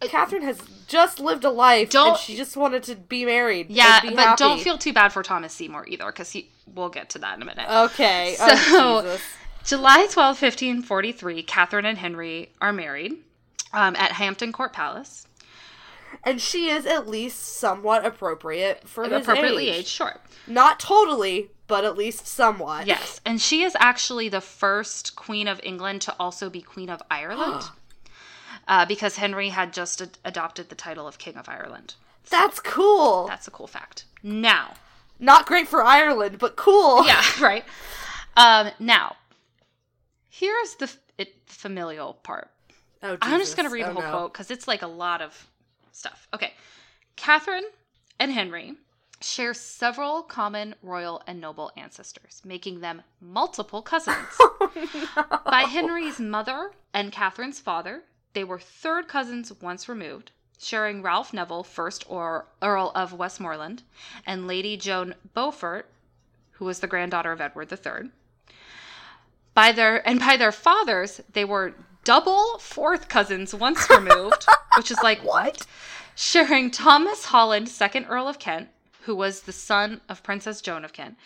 Catherine 0.00 0.42
has 0.42 0.60
just 0.88 1.20
lived 1.20 1.44
a 1.44 1.50
life, 1.50 1.90
Don't- 1.90 2.08
and 2.10 2.18
she 2.18 2.36
just 2.36 2.56
wanted 2.56 2.82
to 2.84 2.96
be 2.96 3.24
married. 3.24 3.70
yeah, 3.70 4.00
be 4.00 4.14
but 4.16 4.36
don't 4.36 4.60
feel 4.60 4.76
too 4.76 4.92
bad 4.92 5.12
for 5.12 5.22
Thomas 5.22 5.52
Seymour 5.52 5.86
either, 5.88 6.06
because 6.06 6.30
he. 6.32 6.48
We'll 6.74 6.88
get 6.88 7.10
to 7.10 7.18
that 7.18 7.36
in 7.36 7.42
a 7.42 7.44
minute. 7.44 7.68
Okay. 7.70 8.34
So- 8.38 8.46
oh. 8.48 9.18
July 9.64 10.08
12, 10.10 10.42
1543, 10.42 11.42
Catherine 11.44 11.84
and 11.84 11.96
Henry 11.98 12.50
are 12.60 12.72
married 12.72 13.12
um, 13.72 13.94
at 13.94 14.10
Hampton 14.12 14.50
Court 14.52 14.72
Palace. 14.72 15.28
And 16.24 16.40
she 16.40 16.68
is 16.68 16.86
at 16.86 17.08
least 17.08 17.40
somewhat 17.58 18.06
appropriate 18.06 18.88
for 18.88 19.04
his 19.04 19.22
appropriately 19.22 19.68
age. 19.68 19.78
aged, 19.80 19.88
sure. 19.88 20.20
Not 20.46 20.78
totally, 20.78 21.50
but 21.66 21.84
at 21.84 21.96
least 21.96 22.26
somewhat. 22.28 22.86
Yes. 22.86 23.20
And 23.26 23.40
she 23.40 23.62
is 23.64 23.76
actually 23.80 24.28
the 24.28 24.40
first 24.40 25.16
Queen 25.16 25.48
of 25.48 25.60
England 25.64 26.00
to 26.02 26.14
also 26.20 26.48
be 26.48 26.60
Queen 26.62 26.88
of 26.90 27.02
Ireland 27.10 27.64
uh, 28.68 28.86
because 28.86 29.16
Henry 29.16 29.48
had 29.48 29.72
just 29.72 30.00
ad- 30.00 30.18
adopted 30.24 30.68
the 30.68 30.74
title 30.76 31.08
of 31.08 31.18
King 31.18 31.36
of 31.36 31.48
Ireland. 31.48 31.94
That's 32.30 32.60
cool. 32.60 33.26
That's 33.26 33.48
a 33.48 33.50
cool 33.50 33.66
fact. 33.66 34.04
Now, 34.22 34.74
Not 35.18 35.46
great 35.46 35.66
for 35.66 35.82
Ireland, 35.84 36.38
but 36.38 36.54
cool. 36.56 37.04
yeah, 37.06 37.22
right. 37.40 37.64
Um, 38.36 38.70
now, 38.78 39.16
here's 40.28 40.74
the 40.76 40.84
f- 40.84 40.98
it, 41.18 41.34
familial 41.46 42.14
part. 42.22 42.48
Oh, 43.02 43.18
I'm 43.20 43.40
just 43.40 43.56
going 43.56 43.68
to 43.68 43.72
read 43.72 43.82
Oh, 43.84 43.88
the 43.88 43.94
whole 43.94 44.02
no. 44.02 44.10
quote 44.10 44.32
because 44.32 44.50
it's 44.52 44.68
like 44.68 44.82
a 44.82 44.86
lot 44.86 45.20
of 45.20 45.48
stuff. 45.92 46.28
Okay. 46.34 46.54
Catherine 47.16 47.66
and 48.18 48.32
Henry 48.32 48.74
share 49.20 49.54
several 49.54 50.22
common 50.22 50.74
royal 50.82 51.22
and 51.26 51.40
noble 51.40 51.70
ancestors, 51.76 52.42
making 52.44 52.80
them 52.80 53.02
multiple 53.20 53.82
cousins. 53.82 54.16
Oh, 55.14 55.40
by 55.44 55.62
Henry's 55.62 56.20
mother 56.20 56.70
and 56.94 57.12
Catherine's 57.12 57.58
father, 57.58 58.04
they 58.32 58.44
were 58.44 58.58
third 58.60 59.08
cousins 59.08 59.52
once 59.60 59.88
removed, 59.88 60.30
sharing 60.58 61.02
Ralph 61.02 61.32
Neville, 61.32 61.64
first 61.64 62.04
or 62.08 62.46
Earl 62.62 62.92
of 62.94 63.12
Westmorland, 63.12 63.82
and 64.24 64.46
Lady 64.46 64.76
Joan 64.76 65.16
Beaufort, 65.34 65.90
who 66.52 66.64
was 66.64 66.80
the 66.80 66.86
granddaughter 66.86 67.32
of 67.32 67.40
Edward 67.40 67.72
III. 67.72 68.10
By 69.52 69.72
their 69.72 70.06
and 70.08 70.20
by 70.20 70.36
their 70.36 70.52
fathers, 70.52 71.20
they 71.32 71.44
were 71.44 71.74
double 72.04 72.58
fourth 72.58 73.08
cousins 73.08 73.54
once 73.54 73.90
removed, 73.90 74.46
which 74.76 74.90
is 74.90 74.98
like 75.02 75.22
what? 75.22 75.66
Sharing 76.14 76.70
Thomas 76.70 77.26
Holland, 77.26 77.68
second 77.68 78.06
Earl 78.06 78.28
of 78.28 78.38
Kent, 78.38 78.68
who 79.02 79.14
was 79.14 79.42
the 79.42 79.52
son 79.52 80.00
of 80.08 80.22
Princess 80.22 80.60
Joan 80.60 80.84
of 80.84 80.92
Kent, 80.92 81.16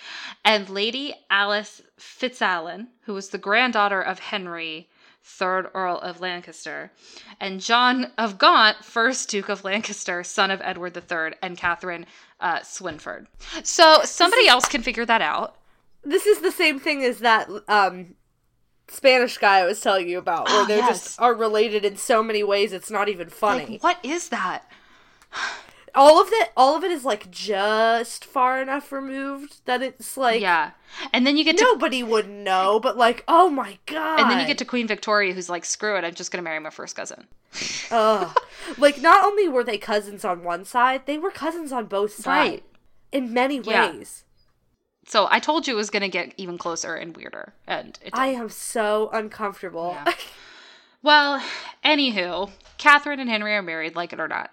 and 0.45 0.69
Lady 0.71 1.15
Alice 1.31 1.83
Fitzalan, 1.99 2.89
who 3.03 3.15
was 3.15 3.29
the 3.29 3.39
granddaughter 3.39 4.01
of 4.01 4.19
Henry, 4.19 4.89
third 5.23 5.69
Earl 5.75 5.99
of 5.99 6.21
Lancaster, 6.21 6.93
and 7.41 7.61
John 7.61 8.13
of 8.17 8.39
Gaunt, 8.39 8.85
first 8.85 9.29
Duke 9.29 9.49
of 9.49 9.65
Lancaster, 9.65 10.23
son 10.25 10.51
of 10.51 10.61
Edward 10.63 10.97
III, 10.97 11.37
and 11.43 11.59
Catherine 11.59 12.07
uh, 12.41 12.61
Swynford. 12.61 13.27
So 13.63 14.01
somebody 14.05 14.49
else 14.49 14.67
can 14.69 14.83
figure 14.83 15.05
that 15.05 15.23
out. 15.23 15.57
This 16.05 16.27
is 16.27 16.41
the 16.41 16.53
same 16.53 16.79
thing 16.79 17.03
as 17.03 17.19
that 17.19 17.51
um 17.69 18.15
Spanish 18.89 19.39
guy 19.39 19.59
I 19.59 19.67
was 19.67 19.81
telling 19.81 20.09
you 20.09 20.19
about, 20.19 20.47
where 20.49 20.61
ah, 20.61 20.63
Oh, 20.65 20.67
they 20.67 20.77
yes. 20.77 20.89
just 20.89 21.21
are 21.21 21.35
related 21.35 21.85
in 21.85 21.97
so 21.97 22.23
many 22.23 22.43
ways 22.43 22.73
it's 22.73 22.91
not 22.91 23.09
even 23.09 23.29
funny. 23.29 23.81
Like, 23.81 23.83
what 23.83 23.99
is 24.05 24.29
that? 24.31 24.65
all 25.95 26.21
of 26.21 26.29
it 26.31 26.53
all 26.57 26.77
of 26.77 26.85
it 26.85 26.91
is 26.91 27.05
like 27.05 27.31
just 27.31 28.25
far 28.25 28.61
enough 28.61 28.93
removed 28.93 29.61
that 29.65 29.83
it's 29.83 30.17
like 30.17 30.41
yeah. 30.41 30.73
And 31.13 31.27
then 31.27 31.37
you 31.37 31.45
get 31.45 31.57
to 31.59 31.65
nobody 31.65 32.03
would 32.03 32.29
know, 32.29 32.79
but 32.81 32.97
like, 32.97 33.25
oh 33.27 33.49
my 33.51 33.79
god. 33.87 34.21
and 34.21 34.31
then 34.31 34.41
you 34.41 34.47
get 34.47 34.59
to 34.59 34.65
Queen 34.65 34.87
Victoria 34.87 35.33
who's 35.35 35.49
like, 35.51 35.65
screw 35.65 35.97
it, 35.97 36.05
I'm 36.05 36.15
just 36.15 36.31
gonna 36.31 36.43
marry 36.43 36.61
my 36.61 36.71
first 36.71 36.95
cousin. 36.97 37.27
Ugh. 37.91 38.37
like 38.79 39.01
not 39.01 39.25
only 39.25 39.49
were 39.49 39.65
they 39.65 39.79
cousins 39.79 40.25
on 40.25 40.45
one 40.45 40.65
side, 40.65 41.07
they 41.07 41.19
were 41.19 41.31
cousins 41.31 41.73
on 41.73 41.87
both 41.87 42.13
sides. 42.13 42.27
Right. 42.27 42.65
In 43.13 43.33
many 43.33 43.61
ways. 43.61 44.25
So 45.07 45.29
I 45.31 45.39
told 45.39 45.67
you 45.67 45.75
it 45.75 45.77
was 45.77 45.91
gonna 45.91 46.09
get 46.09 46.35
even 46.37 46.59
closer 46.59 46.95
and 46.95 47.17
weirder. 47.17 47.55
And 47.67 47.99
it. 48.03 48.11
I 48.13 48.29
am 48.29 48.51
so 48.51 49.09
uncomfortable. 49.13 49.97
Yeah. 50.05 50.15
Well, 51.03 51.41
anywho, 51.85 52.51
Catherine 52.79 53.21
and 53.21 53.31
Henry 53.31 53.55
are 53.55 53.63
married, 53.63 53.95
like 53.95 54.13
it 54.13 54.19
or 54.19 54.27
not. 54.27 54.53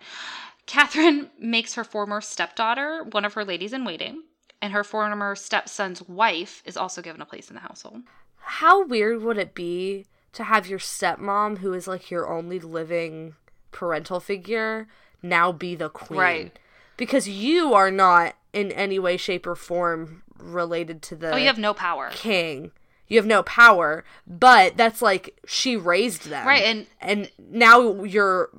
Catherine 0.67 1.31
makes 1.39 1.73
her 1.73 1.83
former 1.83 2.21
stepdaughter 2.21 3.03
one 3.11 3.25
of 3.25 3.33
her 3.33 3.43
ladies 3.43 3.73
in 3.73 3.85
waiting, 3.85 4.23
and 4.61 4.73
her 4.73 4.83
former 4.83 5.35
stepson's 5.35 6.03
wife 6.03 6.61
is 6.65 6.77
also 6.77 7.01
given 7.01 7.21
a 7.21 7.25
place 7.25 7.49
in 7.49 7.55
the 7.55 7.61
household. 7.61 8.03
How 8.37 8.85
weird 8.85 9.23
would 9.23 9.37
it 9.37 9.55
be 9.55 10.05
to 10.33 10.43
have 10.43 10.67
your 10.67 10.79
stepmom, 10.79 11.59
who 11.59 11.73
is 11.73 11.87
like 11.87 12.11
your 12.11 12.31
only 12.31 12.59
living 12.59 13.35
parental 13.71 14.19
figure, 14.19 14.87
now 15.21 15.51
be 15.51 15.75
the 15.75 15.89
queen? 15.89 16.19
Right. 16.19 16.59
Because 16.97 17.27
you 17.27 17.73
are 17.73 17.89
not 17.89 18.35
in 18.51 18.71
any 18.71 18.99
way, 18.99 19.17
shape, 19.17 19.47
or 19.47 19.55
form 19.55 20.22
related 20.43 21.01
to 21.03 21.15
the 21.15 21.33
Oh, 21.33 21.37
you 21.37 21.47
have 21.47 21.57
no 21.57 21.73
power. 21.73 22.09
king. 22.11 22.71
You 23.07 23.17
have 23.17 23.25
no 23.25 23.43
power, 23.43 24.03
but 24.25 24.75
that's 24.77 25.01
like 25.01 25.37
she 25.45 25.75
raised 25.75 26.29
them, 26.29 26.47
Right, 26.47 26.63
and- 26.63 26.87
and 27.01 27.29
now 27.37 28.03
you're 28.03 28.49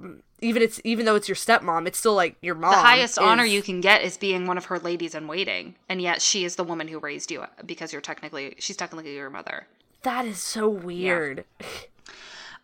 even 0.41 0.62
it's 0.62 0.80
even 0.85 1.07
though 1.07 1.14
it's 1.14 1.28
your 1.28 1.35
stepmom, 1.37 1.87
it's 1.87 1.99
still 1.99 2.14
like 2.14 2.37
your 2.43 2.55
mom. 2.55 2.72
The 2.72 2.76
highest 2.78 3.18
honor 3.18 3.45
you 3.45 3.62
can 3.62 3.80
get 3.80 4.03
is 4.03 4.16
being 4.18 4.47
one 4.47 4.59
of 4.59 4.66
her 4.66 4.78
ladies 4.78 5.14
in 5.14 5.26
waiting, 5.26 5.76
and 5.89 6.03
yet 6.03 6.20
she 6.20 6.45
is 6.45 6.57
the 6.57 6.64
woman 6.64 6.89
who 6.89 6.99
raised 6.99 7.30
you 7.30 7.45
because 7.64 7.93
you're 7.93 8.03
technically 8.03 8.55
she's 8.59 8.76
technically 8.76 9.14
your 9.14 9.30
mother. 9.30 9.66
That 10.03 10.26
is 10.26 10.39
so 10.39 10.68
weird. 10.68 11.45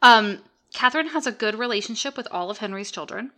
Um, 0.02 0.40
Catherine 0.74 1.08
has 1.08 1.26
a 1.26 1.32
good 1.32 1.58
relationship 1.58 2.16
with 2.16 2.28
all 2.30 2.50
of 2.50 2.58
Henry's 2.58 2.90
children, 2.90 3.32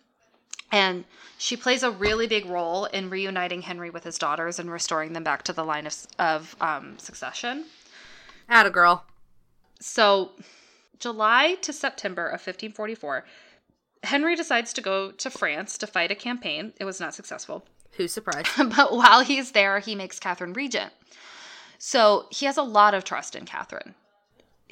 and 0.72 1.04
she 1.36 1.56
plays 1.56 1.82
a 1.82 1.90
really 1.90 2.26
big 2.26 2.46
role 2.46 2.86
in 2.86 3.10
reuniting 3.10 3.62
Henry 3.62 3.90
with 3.90 4.04
his 4.04 4.18
daughters 4.18 4.58
and 4.58 4.70
restoring 4.70 5.12
them 5.12 5.22
back 5.22 5.42
to 5.44 5.52
the 5.52 5.64
line 5.64 5.86
of 5.86 5.94
of 6.18 6.56
um, 6.60 6.98
succession. 6.98 7.66
Atta 8.48 8.70
girl. 8.70 9.04
So, 9.80 10.32
July 10.98 11.56
to 11.62 11.72
September 11.72 12.26
of 12.26 12.40
1544, 12.40 13.24
Henry 14.04 14.34
decides 14.34 14.72
to 14.72 14.80
go 14.80 15.10
to 15.10 15.30
France 15.30 15.76
to 15.78 15.86
fight 15.86 16.10
a 16.10 16.14
campaign. 16.14 16.72
It 16.80 16.84
was 16.84 17.00
not 17.00 17.14
successful. 17.14 17.64
Who's 17.92 18.12
surprised? 18.12 18.48
but 18.56 18.92
while 18.92 19.22
he's 19.22 19.52
there, 19.52 19.78
he 19.78 19.94
makes 19.94 20.18
Catherine 20.18 20.52
regent. 20.52 20.92
So 21.78 22.28
he 22.30 22.46
has 22.46 22.56
a 22.56 22.62
lot 22.62 22.94
of 22.94 23.04
trust 23.04 23.34
in 23.34 23.44
Catherine. 23.44 23.94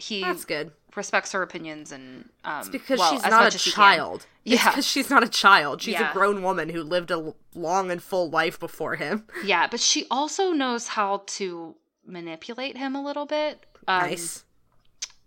He 0.01 0.23
That's 0.23 0.45
good. 0.45 0.73
respects 0.97 1.33
her 1.33 1.43
opinions 1.43 1.93
and 1.93 2.29
um, 2.45 2.69
Because 2.71 2.99
well, 2.99 3.13
she's 3.13 3.23
not 3.23 3.43
a 3.43 3.47
as 3.47 3.63
he 3.65 3.71
can. 3.71 3.77
child. 3.77 4.27
Yeah. 4.45 4.71
because 4.71 4.87
she's 4.87 5.11
not 5.11 5.23
a 5.23 5.29
child. 5.29 5.83
She's 5.83 5.95
Yeah. 5.95 6.11
a 6.11 6.13
grown 6.13 6.43
woman 6.43 6.69
who 6.71 6.83
lived 6.83 7.11
a 7.11 7.35
long 7.55 7.91
and 7.91 8.03
full 8.03 8.31
life 8.31 8.59
before 8.59 8.97
him. 8.97 9.27
Yeah, 9.45 9.67
but 9.71 9.81
she 9.81 10.07
also 10.11 10.53
knows 10.53 10.89
how 10.89 11.23
to 11.39 11.77
manipulate 12.07 12.77
him 12.77 12.97
a 12.97 13.03
little 13.03 13.27
bit. 13.27 13.67
Um, 13.87 14.03
nice. 14.11 14.45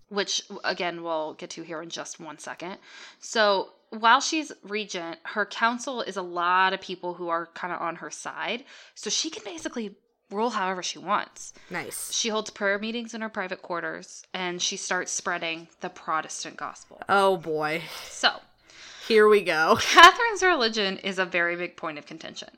which 0.10 0.44
again 0.64 1.02
we'll 1.04 1.34
get 1.36 1.50
to 1.52 1.64
here 1.64 1.82
in 1.82 1.90
just 1.90 2.20
one 2.20 2.38
second. 2.40 2.78
So 3.20 3.70
while 3.90 4.22
she's 4.22 4.52
regent, 4.64 5.20
her 5.24 5.46
council 5.46 6.02
is 6.02 6.18
a 6.18 6.22
lot 6.22 6.74
of 6.74 6.82
people 6.82 7.14
who 7.14 7.30
are 7.30 7.48
kind 7.54 7.72
of 7.74 7.80
on 7.82 7.96
her 7.98 8.10
side. 8.12 8.64
So 8.96 9.10
she 9.10 9.30
can 9.30 9.44
basically 9.44 9.96
rule 10.34 10.52
however 10.52 10.84
she 10.84 11.00
wants. 11.00 11.54
Nice. 11.70 12.12
She 12.14 12.30
holds 12.30 12.50
prayer 12.50 12.78
meetings 12.80 13.14
in 13.14 13.22
her 13.22 13.30
private 13.30 13.62
quarters 13.62 14.26
and 14.34 14.62
she 14.62 14.76
starts 14.78 15.12
spreading 15.12 15.68
the 15.82 15.90
Protestant 15.90 16.58
gospel. 16.58 17.02
Oh 17.08 17.38
boy. 17.38 17.84
So 18.06 18.42
Here 19.08 19.28
we 19.28 19.42
go. 19.42 19.78
Catherine's 19.82 20.44
religion 20.44 20.98
is 21.00 21.20
a 21.20 21.26
very 21.26 21.56
big 21.56 21.76
point 21.78 21.98
of 21.98 22.06
contention. 22.06 22.50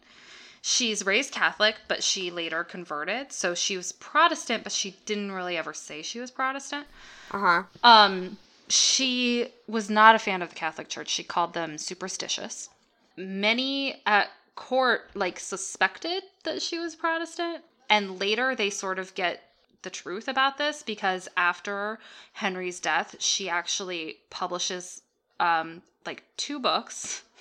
She's 0.62 1.06
raised 1.06 1.32
Catholic, 1.32 1.76
but 1.88 2.02
she 2.04 2.32
later 2.32 2.64
converted. 2.64 3.32
So 3.32 3.54
she 3.54 3.78
was 3.78 3.92
Protestant, 3.92 4.64
but 4.64 4.72
she 4.72 4.96
didn't 5.06 5.32
really 5.32 5.58
ever 5.58 5.74
say 5.74 6.02
she 6.02 6.20
was 6.20 6.32
Protestant. 6.32 6.88
Uh 7.32 7.40
huh. 7.40 7.64
Um, 7.84 8.38
she 8.68 9.50
was 9.68 9.90
not 9.92 10.16
a 10.16 10.20
fan 10.20 10.42
of 10.42 10.50
the 10.50 10.56
Catholic 10.56 10.90
Church. 10.90 11.10
She 11.10 11.24
called 11.24 11.54
them 11.54 11.78
superstitious. 11.78 12.70
Many 13.16 14.02
at 14.08 14.30
court 14.56 15.10
like 15.14 15.40
suspected 15.40 16.24
that 16.44 16.62
she 16.62 16.80
was 16.80 16.96
Protestant, 16.96 17.64
and 17.90 18.20
later 18.20 18.56
they 18.56 18.70
sort 18.70 19.00
of 19.00 19.14
get 19.16 19.42
the 19.82 19.90
truth 19.90 20.28
about 20.28 20.58
this 20.58 20.82
because 20.82 21.28
after 21.38 22.00
Henry's 22.34 22.80
death, 22.80 23.16
she 23.20 23.50
actually 23.50 24.18
publishes 24.30 25.02
um 25.40 25.82
like 26.06 26.24
two 26.38 26.60
books. 26.60 27.24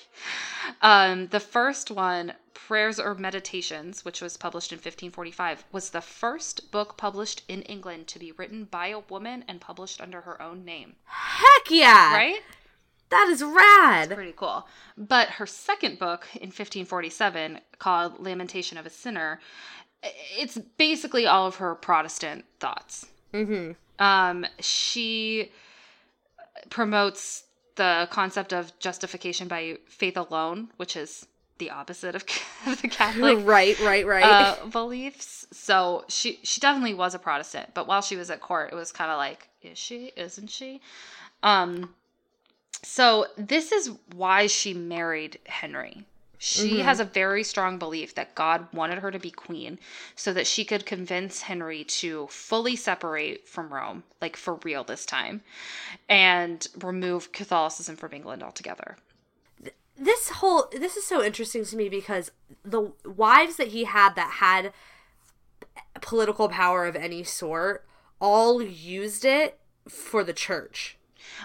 Um, 0.80 1.26
the 1.28 1.40
first 1.40 1.90
one, 1.90 2.34
Prayers 2.54 2.98
or 2.98 3.14
Meditations, 3.14 4.04
which 4.04 4.22
was 4.22 4.36
published 4.36 4.72
in 4.72 4.76
1545, 4.76 5.64
was 5.72 5.90
the 5.90 6.00
first 6.00 6.70
book 6.70 6.96
published 6.96 7.42
in 7.48 7.62
England 7.62 8.06
to 8.08 8.18
be 8.18 8.32
written 8.32 8.64
by 8.64 8.88
a 8.88 9.00
woman 9.00 9.44
and 9.48 9.60
published 9.60 10.00
under 10.00 10.22
her 10.22 10.40
own 10.40 10.64
name. 10.64 10.94
Heck 11.04 11.70
yeah! 11.70 12.14
Right? 12.14 12.42
That 13.10 13.28
is 13.28 13.42
rad. 13.42 14.10
Pretty 14.10 14.34
cool. 14.36 14.66
But 14.96 15.28
her 15.30 15.46
second 15.46 15.98
book 15.98 16.26
in 16.34 16.48
1547, 16.48 17.60
called 17.78 18.20
Lamentation 18.20 18.78
of 18.78 18.86
a 18.86 18.90
Sinner, 18.90 19.40
it's 20.02 20.58
basically 20.78 21.26
all 21.26 21.46
of 21.46 21.56
her 21.56 21.74
Protestant 21.74 22.44
thoughts. 22.60 23.06
Mm-hmm. 23.32 23.72
Um, 24.04 24.46
she 24.60 25.52
promotes 26.70 27.44
the 27.76 28.08
concept 28.10 28.52
of 28.52 28.76
justification 28.78 29.48
by 29.48 29.78
faith 29.88 30.16
alone, 30.16 30.68
which 30.76 30.96
is 30.96 31.26
the 31.58 31.70
opposite 31.70 32.14
of 32.14 32.24
the 32.82 32.88
Catholic 32.88 33.38
right, 33.46 33.78
right, 33.80 34.06
right. 34.06 34.24
uh, 34.24 34.66
beliefs. 34.66 35.46
So 35.52 36.04
she 36.08 36.40
she 36.42 36.60
definitely 36.60 36.94
was 36.94 37.14
a 37.14 37.18
Protestant, 37.18 37.70
but 37.74 37.86
while 37.86 38.02
she 38.02 38.16
was 38.16 38.30
at 38.30 38.40
court, 38.40 38.72
it 38.72 38.74
was 38.74 38.92
kind 38.92 39.10
of 39.10 39.18
like, 39.18 39.48
is 39.62 39.78
she? 39.78 40.12
Isn't 40.16 40.50
she? 40.50 40.80
Um. 41.42 41.94
So 42.84 43.26
this 43.36 43.72
is 43.72 43.90
why 44.14 44.46
she 44.46 44.74
married 44.74 45.38
Henry. 45.46 46.04
She 46.38 46.74
mm-hmm. 46.74 46.82
has 46.82 47.00
a 47.00 47.04
very 47.04 47.42
strong 47.42 47.78
belief 47.78 48.14
that 48.16 48.34
God 48.34 48.68
wanted 48.72 48.98
her 48.98 49.10
to 49.10 49.18
be 49.18 49.30
queen 49.30 49.78
so 50.14 50.32
that 50.34 50.46
she 50.46 50.64
could 50.64 50.84
convince 50.84 51.42
Henry 51.42 51.84
to 51.84 52.26
fully 52.26 52.76
separate 52.76 53.48
from 53.48 53.72
Rome, 53.72 54.02
like 54.20 54.36
for 54.36 54.56
real 54.56 54.84
this 54.84 55.06
time, 55.06 55.40
and 56.06 56.66
remove 56.82 57.32
Catholicism 57.32 57.96
from 57.96 58.12
England 58.12 58.42
altogether. 58.42 58.98
this 59.96 60.28
whole 60.28 60.68
this 60.72 60.96
is 60.96 61.06
so 61.06 61.22
interesting 61.22 61.64
to 61.64 61.76
me 61.76 61.88
because 61.88 62.30
the 62.64 62.92
wives 63.06 63.56
that 63.56 63.68
he 63.68 63.84
had 63.84 64.14
that 64.16 64.32
had 64.40 64.72
political 66.02 66.48
power 66.48 66.84
of 66.84 66.96
any 66.96 67.22
sort 67.22 67.86
all 68.20 68.60
used 68.60 69.24
it 69.24 69.58
for 69.88 70.22
the 70.22 70.32
church. 70.32 70.98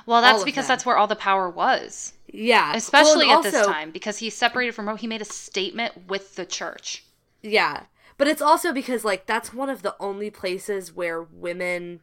Well, 0.06 0.22
that's 0.22 0.44
because 0.44 0.66
them. 0.66 0.74
that's 0.74 0.86
where 0.86 0.98
all 0.98 1.08
the 1.08 1.16
power 1.16 1.50
was. 1.50 2.14
Yeah, 2.28 2.76
especially 2.76 3.28
Well, 3.28 3.40
at 3.40 3.46
and 3.46 3.54
this 3.54 3.66
time 3.66 3.92
because 3.92 4.18
he 4.20 4.30
separated 4.30 4.74
from 4.74 4.88
Rome. 4.88 4.98
He 4.98 5.08
made 5.08 5.22
a 5.22 5.26
statement 5.26 6.08
with 6.08 6.36
the 6.36 6.46
church. 6.46 7.04
Yeah, 7.42 7.84
but 8.18 8.28
it's 8.28 8.42
also 8.42 8.72
because 8.74 9.04
like 9.06 9.26
that's 9.26 9.54
one 9.54 9.70
of 9.70 9.82
the 9.82 9.96
only 10.00 10.30
places 10.30 10.94
where 10.94 11.22
women 11.22 12.02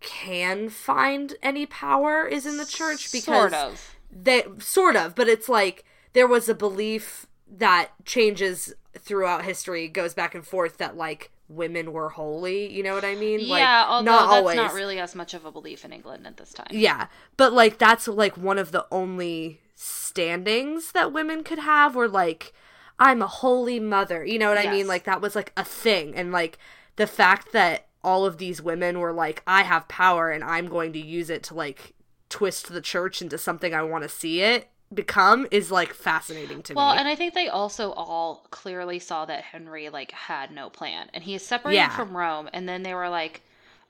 can 0.00 0.68
find 0.68 1.34
any 1.42 1.66
power 1.66 2.26
is 2.26 2.46
in 2.46 2.56
the 2.56 2.64
church 2.64 3.12
because 3.12 3.24
sort 3.24 3.54
of. 3.54 3.96
they 4.10 4.44
sort 4.58 4.96
of, 4.96 5.14
but 5.14 5.28
it's 5.28 5.48
like 5.48 5.84
there 6.12 6.26
was 6.26 6.48
a 6.48 6.54
belief 6.54 7.26
that 7.48 7.90
changes 8.04 8.72
throughout 8.98 9.44
history, 9.44 9.88
goes 9.88 10.14
back 10.14 10.34
and 10.34 10.46
forth 10.46 10.78
that 10.78 10.96
like 10.96 11.30
women 11.50 11.92
were 11.92 12.08
holy. 12.08 12.72
You 12.72 12.82
know 12.82 12.94
what 12.94 13.04
I 13.04 13.14
mean? 13.14 13.48
Like, 13.48 13.60
yeah, 13.60 13.84
although 13.86 14.10
not 14.10 14.20
that's 14.20 14.32
always. 14.32 14.56
not 14.56 14.72
really 14.72 14.98
as 14.98 15.14
much 15.14 15.34
of 15.34 15.44
a 15.44 15.52
belief 15.52 15.84
in 15.84 15.92
England 15.92 16.26
at 16.26 16.36
this 16.36 16.52
time. 16.52 16.68
Yeah, 16.70 17.08
but 17.36 17.52
like 17.52 17.78
that's 17.78 18.08
like 18.08 18.36
one 18.36 18.58
of 18.58 18.72
the 18.72 18.86
only 18.90 19.60
standings 19.74 20.92
that 20.92 21.12
women 21.12 21.42
could 21.42 21.58
have 21.58 21.96
where 21.96 22.08
like 22.08 22.52
I'm 22.98 23.22
a 23.22 23.26
holy 23.26 23.80
mother. 23.80 24.24
You 24.24 24.38
know 24.38 24.48
what 24.48 24.58
I 24.58 24.70
mean? 24.70 24.86
Like 24.86 25.04
that 25.04 25.20
was 25.20 25.34
like 25.34 25.52
a 25.56 25.64
thing 25.64 26.14
and 26.14 26.32
like 26.32 26.58
the 26.96 27.06
fact 27.06 27.52
that 27.52 27.88
all 28.02 28.24
of 28.24 28.38
these 28.38 28.62
women 28.62 28.98
were 28.98 29.12
like 29.12 29.42
I 29.46 29.62
have 29.62 29.88
power 29.88 30.30
and 30.30 30.44
I'm 30.44 30.68
going 30.68 30.92
to 30.92 30.98
use 30.98 31.30
it 31.30 31.42
to 31.44 31.54
like 31.54 31.94
twist 32.28 32.68
the 32.68 32.80
church 32.80 33.20
into 33.20 33.38
something 33.38 33.74
I 33.74 33.82
want 33.82 34.04
to 34.04 34.08
see 34.08 34.42
it 34.42 34.68
become 34.92 35.46
is 35.50 35.70
like 35.70 35.94
fascinating 35.94 36.62
to 36.64 36.74
Well, 36.74 36.86
me. 36.86 36.90
Well, 36.90 36.98
and 36.98 37.08
I 37.08 37.14
think 37.14 37.34
they 37.34 37.48
also 37.48 37.92
all 37.92 38.46
clearly 38.50 38.98
saw 38.98 39.24
that 39.26 39.42
Henry 39.44 39.88
like 39.88 40.12
had 40.12 40.50
no 40.50 40.68
plan, 40.70 41.08
and 41.14 41.24
he 41.24 41.34
is 41.34 41.44
separated 41.46 41.76
Yeah. 41.76 41.96
from 41.96 42.16
Rome. 42.16 42.48
And 42.52 42.68
then 42.68 42.82
they 42.82 42.94
were 42.94 43.08
like, 43.08 43.42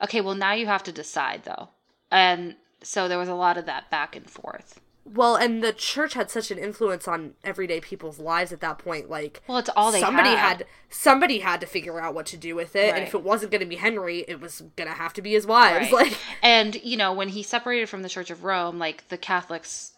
"Okay, 0.03 0.21
well 0.21 0.35
now 0.35 0.53
you 0.53 0.67
have 0.67 0.83
to 0.85 0.93
decide 0.93 1.45
though," 1.45 1.69
and 2.11 2.57
so 2.83 3.09
there 3.09 3.19
was 3.19 3.29
a 3.29 3.35
lot 3.35 3.57
of 3.59 3.67
that 3.67 3.91
back 3.91 4.15
and 4.17 4.29
forth. 4.29 4.81
well, 5.13 5.35
and 5.35 5.63
the 5.65 5.73
church 5.73 6.15
had 6.15 6.31
such 6.31 6.51
an 6.51 6.59
influence 6.59 7.09
on 7.09 7.35
everyday 7.43 7.81
people's 7.81 8.19
lives 8.21 8.53
at 8.53 8.61
that 8.61 8.79
point 8.79 9.09
like 9.11 9.43
Well, 9.49 9.59
it's 9.59 9.71
all 9.75 9.91
they 9.91 9.99
somebody 10.01 10.29
had. 10.29 10.59
had. 10.59 10.67
somebody 10.91 11.39
had 11.41 11.61
to 11.63 11.67
figure 11.67 11.99
out 12.01 12.15
what 12.15 12.27
to 12.27 12.37
do 12.37 12.55
with 12.55 12.77
it 12.77 12.95
and 12.95 13.03
if 13.03 13.15
it 13.15 13.23
wasn't 13.23 13.51
going 13.51 13.61
to 13.63 13.67
be 13.67 13.77
henry 13.77 14.25
it 14.29 14.41
was 14.41 14.63
going 14.77 14.89
to 14.89 14.95
have 14.95 15.13
to 15.15 15.23
be 15.23 15.33
his 15.33 15.47
wives 15.47 15.91
Right. 15.91 15.93
like 16.13 16.19
and 16.43 16.77
you 16.85 16.97
know 16.97 17.13
when 17.13 17.29
he 17.31 17.43
separated 17.43 17.89
from 17.89 18.03
the 18.03 18.09
church 18.09 18.31
of 18.31 18.45
rome 18.45 18.79
like 18.79 19.09
the 19.09 19.19
catholics 19.19 19.93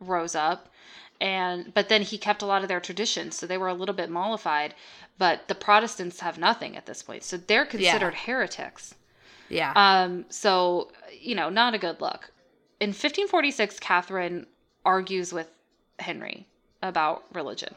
rose 0.00 0.34
up 0.34 0.68
and 1.20 1.72
but 1.74 1.88
then 1.88 2.02
he 2.02 2.18
kept 2.18 2.42
a 2.42 2.46
lot 2.46 2.62
of 2.62 2.68
their 2.68 2.80
traditions 2.80 3.36
so 3.36 3.46
they 3.46 3.58
were 3.58 3.68
a 3.68 3.74
little 3.74 3.94
bit 3.94 4.10
mollified 4.10 4.74
but 5.18 5.46
the 5.48 5.54
protestants 5.54 6.20
have 6.20 6.38
nothing 6.38 6.76
at 6.76 6.86
this 6.86 7.02
point 7.02 7.22
so 7.22 7.36
they're 7.36 7.66
considered 7.66 8.14
heretics. 8.14 8.94
Yeah. 9.48 9.72
Um 9.76 10.24
so 10.28 10.90
you 11.18 11.34
know 11.34 11.50
not 11.50 11.74
a 11.74 11.78
good 11.78 12.00
look. 12.00 12.30
In 12.80 12.88
1546 12.88 13.78
catherine 13.78 14.46
argues 14.84 15.32
with 15.32 15.50
henry 15.98 16.46
about 16.82 17.24
religion. 17.32 17.74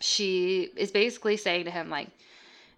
She 0.00 0.70
is 0.76 0.90
basically 0.90 1.36
saying 1.36 1.64
to 1.64 1.70
him 1.70 1.88
like 1.88 2.08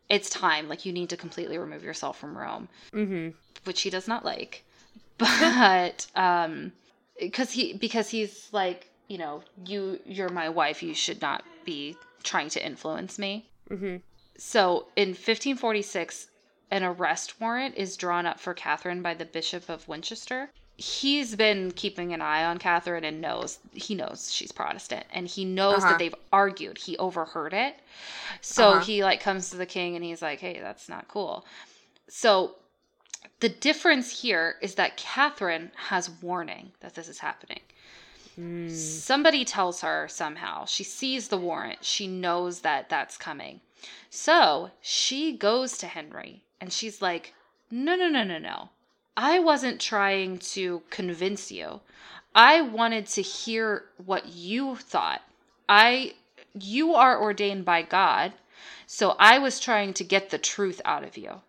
it's 0.09 0.31
time 0.31 0.69
like 0.69 0.85
you 0.85 0.93
need 0.93 1.11
to 1.11 1.17
completely 1.17 1.59
remove 1.59 1.83
yourself 1.83 2.19
from 2.19 2.37
rome 2.37 2.69
mm-hmm. 2.93 3.29
which 3.65 3.83
he 3.83 3.91
does 3.91 4.09
not 4.09 4.25
like 4.25 4.65
but 5.19 6.07
um 6.15 6.73
because 7.19 7.51
he 7.53 7.73
because 7.75 8.09
he's 8.11 8.49
like 8.53 8.91
you 9.09 9.19
know 9.19 9.43
you 9.67 9.99
you're 10.05 10.29
my 10.29 10.49
wife 10.49 10.83
you 10.83 10.95
should 10.95 11.21
not 11.21 11.43
be 11.65 11.97
trying 12.23 12.49
to 12.51 12.65
influence 12.65 13.19
me 13.19 13.45
Mm-hmm. 13.71 13.97
so 14.39 14.87
in 14.97 15.09
1546 15.09 16.29
an 16.71 16.83
arrest 16.85 17.41
warrant 17.41 17.75
is 17.77 17.97
drawn 17.97 18.25
up 18.27 18.41
for 18.41 18.55
catherine 18.55 19.03
by 19.03 19.15
the 19.15 19.25
bishop 19.25 19.69
of 19.69 19.87
winchester 19.89 20.51
he's 20.77 21.35
been 21.37 21.71
keeping 21.73 22.13
an 22.15 22.23
eye 22.23 22.45
on 22.45 22.57
catherine 22.59 23.05
and 23.05 23.21
knows 23.21 23.59
he 23.73 23.95
knows 23.95 24.33
she's 24.33 24.53
protestant 24.53 25.05
and 25.13 25.27
he 25.27 25.45
knows 25.45 25.79
Uh-huh. 25.83 25.89
that 25.91 25.99
they've 25.99 26.15
argued 26.33 26.79
he 26.79 26.97
overheard 26.99 27.53
it 27.53 27.75
so 28.41 28.71
Uh-huh. 28.73 28.85
he 28.85 29.03
like 29.05 29.21
comes 29.21 29.51
to 29.51 29.57
the 29.57 29.67
king 29.67 29.97
and 29.97 30.05
he's 30.05 30.23
like 30.23 30.39
hey 30.41 30.59
that's 30.61 30.89
not 30.89 31.09
cool 31.09 31.45
so 32.09 32.55
the 33.41 33.49
difference 33.49 34.23
here 34.23 34.57
is 34.61 34.75
that 34.75 34.97
Catherine 34.97 35.71
has 35.77 36.11
warning 36.11 36.73
that 36.81 36.95
this 36.95 37.09
is 37.09 37.19
happening. 37.19 37.61
Hmm. 38.35 38.69
Somebody 38.69 39.45
tells 39.45 39.81
her 39.81 40.09
somehow. 40.09 40.65
She 40.65 40.85
sees 40.85 41.29
the 41.29 41.39
warrant. 41.39 41.85
She 41.85 42.07
knows 42.07 42.61
that 42.61 42.89
that's 42.89 43.17
coming. 43.17 43.61
So 44.11 44.71
she 44.81 45.37
goes 45.37 45.79
to 45.79 45.87
Henry 45.87 46.43
and 46.61 46.73
she's 46.73 47.01
like, 47.03 47.35
No, 47.71 47.97
no, 47.97 48.09
no, 48.09 48.25
no, 48.25 48.39
no. 48.39 48.71
I 49.17 49.39
wasn't 49.39 49.81
trying 49.81 50.39
to 50.39 50.83
convince 50.91 51.51
you. 51.51 51.81
I 52.35 52.61
wanted 52.61 53.07
to 53.07 53.23
hear 53.23 53.85
what 54.05 54.27
you 54.29 54.77
thought. 54.77 55.23
I 55.69 56.15
you 56.55 56.95
are 56.95 57.21
ordained 57.21 57.65
by 57.65 57.83
God. 57.83 58.33
So 58.87 59.17
I 59.19 59.39
was 59.39 59.61
trying 59.61 59.95
to 59.95 60.05
get 60.05 60.31
the 60.31 60.39
truth 60.39 60.81
out 60.85 61.05
of 61.05 61.17
you. 61.17 61.43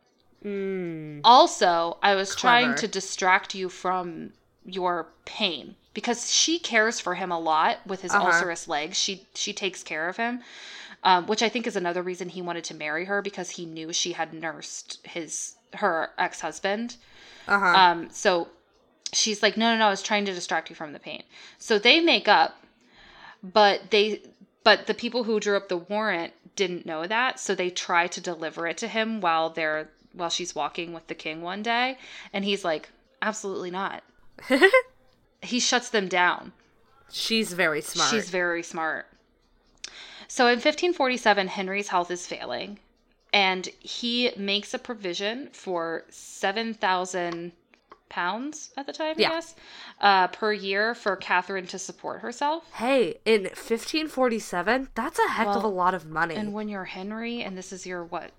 Mm. 0.43 1.21
Also, 1.23 1.97
I 2.01 2.15
was 2.15 2.35
trying 2.35 2.75
to 2.75 2.87
distract 2.87 3.53
you 3.55 3.69
from 3.69 4.31
your 4.65 5.07
pain 5.25 5.75
because 5.93 6.31
she 6.31 6.59
cares 6.59 6.99
for 6.99 7.15
him 7.15 7.31
a 7.31 7.39
lot 7.39 7.79
with 7.85 8.01
his 8.01 8.13
Uh-huh. 8.13 8.27
ulcerous 8.27 8.67
legs. 8.67 8.97
She 8.97 9.25
she 9.33 9.51
takes 9.53 9.83
care 9.83 10.07
of 10.07 10.17
him, 10.17 10.41
um, 11.03 11.25
which 11.27 11.41
I 11.41 11.49
think 11.49 11.67
is 11.67 11.75
another 11.75 12.01
reason 12.01 12.29
he 12.29 12.41
wanted 12.41 12.63
to 12.65 12.73
marry 12.73 13.05
her 13.05 13.21
because 13.21 13.51
he 13.51 13.65
knew 13.65 13.91
she 13.91 14.13
had 14.13 14.33
nursed 14.33 14.99
his 15.05 15.55
her 15.75 16.11
ex 16.17 16.41
husband. 16.41 16.95
Uh-huh. 17.47 17.65
Um, 17.65 18.09
so 18.11 18.47
she's 19.11 19.41
like, 19.43 19.57
no, 19.57 19.71
no, 19.73 19.79
no, 19.79 19.87
I 19.87 19.89
was 19.89 20.03
trying 20.03 20.25
to 20.25 20.33
distract 20.33 20.69
you 20.69 20.75
from 20.75 20.93
the 20.93 20.99
pain. 20.99 21.23
So 21.57 21.79
they 21.79 21.99
make 21.99 22.27
up, 22.27 22.63
but 23.41 23.89
they, 23.91 24.21
but 24.63 24.87
the 24.87 24.93
people 24.93 25.23
who 25.23 25.39
drew 25.39 25.57
up 25.57 25.67
the 25.67 25.77
warrant 25.77 26.33
didn't 26.55 26.85
know 26.85 27.07
that, 27.07 27.39
so 27.39 27.55
they 27.55 27.69
try 27.71 28.05
to 28.07 28.21
deliver 28.21 28.67
it 28.67 28.77
to 28.77 28.87
him 28.87 29.19
while 29.21 29.49
they're 29.49 29.89
while 30.13 30.29
she's 30.29 30.55
walking 30.55 30.93
with 30.93 31.07
the 31.07 31.15
king 31.15 31.41
one 31.41 31.61
day, 31.63 31.97
and 32.33 32.43
he's 32.45 32.63
like, 32.65 32.89
absolutely 33.21 33.71
not. 33.71 34.03
he 35.41 35.59
shuts 35.59 35.89
them 35.89 36.07
down. 36.07 36.51
She's 37.11 37.53
very 37.53 37.81
smart. 37.81 38.09
She's 38.11 38.29
very 38.29 38.63
smart. 38.63 39.07
So 40.27 40.45
in 40.45 40.55
1547, 40.57 41.47
Henry's 41.47 41.87
health 41.87 42.11
is 42.11 42.27
failing, 42.27 42.79
and 43.33 43.67
he 43.79 44.31
makes 44.37 44.73
a 44.73 44.79
provision 44.79 45.49
for 45.51 46.03
7,000 46.09 47.51
pounds 48.09 48.71
at 48.75 48.85
the 48.87 48.93
time, 48.93 49.15
Yeah. 49.17 49.29
I 49.29 49.31
guess, 49.33 49.55
uh, 50.01 50.27
per 50.27 50.51
year 50.53 50.95
for 50.95 51.15
Catherine 51.15 51.67
to 51.67 51.79
support 51.79 52.21
herself. 52.21 52.63
hey, 52.73 53.19
in 53.25 53.43
1547, 53.43 54.89
that's 54.95 55.19
a 55.19 55.27
heck 55.29 55.47
of 55.47 55.63
a 55.63 55.67
lot 55.67 55.93
of 55.93 56.05
money. 56.07 56.35
And 56.35 56.53
when 56.53 56.67
you're 56.69 56.85
Henry 56.85 57.41
and 57.41 57.57
this 57.57 57.71
is 57.71 57.85
your, 57.85 58.03
what, 58.03 58.31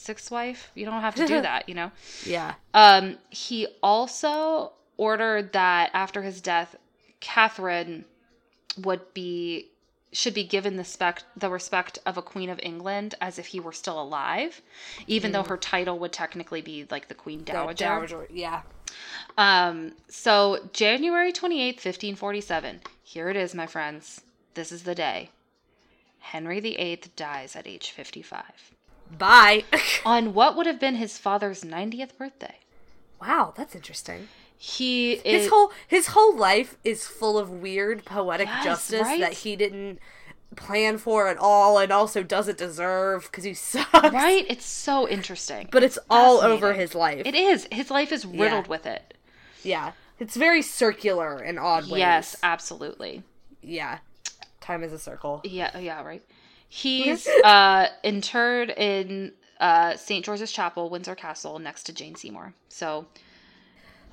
sixth 0.00 0.30
wife, 0.30 0.70
you 0.74 0.84
don't 0.84 1.00
have 1.00 1.14
to 1.16 1.26
do 1.26 1.40
that, 1.48 1.68
you 1.68 1.74
know? 1.74 1.90
yeah. 2.24 2.54
Um, 2.74 3.18
he 3.30 3.66
also 3.82 4.72
ordered 4.96 5.52
that 5.52 5.90
after 5.92 6.22
his 6.22 6.40
death, 6.40 6.76
Catherine 7.20 8.04
would 8.78 9.14
be 9.14 9.66
should 10.12 10.34
be 10.34 10.42
given 10.42 10.76
the 10.76 10.84
spec 10.84 11.22
the 11.36 11.48
respect 11.48 11.98
of 12.04 12.18
a 12.18 12.22
queen 12.22 12.50
of 12.50 12.58
England 12.62 13.14
as 13.20 13.38
if 13.38 13.46
he 13.46 13.60
were 13.60 13.72
still 13.72 14.00
alive, 14.00 14.60
even 15.06 15.30
though 15.32 15.44
her 15.44 15.56
title 15.56 15.98
would 16.00 16.12
technically 16.12 16.60
be 16.60 16.84
like 16.90 17.06
the 17.08 17.14
queen 17.14 17.44
dowager. 17.44 17.84
Dowager. 17.84 18.26
Yeah. 18.30 18.62
Um, 19.38 19.92
so 20.08 20.68
January 20.72 21.32
twenty 21.32 21.62
eighth, 21.62 21.80
fifteen 21.80 22.16
forty 22.16 22.40
seven. 22.40 22.80
Here 23.04 23.28
it 23.28 23.36
is, 23.36 23.54
my 23.54 23.66
friends. 23.66 24.22
This 24.54 24.72
is 24.72 24.82
the 24.82 24.94
day. 24.94 25.30
Henry 26.18 26.60
VIII 26.60 27.02
dies 27.16 27.54
at 27.54 27.68
age 27.68 27.90
fifty 27.90 28.22
five. 28.22 28.74
Bye. 29.16 29.64
On 30.04 30.34
what 30.34 30.56
would 30.56 30.66
have 30.66 30.80
been 30.80 30.96
his 30.96 31.18
father's 31.18 31.64
ninetieth 31.64 32.16
birthday. 32.18 32.56
wow, 33.20 33.52
that's 33.56 33.74
interesting. 33.74 34.28
He 34.56 35.12
is 35.12 35.42
His 35.44 35.48
whole 35.50 35.72
his 35.88 36.06
whole 36.08 36.36
life 36.36 36.76
is 36.84 37.06
full 37.06 37.38
of 37.38 37.50
weird 37.50 38.04
poetic 38.04 38.46
Yes, 38.48 38.64
justice 38.64 39.00
right? 39.02 39.20
that 39.20 39.32
he 39.32 39.56
didn't 39.56 39.98
plan 40.56 40.98
for 40.98 41.28
at 41.28 41.38
all 41.38 41.78
and 41.78 41.90
also 41.92 42.22
doesn't 42.22 42.58
deserve 42.58 43.22
because 43.24 43.44
he 43.44 43.54
sucks. 43.54 44.12
Right? 44.12 44.44
It's 44.50 44.66
so 44.66 45.08
interesting. 45.08 45.68
But 45.72 45.82
it's 45.82 45.98
all 46.10 46.40
over 46.40 46.74
his 46.74 46.94
life. 46.94 47.22
it 47.24 47.34
is. 47.34 47.68
His 47.72 47.90
life 47.90 48.12
is 48.12 48.26
riddled 48.26 48.68
with 48.68 48.84
it. 48.86 49.14
yeah. 49.62 49.92
It's 50.18 50.36
very 50.36 50.60
circular 50.60 51.42
in 51.42 51.56
odd 51.56 51.84
ways. 51.90 52.00
Yes, 52.00 52.36
absolutely. 52.42 53.22
Yeah. 53.62 54.00
Time 54.60 54.82
is 54.84 54.92
a 54.92 54.98
circle. 54.98 55.40
Yeah, 55.44 55.78
yeah, 55.78 56.02
right. 56.04 56.22
He's 56.72 57.26
uh, 57.26 57.88
interred 58.04 58.70
in 58.70 59.32
uh, 59.58 59.96
St. 59.96 60.24
George's 60.24 60.52
Chapel, 60.52 60.88
Windsor 60.88 61.16
Castle, 61.16 61.58
next 61.58 61.82
to 61.84 61.92
Jane 61.92 62.14
Seymour. 62.14 62.54
So 62.68 63.06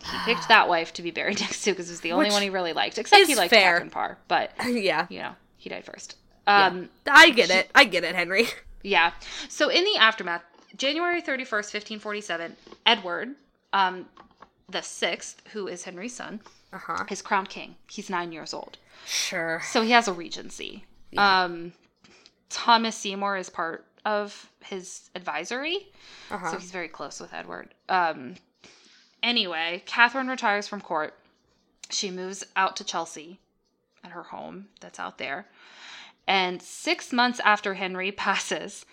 he 0.03 0.17
picked 0.25 0.47
that 0.47 0.67
wife 0.69 0.91
to 0.93 1.03
be 1.03 1.11
buried 1.11 1.39
next 1.41 1.61
to 1.63 1.71
because 1.71 1.87
it 1.89 1.93
was 1.93 2.01
the 2.01 2.11
only 2.13 2.25
Which 2.25 2.33
one 2.33 2.41
he 2.41 2.49
really 2.49 2.73
liked. 2.73 2.97
Except 2.97 3.27
he 3.27 3.35
liked 3.35 3.51
fair. 3.51 3.73
Catherine 3.73 3.91
Parr, 3.91 4.17
but 4.27 4.51
yeah. 4.67 5.05
you 5.09 5.19
know 5.19 5.33
he 5.57 5.69
died 5.69 5.85
first. 5.85 6.15
Um, 6.47 6.89
I 7.09 7.29
get 7.29 7.49
it. 7.51 7.69
I 7.75 7.83
get 7.83 8.03
it, 8.03 8.15
Henry. 8.15 8.47
Yeah. 8.83 9.11
So 9.49 9.67
in 9.69 9.83
the 9.83 9.97
aftermath, 9.97 10.43
January 10.77 11.21
31st, 11.21 11.73
1547, 11.73 12.55
Edward, 12.85 13.29
um, 13.73 14.05
the 14.69 14.81
sixth, 14.81 15.41
who 15.51 15.67
is 15.67 15.83
Henry's 15.83 16.15
son, 16.15 16.39
Uh-huh. 16.71 17.03
is 17.09 17.21
crowned 17.21 17.49
king. 17.49 17.75
He's 17.89 18.09
nine 18.09 18.31
years 18.31 18.53
old. 18.53 18.77
Sure. 19.05 19.61
So 19.65 19.81
he 19.81 19.91
has 19.91 20.07
a 20.07 20.13
regency. 20.13 20.85
Um, 21.17 21.73
Thomas 22.49 22.95
Seymour 22.95 23.37
is 23.37 23.49
part 23.49 23.85
of 24.05 24.49
his 24.63 25.09
advisory. 25.15 25.87
Uh-huh. 26.31 26.51
So 26.51 26.57
he's 26.57 26.71
very 26.71 26.87
close 26.87 27.19
with 27.19 27.33
Edward. 27.33 27.73
Um, 27.89 28.35
anyway, 29.21 29.83
Catherine 29.85 30.27
retires 30.27 30.67
from 30.67 30.81
court. 30.81 31.13
She 31.89 32.11
moves 32.11 32.43
out 32.55 32.75
to 32.77 32.83
Chelsea 32.83 33.39
at 34.03 34.11
her 34.11 34.23
home 34.23 34.67
that's 34.79 34.99
out 34.99 35.17
there. 35.17 35.47
And 36.27 36.61
six 36.61 37.13
months 37.13 37.39
after 37.43 37.73
Henry 37.73 38.11
passes, 38.13 38.85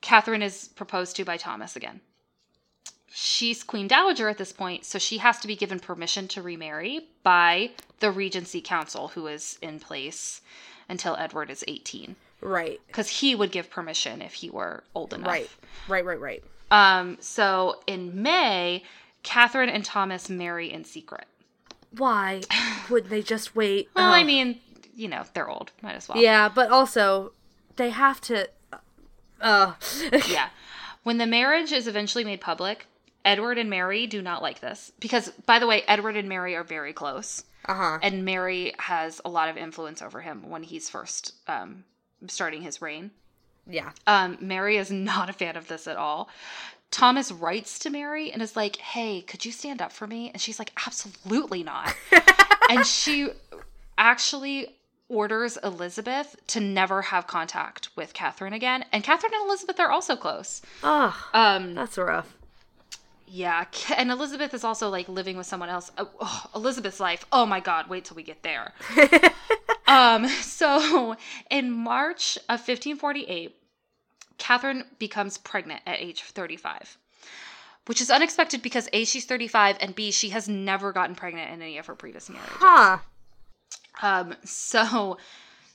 Catherine 0.00 0.42
is 0.42 0.68
proposed 0.68 1.16
to 1.16 1.24
by 1.24 1.36
Thomas 1.36 1.76
again. 1.76 2.00
She's 3.08 3.62
Queen 3.62 3.88
Dowager 3.88 4.28
at 4.28 4.36
this 4.36 4.52
point, 4.52 4.84
so 4.84 4.98
she 4.98 5.18
has 5.18 5.38
to 5.40 5.48
be 5.48 5.56
given 5.56 5.80
permission 5.80 6.28
to 6.28 6.42
remarry 6.42 7.08
by 7.22 7.70
the 8.00 8.10
Regency 8.10 8.60
Council, 8.60 9.08
who 9.08 9.26
is 9.26 9.58
in 9.62 9.80
place 9.80 10.42
until 10.88 11.16
Edward 11.16 11.50
is 11.50 11.64
18. 11.66 12.16
Right. 12.40 12.80
Because 12.86 13.08
he 13.08 13.34
would 13.34 13.50
give 13.52 13.70
permission 13.70 14.22
if 14.22 14.34
he 14.34 14.50
were 14.50 14.84
old 14.94 15.12
enough. 15.12 15.28
Right. 15.28 15.50
Right, 15.88 16.04
right, 16.04 16.20
right. 16.20 16.44
Um, 16.70 17.16
so 17.20 17.80
in 17.86 18.22
May, 18.22 18.82
Catherine 19.22 19.68
and 19.68 19.84
Thomas 19.84 20.28
marry 20.28 20.72
in 20.72 20.84
secret. 20.84 21.26
Why 21.96 22.42
wouldn't 22.90 23.10
they 23.10 23.22
just 23.22 23.56
wait? 23.56 23.88
Well, 23.94 24.12
I 24.12 24.22
mean, 24.24 24.60
you 24.94 25.08
know, 25.08 25.24
they're 25.34 25.48
old. 25.48 25.72
Might 25.82 25.94
as 25.96 26.08
well. 26.08 26.18
Yeah, 26.18 26.48
but 26.48 26.70
also 26.70 27.32
they 27.76 27.90
have 27.90 28.20
to 28.22 28.48
uh 29.40 29.74
Yeah. 30.28 30.48
When 31.02 31.18
the 31.18 31.26
marriage 31.26 31.72
is 31.72 31.86
eventually 31.86 32.24
made 32.24 32.40
public, 32.40 32.86
Edward 33.24 33.58
and 33.58 33.70
Mary 33.70 34.06
do 34.06 34.20
not 34.22 34.42
like 34.42 34.60
this. 34.60 34.92
Because, 34.98 35.30
by 35.46 35.58
the 35.58 35.66
way, 35.66 35.82
Edward 35.86 36.16
and 36.16 36.28
Mary 36.28 36.54
are 36.56 36.64
very 36.64 36.92
close. 36.92 37.44
uh-huh. 37.66 37.98
And 38.02 38.24
Mary 38.24 38.72
has 38.78 39.20
a 39.24 39.28
lot 39.28 39.48
of 39.48 39.56
influence 39.56 40.02
over 40.02 40.20
him 40.20 40.48
when 40.48 40.62
he's 40.64 40.88
first 40.90 41.34
um, 41.48 41.84
starting 42.28 42.62
his 42.62 42.80
reign. 42.82 43.10
Yeah. 43.68 43.90
Um, 44.06 44.38
Mary 44.40 44.76
is 44.76 44.90
not 44.90 45.28
a 45.30 45.32
fan 45.32 45.56
of 45.56 45.68
this 45.68 45.86
at 45.86 45.96
all. 45.96 46.28
Thomas 46.92 47.32
writes 47.32 47.78
to 47.80 47.90
Mary 47.90 48.30
and 48.30 48.40
is 48.40 48.54
like, 48.56 48.76
Hey, 48.76 49.20
could 49.22 49.44
you 49.44 49.50
stand 49.52 49.82
up 49.82 49.90
for 49.92 50.06
me? 50.06 50.30
And 50.30 50.40
she's 50.40 50.58
like, 50.58 50.70
Absolutely 50.86 51.62
not. 51.64 51.94
and 52.70 52.86
she 52.86 53.28
actually 53.98 54.76
orders 55.08 55.56
Elizabeth 55.62 56.36
to 56.48 56.60
never 56.60 57.02
have 57.02 57.26
contact 57.26 57.88
with 57.96 58.12
Catherine 58.12 58.52
again. 58.52 58.84
And 58.92 59.02
Catherine 59.04 59.32
and 59.34 59.46
Elizabeth 59.48 59.78
are 59.80 59.90
also 59.90 60.14
close. 60.16 60.62
Oh, 60.82 61.14
Um, 61.34 61.74
that's 61.74 61.98
rough. 61.98 62.34
yeah, 63.28 63.64
and 63.96 64.10
Elizabeth 64.12 64.54
is 64.54 64.62
also 64.64 64.88
like 64.88 65.08
living 65.08 65.36
with 65.36 65.46
someone 65.46 65.68
else. 65.68 65.90
Oh, 65.98 66.08
oh, 66.20 66.44
Elizabeth's 66.54 67.00
life. 67.00 67.24
Oh 67.32 67.46
my 67.46 67.58
God! 67.60 67.88
Wait 67.88 68.04
till 68.04 68.14
we 68.16 68.22
get 68.22 68.42
there. 68.44 68.72
um. 69.86 70.26
So 70.42 71.16
in 71.50 71.70
March 71.70 72.36
of 72.48 72.60
1548, 72.60 73.54
Catherine 74.38 74.84
becomes 74.98 75.38
pregnant 75.38 75.82
at 75.86 76.00
age 76.00 76.22
35, 76.22 76.96
which 77.86 78.00
is 78.00 78.10
unexpected 78.10 78.62
because 78.62 78.88
a 78.92 79.04
she's 79.04 79.24
35 79.26 79.76
and 79.80 79.94
b 79.94 80.10
she 80.10 80.30
has 80.30 80.48
never 80.48 80.92
gotten 80.92 81.14
pregnant 81.14 81.52
in 81.52 81.62
any 81.62 81.78
of 81.78 81.86
her 81.86 81.94
previous 81.94 82.28
marriages. 82.28 82.56
Huh. 82.58 82.98
Um. 84.02 84.34
So 84.44 85.18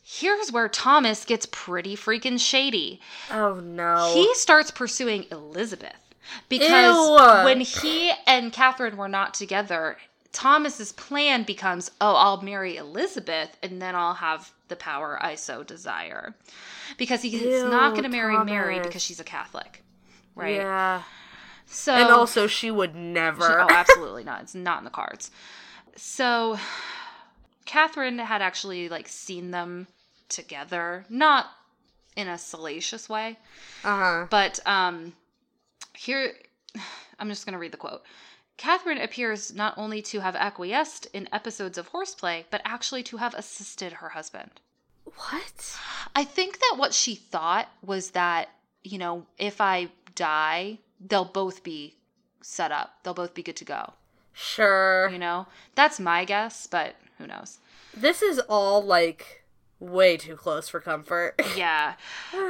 here's 0.03 0.51
where 0.51 0.67
Thomas 0.69 1.25
gets 1.25 1.45
pretty 1.51 1.95
freaking 1.95 2.39
shady 2.39 2.99
Oh 3.31 3.55
no. 3.55 4.11
he 4.13 4.33
starts 4.35 4.71
pursuing 4.71 5.25
Elizabeth 5.31 5.93
because 6.49 6.95
Ew. 6.97 7.45
when 7.45 7.61
he 7.61 8.11
and 8.27 8.51
Catherine 8.51 8.97
were 8.97 9.07
not 9.07 9.33
together, 9.33 9.97
Thomas's 10.33 10.91
plan 10.93 11.43
becomes, 11.43 11.91
"Oh, 11.99 12.15
I'll 12.15 12.41
marry 12.41 12.77
Elizabeth, 12.77 13.57
and 13.61 13.81
then 13.81 13.95
I'll 13.95 14.13
have 14.15 14.51
the 14.69 14.75
power 14.75 15.17
I 15.21 15.35
so 15.35 15.63
desire," 15.63 16.35
because 16.97 17.21
he's 17.21 17.41
Ew, 17.41 17.69
not 17.69 17.91
going 17.91 18.03
to 18.03 18.09
marry 18.09 18.37
Mary 18.43 18.79
because 18.79 19.01
she's 19.01 19.19
a 19.19 19.25
Catholic, 19.25 19.83
right? 20.35 20.55
Yeah. 20.55 21.03
So 21.65 21.93
And 21.93 22.09
also 22.09 22.47
she 22.47 22.69
would 22.71 22.95
never. 22.95 23.61
oh, 23.61 23.67
absolutely 23.69 24.23
not. 24.23 24.41
It's 24.41 24.55
not 24.55 24.79
in 24.79 24.83
the 24.83 24.89
cards. 24.89 25.31
So 25.95 26.57
Catherine 27.65 28.19
had 28.19 28.41
actually 28.41 28.89
like 28.89 29.07
seen 29.07 29.51
them 29.51 29.87
together, 30.29 31.05
not 31.09 31.47
in 32.15 32.27
a 32.27 32.37
salacious 32.37 33.07
way. 33.07 33.37
uh-huh. 33.83 34.27
But 34.29 34.59
um, 34.65 35.13
here, 35.95 36.33
I'm 37.19 37.29
just 37.29 37.45
going 37.45 37.53
to 37.53 37.59
read 37.59 37.71
the 37.71 37.77
quote. 37.77 38.03
Catherine 38.61 38.99
appears 38.99 39.55
not 39.55 39.75
only 39.75 40.03
to 40.03 40.19
have 40.19 40.35
acquiesced 40.35 41.07
in 41.13 41.27
episodes 41.33 41.79
of 41.79 41.87
horseplay, 41.87 42.45
but 42.51 42.61
actually 42.63 43.01
to 43.01 43.17
have 43.17 43.33
assisted 43.33 43.93
her 43.93 44.09
husband. 44.09 44.61
What? 45.03 45.79
I 46.15 46.23
think 46.23 46.59
that 46.59 46.75
what 46.77 46.93
she 46.93 47.15
thought 47.15 47.69
was 47.81 48.11
that, 48.11 48.49
you 48.83 48.99
know, 48.99 49.25
if 49.39 49.59
I 49.59 49.87
die, 50.13 50.77
they'll 50.99 51.25
both 51.25 51.63
be 51.63 51.95
set 52.41 52.71
up. 52.71 52.99
They'll 53.01 53.15
both 53.15 53.33
be 53.33 53.41
good 53.41 53.55
to 53.55 53.65
go. 53.65 53.93
Sure. 54.31 55.09
You 55.09 55.17
know? 55.17 55.47
That's 55.73 55.99
my 55.99 56.23
guess, 56.23 56.67
but 56.67 56.93
who 57.17 57.25
knows? 57.25 57.57
This 57.97 58.21
is 58.21 58.37
all 58.47 58.83
like 58.83 59.43
way 59.79 60.17
too 60.17 60.35
close 60.35 60.69
for 60.69 60.79
comfort. 60.79 61.41
Yeah. 61.57 61.95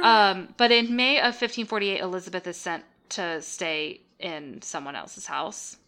Um, 0.02 0.52
but 0.58 0.70
in 0.70 0.94
May 0.94 1.16
of 1.20 1.32
1548, 1.40 2.00
Elizabeth 2.00 2.46
is 2.46 2.58
sent 2.58 2.84
to 3.08 3.40
stay 3.40 4.02
in 4.18 4.60
someone 4.60 4.94
else's 4.94 5.24
house. 5.24 5.78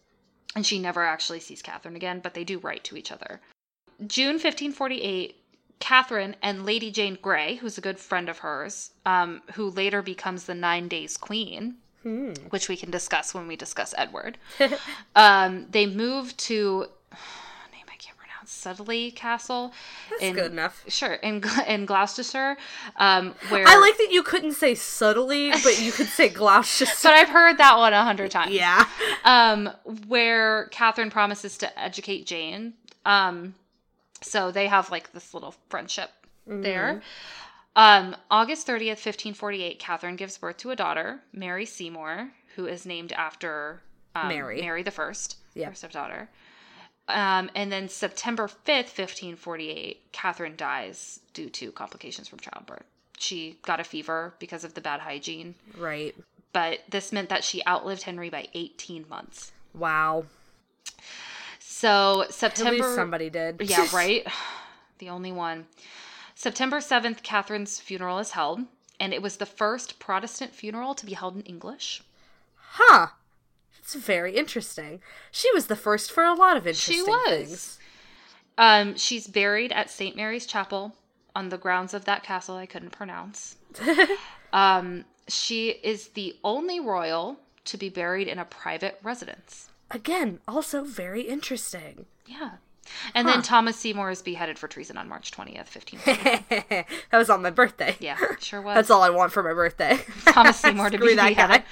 And 0.55 0.65
she 0.65 0.79
never 0.79 1.03
actually 1.03 1.39
sees 1.39 1.61
Catherine 1.61 1.95
again, 1.95 2.19
but 2.21 2.33
they 2.33 2.43
do 2.43 2.59
write 2.59 2.83
to 2.85 2.97
each 2.97 3.11
other. 3.11 3.41
June 4.07 4.33
1548, 4.35 5.35
Catherine 5.79 6.35
and 6.41 6.65
Lady 6.65 6.91
Jane 6.91 7.17
Grey, 7.21 7.55
who's 7.55 7.77
a 7.77 7.81
good 7.81 7.99
friend 7.99 8.29
of 8.29 8.39
hers, 8.39 8.91
um, 9.05 9.41
who 9.53 9.69
later 9.69 10.01
becomes 10.01 10.45
the 10.45 10.55
Nine 10.55 10.87
Days 10.87 11.17
Queen, 11.17 11.75
Hmm. 12.03 12.33
which 12.51 12.69
we 12.69 12.77
can 12.77 12.91
discuss 12.91 13.33
when 13.33 13.47
we 13.47 13.55
discuss 13.55 13.93
Edward, 13.97 14.37
um, 15.15 15.65
they 15.71 15.87
move 15.87 16.37
to. 16.37 16.85
Name 18.45 18.53
I 18.53 18.67
can't 18.67 18.77
pronounce. 18.77 18.77
Studley 18.77 19.11
Castle. 19.11 19.73
That's 20.09 20.23
in, 20.23 20.33
good 20.35 20.51
enough. 20.51 20.83
Sure, 20.87 21.13
in 21.13 21.43
in 21.67 21.85
Gloucestershire, 21.85 22.57
um, 22.97 23.33
where 23.49 23.65
I 23.67 23.77
like 23.79 23.97
that 23.97 24.11
you 24.11 24.23
couldn't 24.23 24.53
say 24.53 24.75
subtly, 24.75 25.51
but 25.63 25.79
you 25.81 25.91
could 25.91 26.07
say 26.07 26.29
Gloucester. 26.29 26.85
But 27.03 27.13
I've 27.13 27.29
heard 27.29 27.57
that 27.57 27.77
one 27.77 27.93
a 27.93 28.03
hundred 28.03 28.31
times. 28.31 28.51
yeah. 28.51 28.85
Um, 29.23 29.69
where 30.07 30.65
Catherine 30.71 31.09
promises 31.09 31.57
to 31.59 31.79
educate 31.79 32.25
Jane. 32.25 32.73
Um, 33.05 33.55
so 34.21 34.51
they 34.51 34.67
have 34.67 34.89
like 34.91 35.11
this 35.13 35.33
little 35.33 35.53
friendship 35.69 36.09
there. 36.47 37.01
Um, 37.75 38.15
August 38.31 38.67
30th, 38.67 39.03
1548, 39.03 39.79
Catherine 39.79 40.15
gives 40.15 40.37
birth 40.37 40.57
to 40.57 40.71
a 40.71 40.75
daughter, 40.75 41.19
Mary 41.33 41.65
Seymour, 41.65 42.29
who 42.55 42.67
is 42.67 42.85
named 42.85 43.11
after 43.11 43.81
um, 44.15 44.29
Mary. 44.29 44.61
Mary 44.61 44.81
the 44.81 44.91
First, 44.91 45.37
Yeah. 45.55 45.67
her 45.69 45.75
stepdaughter. 45.75 46.29
Um, 47.07 47.51
and 47.53 47.71
then 47.71 47.87
September 47.87 48.47
5th, 48.47 48.97
1548, 48.97 50.11
Catherine 50.11 50.55
dies 50.55 51.19
due 51.33 51.49
to 51.51 51.71
complications 51.71 52.27
from 52.27 52.39
childbirth. 52.39 52.83
She 53.17 53.57
got 53.61 53.79
a 53.79 53.83
fever 53.83 54.33
because 54.39 54.63
of 54.63 54.73
the 54.73 54.81
bad 54.81 54.99
hygiene, 55.01 55.55
Right. 55.77 56.15
but 56.51 56.79
this 56.89 57.11
meant 57.11 57.29
that 57.29 57.43
she 57.43 57.63
outlived 57.67 58.03
Henry 58.03 58.29
by 58.29 58.47
18 58.53 59.05
months. 59.07 59.51
Wow. 59.73 60.25
So 61.59 62.25
September. 62.29 62.95
somebody 62.95 63.29
did. 63.29 63.61
Yeah, 63.61 63.87
right. 63.93 64.25
The 64.97 65.09
only 65.09 65.33
one. 65.33 65.67
September 66.35 66.77
7th, 66.77 67.21
Catherine's 67.21 67.81
funeral 67.81 68.17
is 68.19 68.31
held, 68.31 68.61
and 68.97 69.13
it 69.13 69.21
was 69.21 69.35
the 69.35 69.45
first 69.45 69.99
Protestant 69.99 70.55
funeral 70.55 70.95
to 70.95 71.05
be 71.05 71.13
held 71.15 71.35
in 71.35 71.41
English. 71.41 72.01
Huh. 72.55 73.07
It's 73.85 73.93
very 73.93 74.35
interesting. 74.35 74.99
She 75.31 75.51
was 75.53 75.67
the 75.67 75.75
first 75.75 76.11
for 76.11 76.23
a 76.23 76.33
lot 76.33 76.57
of 76.57 76.65
interesting 76.65 76.95
She 76.95 77.01
was. 77.03 77.47
things. 77.47 77.79
Um, 78.57 78.97
she's 78.97 79.27
buried 79.27 79.71
at 79.71 79.91
St. 79.91 80.15
Mary's 80.15 80.47
Chapel 80.47 80.95
on 81.35 81.49
the 81.49 81.57
grounds 81.59 81.93
of 81.93 82.05
that 82.05 82.23
castle 82.23 82.55
I 82.55 82.65
couldn't 82.65 82.89
pronounce. 82.91 83.57
um, 84.53 85.05
she 85.27 85.69
is 85.69 86.07
the 86.09 86.35
only 86.43 86.79
royal 86.79 87.37
to 87.65 87.77
be 87.77 87.89
buried 87.89 88.27
in 88.27 88.39
a 88.39 88.45
private 88.45 88.99
residence. 89.03 89.69
Again, 89.91 90.39
also 90.47 90.83
very 90.83 91.21
interesting. 91.21 92.07
Yeah. 92.25 92.53
And 93.13 93.27
Huh. 93.27 93.33
then 93.35 93.43
Thomas 93.43 93.77
Seymour 93.77 94.09
is 94.09 94.23
beheaded 94.23 94.57
for 94.57 94.67
treason 94.67 94.97
on 94.97 95.07
March 95.07 95.29
20th, 95.31 95.69
1540. 95.75 96.85
that 97.11 97.17
was 97.19 97.29
on 97.29 97.43
my 97.43 97.51
birthday. 97.51 97.95
yeah, 97.99 98.17
sure 98.39 98.61
was. 98.63 98.73
That's 98.73 98.89
all 98.89 99.03
I 99.03 99.11
want 99.11 99.31
for 99.31 99.43
my 99.43 99.53
birthday. 99.53 99.99
Thomas 100.25 100.57
Seymour 100.57 100.89
to 100.89 100.97
Screw 100.97 101.09
be 101.09 101.15
that 101.15 101.29
beheaded. 101.29 101.63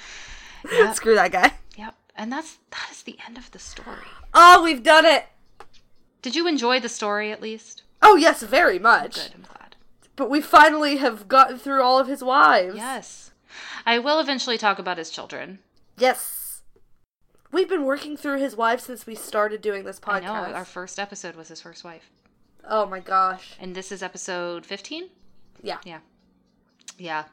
guy. 0.70 0.72
Yep. 0.76 0.94
Screw 0.94 1.14
that 1.16 1.32
guy. 1.32 1.52
And 2.16 2.32
that's 2.32 2.58
that 2.70 2.88
is 2.90 3.02
the 3.02 3.18
end 3.26 3.38
of 3.38 3.50
the 3.50 3.58
story. 3.58 4.06
Oh, 4.32 4.62
we've 4.62 4.82
done 4.82 5.04
it. 5.04 5.26
Did 6.22 6.36
you 6.36 6.46
enjoy 6.46 6.80
the 6.80 6.88
story 6.88 7.30
at 7.32 7.42
least? 7.42 7.82
Oh, 8.00 8.16
yes, 8.16 8.42
very 8.42 8.78
oh, 8.78 8.82
much. 8.82 9.16
Good, 9.16 9.32
I'm 9.34 9.42
glad. 9.42 9.76
But 10.16 10.30
we 10.30 10.40
finally 10.40 10.96
have 10.96 11.26
gotten 11.28 11.58
through 11.58 11.82
all 11.82 11.98
of 11.98 12.06
his 12.06 12.22
wives. 12.22 12.76
Yes. 12.76 13.32
I 13.84 13.98
will 13.98 14.20
eventually 14.20 14.58
talk 14.58 14.78
about 14.78 14.98
his 14.98 15.10
children. 15.10 15.58
Yes. 15.98 16.62
We've 17.52 17.68
been 17.68 17.84
working 17.84 18.16
through 18.16 18.38
his 18.40 18.56
wives 18.56 18.84
since 18.84 19.06
we 19.06 19.14
started 19.14 19.60
doing 19.60 19.84
this 19.84 20.00
I 20.04 20.20
podcast. 20.20 20.24
know 20.24 20.54
our 20.54 20.64
first 20.64 20.98
episode 20.98 21.36
was 21.36 21.48
his 21.48 21.60
first 21.60 21.84
wife. 21.84 22.10
oh 22.68 22.86
my 22.86 23.00
gosh. 23.00 23.54
And 23.60 23.74
this 23.74 23.92
is 23.92 24.02
episode 24.02 24.66
15? 24.66 25.08
Yeah. 25.62 25.78
Yeah. 25.84 25.98
Yeah. 26.98 27.24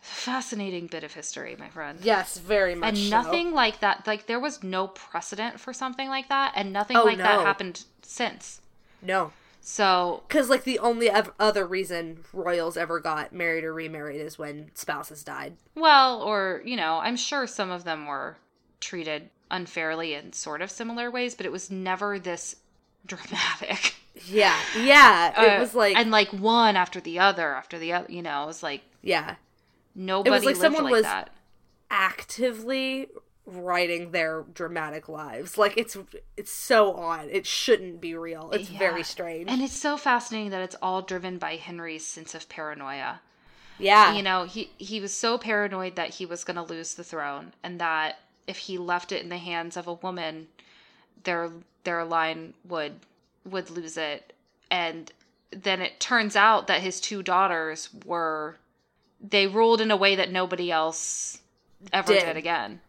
Fascinating 0.00 0.86
bit 0.86 1.04
of 1.04 1.12
history, 1.14 1.56
my 1.58 1.68
friend. 1.68 1.98
Yes, 2.02 2.38
very 2.38 2.74
much. 2.74 2.88
And 2.90 2.98
so. 2.98 3.10
nothing 3.10 3.52
like 3.52 3.80
that, 3.80 4.06
like 4.06 4.26
there 4.26 4.40
was 4.40 4.62
no 4.62 4.88
precedent 4.88 5.60
for 5.60 5.72
something 5.72 6.08
like 6.08 6.28
that, 6.28 6.52
and 6.56 6.72
nothing 6.72 6.96
Oh, 6.96 7.04
like 7.04 7.18
that 7.18 7.40
happened 7.40 7.84
since. 8.02 8.60
No. 9.02 9.32
So, 9.62 10.22
Because, 10.26 10.48
like, 10.48 10.64
the 10.64 10.78
only 10.78 11.10
ev- 11.10 11.32
other 11.38 11.66
reason 11.66 12.24
royals 12.32 12.78
ever 12.78 12.98
got 12.98 13.32
married 13.34 13.62
or 13.62 13.74
remarried 13.74 14.20
is 14.20 14.38
when 14.38 14.70
spouses 14.74 15.22
died. 15.22 15.56
well, 15.74 16.22
or, 16.22 16.62
you 16.64 16.76
know, 16.76 16.96
I'm 16.96 17.16
sure 17.16 17.46
some 17.46 17.70
of 17.70 17.84
them 17.84 18.06
were 18.06 18.38
treated 18.80 19.28
unfairly 19.50 20.14
in 20.14 20.32
sort 20.32 20.62
of 20.62 20.70
similar 20.70 21.10
ways, 21.10 21.34
but 21.34 21.44
it 21.44 21.52
was 21.52 21.70
never 21.70 22.18
this 22.18 22.56
dramatic. 23.06 23.94
Yeah. 24.26 24.58
Yeah. 24.78 25.28
It 25.42 25.56
Uh, 25.56 25.60
was 25.60 25.74
like, 25.74 25.96
and 25.96 26.10
like 26.10 26.28
one 26.30 26.76
after 26.76 27.00
the 27.00 27.20
other 27.20 27.54
after 27.54 27.78
the 27.78 27.92
other, 27.92 28.06
you 28.12 28.20
know, 28.22 28.42
it 28.42 28.46
was 28.46 28.62
like 28.62 28.82
yeah. 29.02 29.36
Nobody 29.94 30.30
like 30.30 30.44
lived 30.44 30.60
someone 30.60 30.84
like 30.84 30.92
someone 30.92 30.92
was- 30.92 31.02
that. 31.04 31.30
Actively 31.92 33.08
writing 33.46 34.12
their 34.12 34.44
dramatic 34.54 35.08
lives. 35.08 35.58
Like, 35.58 35.76
it's 35.76 35.96
it's 36.36 36.52
so 36.52 36.94
odd. 36.94 37.28
It 37.30 37.46
shouldn't 37.46 38.00
be 38.00 38.14
real. 38.14 38.50
It's 38.52 38.70
Yeah. 38.70 38.78
very 38.78 39.02
strange. 39.02 39.50
And 39.50 39.60
it's 39.60 39.76
so 39.76 39.96
fascinating 39.96 40.50
that 40.50 40.62
it's 40.62 40.76
all 40.80 41.02
driven 41.02 41.38
by 41.38 41.56
Henry's 41.56 42.06
sense 42.06 42.34
of 42.34 42.48
paranoia. 42.48 43.20
yeah. 43.78 44.12
You 44.14 44.22
know, 44.22 44.44
he 44.44 44.70
he 44.78 45.00
was 45.00 45.12
so 45.12 45.36
paranoid 45.38 45.96
that 45.96 46.10
he 46.14 46.26
was 46.26 46.44
going 46.44 46.56
to 46.56 46.62
lose 46.62 46.94
the 46.94 47.04
throne 47.04 47.52
and 47.62 47.80
that 47.80 48.20
if 48.46 48.58
he 48.58 48.78
left 48.78 49.10
it 49.12 49.22
in 49.22 49.28
the 49.30 49.38
hands 49.38 49.76
of 49.76 49.86
a 49.86 49.94
woman, 49.94 50.48
their 51.24 51.50
their 51.84 52.04
line 52.04 52.54
would 52.64 53.00
would 53.44 53.68
lose 53.70 53.96
it. 53.96 54.32
And 54.70 55.10
then 55.50 55.80
it 55.80 55.98
turns 55.98 56.36
out 56.36 56.66
that 56.68 56.82
his 56.82 57.00
two 57.00 57.22
daughters 57.22 57.88
were 58.04 58.58
they 59.20 59.46
ruled 59.46 59.80
in 59.80 59.90
a 59.90 59.96
way 59.96 60.14
that 60.16 60.30
nobody 60.32 60.70
else 60.70 61.38
ever 61.92 62.12
Did. 62.12 62.24
did 62.24 62.36
again. 62.36 62.80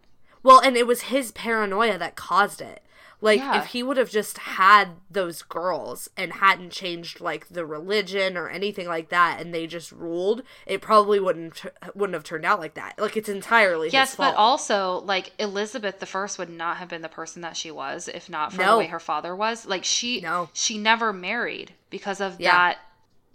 Well, 0.44 0.60
and 0.60 0.76
it 0.76 0.88
was 0.88 1.04
his 1.04 1.32
paranoia 1.32 1.98
that 1.98 2.16
caused 2.16 2.62
it. 2.62 2.82
Like, 3.24 3.40
Yeah. 3.40 3.60
if 3.60 3.68
he 3.68 3.84
would 3.84 3.98
have 3.98 4.10
just 4.10 4.40
had 4.40 4.96
those 5.12 5.44
girls 5.44 6.10
and 6.18 6.34
hadn't 6.34 6.72
changed 6.72 7.22
like 7.22 7.50
the 7.50 7.64
religion 7.68 8.36
or 8.36 8.50
anything 8.50 8.88
like 8.88 9.10
that, 9.10 9.40
and 9.40 9.54
they 9.54 9.68
just 9.68 9.92
ruled, 9.92 10.42
it 10.66 10.82
probably 10.82 11.20
wouldn't 11.20 11.62
wouldn't 11.94 12.16
have 12.16 12.24
turned 12.24 12.46
out 12.46 12.60
like 12.60 12.74
that. 12.74 12.98
Like, 12.98 13.16
it's 13.16 13.30
entirely 13.30 13.90
Yes, 13.90 14.10
his 14.12 14.16
fault. 14.16 14.34
but 14.34 14.40
also 14.40 15.02
like 15.06 15.34
Elizabeth 15.38 16.00
the 16.00 16.08
First 16.08 16.40
would 16.40 16.50
not 16.50 16.78
have 16.78 16.90
been 16.90 17.04
the 17.04 17.10
person 17.10 17.44
that 17.44 17.56
she 17.56 17.70
was 17.70 18.08
if 18.08 18.28
not 18.28 18.52
for 18.54 18.64
the 18.64 18.78
way 18.78 18.88
her 18.88 19.00
father 19.00 19.36
was. 19.36 19.68
Like 19.68 19.84
she 19.86 20.22
No. 20.22 20.50
she 20.54 20.80
never 20.80 21.14
married 21.14 21.76
because 21.92 22.22
of 22.22 22.40
Yeah. 22.42 22.52
that 22.54 22.78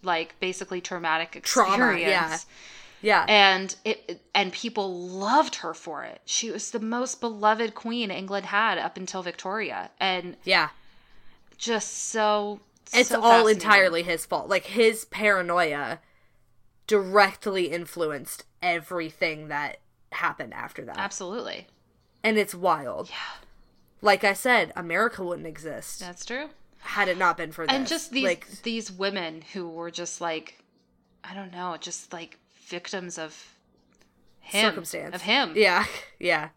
like 0.03 0.35
basically 0.41 0.81
traumatic 0.81 1.37
experience. 1.37 1.77
Trauma, 1.77 1.99
yeah. 2.01 2.39
Yeah, 3.07 3.25
And 3.29 3.77
it 3.85 4.21
and 4.35 4.53
people 4.53 4.93
loved 4.93 5.55
her 5.57 5.75
for 5.75 6.03
it. 6.03 6.21
She 6.25 6.51
was 6.51 6.73
the 6.73 6.81
most 6.81 7.21
beloved 7.21 7.73
queen 7.77 8.11
England 8.11 8.47
had 8.47 8.79
up 8.79 8.97
until 8.97 9.23
Victoria. 9.23 9.91
And 10.01 10.37
yeah. 10.43 10.71
just 11.57 12.09
so 12.09 12.59
It's 12.93 13.11
so 13.11 13.23
all 13.23 13.47
entirely 13.47 14.03
his 14.03 14.27
fault. 14.27 14.49
Like 14.49 14.65
his 14.65 15.05
paranoia 15.05 16.01
directly 16.89 17.67
influenced 17.67 18.45
everything 18.61 19.47
that 19.49 19.79
happened 20.11 20.53
after 20.53 20.85
that. 20.87 20.99
Absolutely. 20.99 21.69
And 22.25 22.37
it's 22.39 22.57
wild. 22.57 23.09
Yeah. 23.09 23.47
Like 24.03 24.25
I 24.25 24.33
said, 24.33 24.73
America 24.75 25.23
wouldn't 25.23 25.47
exist 25.47 26.01
That's 26.01 26.25
true. 26.25 26.49
had 26.81 27.07
it 27.07 27.19
not 27.19 27.37
been 27.37 27.53
for 27.53 27.69
this. 27.69 27.77
and 27.77 27.87
just 27.87 28.11
these 28.11 28.25
like 28.25 28.63
these 28.63 28.91
women 28.91 29.43
who 29.53 29.69
were 29.69 29.91
just 29.93 30.21
like 30.21 30.59
i 31.25 31.35
don't 31.35 31.53
know 31.53 31.77
just 31.81 32.13
like 32.13 32.39
victims 32.67 33.19
of 33.19 33.55
him 34.41 34.71
circumstance 34.71 35.14
of 35.14 35.23
him 35.23 35.53
Yeah, 35.57 35.85
yeah. 36.19 36.49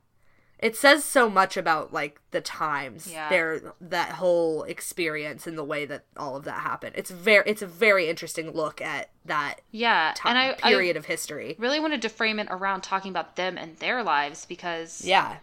It 0.59 0.75
says 0.75 1.05
so 1.05 1.29
much 1.29 1.55
about 1.55 1.93
like 1.93 2.19
the 2.31 2.41
times 2.41 3.09
Yeah. 3.11 3.29
there 3.29 3.61
that 3.79 4.09
whole 4.11 4.63
experience 4.63 5.47
and 5.47 5.57
the 5.57 5.63
way 5.63 5.85
that 5.85 6.03
all 6.17 6.35
of 6.35 6.43
that 6.43 6.59
happened. 6.59 6.95
It's 6.97 7.09
very 7.09 7.43
it's 7.49 7.61
a 7.61 7.65
very 7.67 8.09
interesting 8.09 8.51
look 8.51 8.81
at 8.81 9.09
that 9.25 9.61
yeah 9.71 10.13
ti- 10.15 10.27
and 10.27 10.37
i 10.37 10.53
period 10.53 10.97
of 10.97 11.05
history. 11.05 11.55
really 11.59 11.79
wanted 11.79 12.01
to 12.01 12.09
frame 12.09 12.39
it 12.39 12.47
around 12.51 12.81
talking 12.81 13.09
about 13.11 13.35
them 13.37 13.57
and 13.57 13.77
their 13.77 14.03
lives 14.03 14.45
because 14.45 15.01
Yeah. 15.05 15.37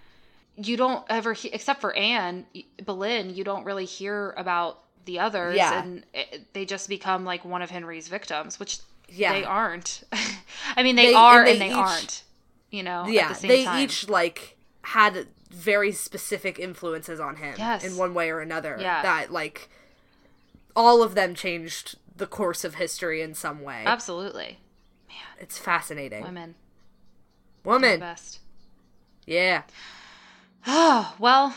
you 0.57 0.77
don't 0.77 1.05
ever 1.09 1.33
he- 1.33 1.49
except 1.49 1.81
for 1.81 1.95
anne 1.97 2.45
boleyn 2.85 3.35
you 3.35 3.43
don't 3.45 3.65
really 3.65 3.85
hear 3.87 4.35
about 4.37 4.83
the 5.07 5.19
others 5.21 5.57
Yeah. 5.57 5.81
and 5.83 6.05
it, 6.13 6.53
they 6.53 6.65
just 6.67 6.89
become 6.89 7.25
like 7.25 7.45
one 7.45 7.63
of 7.63 7.71
henry's 7.71 8.09
victims 8.09 8.59
which 8.61 8.81
Yeah. 9.09 9.33
they 9.33 9.45
aren't 9.45 10.03
i 10.77 10.83
mean 10.83 10.97
they, 10.97 11.07
They- 11.09 11.15
are 11.15 11.41
and 11.41 11.49
and 11.51 11.61
they 11.61 11.67
they, 11.69 11.71
each- 11.73 11.77
aren't 11.77 12.23
you 12.71 12.83
know 12.83 13.07
yeah, 13.07 13.23
at 13.23 13.29
the 13.31 13.35
same 13.37 13.49
they 13.49 13.65
time. 13.65 13.81
each 13.85 14.09
like 14.09 14.57
had 14.83 15.27
very 15.51 15.93
specific 15.93 16.59
influences 16.59 17.19
on 17.21 17.37
him 17.37 17.55
Yes. 17.59 17.85
in 17.85 17.97
one 17.97 18.13
way 18.15 18.31
or 18.31 18.41
another. 18.41 18.77
Yeah. 18.81 19.01
That 19.03 19.33
like 19.33 19.69
all 20.75 21.03
of 21.03 21.15
them 21.15 21.35
changed 21.35 21.97
the 22.15 22.27
course 22.27 22.65
of 22.65 22.75
history 22.75 23.23
in 23.23 23.35
some 23.35 23.63
way. 23.63 23.83
absolutely 23.87 24.59
Man, 25.09 25.17
It's 25.41 25.57
fascinating. 25.59 26.23
women 26.25 26.55
the 27.63 27.69
Woman. 27.71 28.01
best 28.01 28.41
Yeah. 29.25 29.63
Oh, 30.67 31.15
well, 31.19 31.55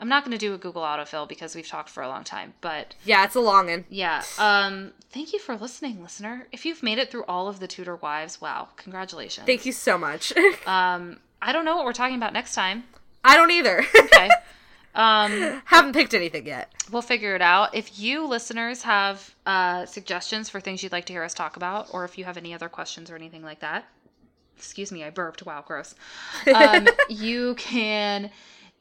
I'm 0.00 0.08
not 0.08 0.24
going 0.24 0.32
to 0.32 0.38
do 0.38 0.54
a 0.54 0.58
Google 0.58 0.82
autofill 0.82 1.28
because 1.28 1.54
we've 1.56 1.66
talked 1.66 1.88
for 1.90 2.02
a 2.02 2.08
long 2.08 2.22
time, 2.24 2.54
but 2.60 2.94
Yeah, 3.04 3.24
it's 3.24 3.34
a 3.34 3.40
long 3.40 3.66
one. 3.66 3.84
yeah. 3.90 4.22
Um, 4.38 4.92
thank 5.10 5.32
you 5.32 5.38
for 5.40 5.56
listening, 5.56 6.00
listener. 6.02 6.46
If 6.52 6.64
you've 6.64 6.82
made 6.84 6.98
it 6.98 7.10
through 7.10 7.24
all 7.24 7.48
of 7.48 7.58
the 7.58 7.66
Tudor 7.66 7.96
Wives, 7.96 8.40
wow, 8.40 8.68
congratulations. 8.76 9.44
Thank 9.46 9.66
you 9.66 9.72
so 9.72 9.98
much. 9.98 10.32
Um, 10.66 11.18
I 11.42 11.52
don't 11.52 11.64
know 11.64 11.76
what 11.76 11.84
we're 11.84 11.92
talking 11.92 12.16
about 12.16 12.32
next 12.32 12.54
time. 12.54 12.84
I 13.24 13.36
don't 13.36 13.50
either. 13.50 13.84
Okay. 13.98 14.28
Um, 14.94 15.62
Haven't 15.66 15.92
picked 15.92 16.14
anything 16.14 16.46
yet. 16.46 16.72
we'll 16.90 17.02
figure 17.02 17.34
it 17.36 17.42
out. 17.42 17.74
If 17.74 17.98
you 18.00 18.26
listeners 18.26 18.82
have 18.82 19.34
uh, 19.46 19.86
suggestions 19.86 20.48
for 20.48 20.60
things 20.60 20.82
you'd 20.82 20.90
like 20.92 21.04
to 21.06 21.12
hear 21.12 21.22
us 21.22 21.34
talk 21.34 21.56
about, 21.56 21.88
or 21.92 22.04
if 22.04 22.18
you 22.18 22.24
have 22.24 22.36
any 22.36 22.52
other 22.54 22.68
questions 22.68 23.10
or 23.10 23.14
anything 23.14 23.42
like 23.44 23.60
that, 23.60 23.84
excuse 24.56 24.90
me, 24.90 25.04
I 25.04 25.10
burped. 25.10 25.44
Wow, 25.46 25.62
gross. 25.66 25.94
Um, 26.52 26.88
you 27.08 27.54
can 27.56 28.30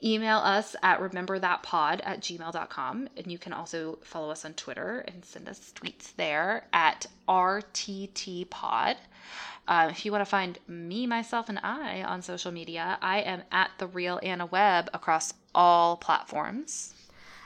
email 0.03 0.37
us 0.37 0.75
at 0.83 0.99
rememberthatpod 0.99 2.01
at 2.03 2.21
gmail.com. 2.21 3.09
And 3.17 3.31
you 3.31 3.37
can 3.37 3.53
also 3.53 3.99
follow 4.03 4.29
us 4.29 4.45
on 4.45 4.53
Twitter 4.53 5.03
and 5.07 5.23
send 5.25 5.49
us 5.49 5.73
tweets 5.75 6.15
there 6.15 6.67
at 6.73 7.07
RTTpod. 7.27 8.95
Uh, 9.67 9.87
if 9.91 10.05
you 10.05 10.11
want 10.11 10.21
to 10.21 10.29
find 10.29 10.59
me, 10.67 11.05
myself, 11.05 11.49
and 11.49 11.59
I 11.61 12.01
on 12.03 12.21
social 12.21 12.51
media, 12.51 12.97
I 13.01 13.19
am 13.19 13.43
at 13.51 13.71
the 13.79 13.87
real 13.87 14.19
Anna 14.23 14.45
Webb 14.45 14.89
across 14.93 15.33
all 15.53 15.97
platforms. 15.97 16.93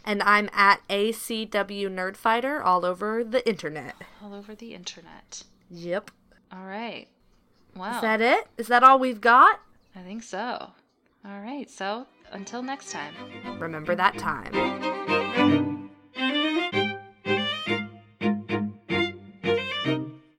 And 0.05 0.21
I'm 0.23 0.49
at 0.53 0.81
ACW 0.87 1.49
Nerdfighter 1.89 2.63
all 2.63 2.85
over 2.85 3.23
the 3.23 3.47
internet. 3.47 3.95
all 4.23 4.33
over 4.33 4.53
the 4.55 4.73
internet. 4.73 5.43
Yep. 5.69 6.11
All 6.51 6.65
right. 6.65 7.07
Wow. 7.75 7.95
Is 7.95 8.01
that 8.01 8.21
it? 8.21 8.47
Is 8.57 8.67
that 8.67 8.83
all 8.83 8.99
we've 8.99 9.21
got? 9.21 9.61
I 9.95 9.99
think 10.01 10.23
so. 10.23 10.71
All 11.25 11.39
right. 11.39 11.69
So 11.69 12.07
until 12.31 12.63
next 12.63 12.91
time. 12.91 13.13
Remember 13.59 13.95
that 13.95 14.17
time. 14.17 15.00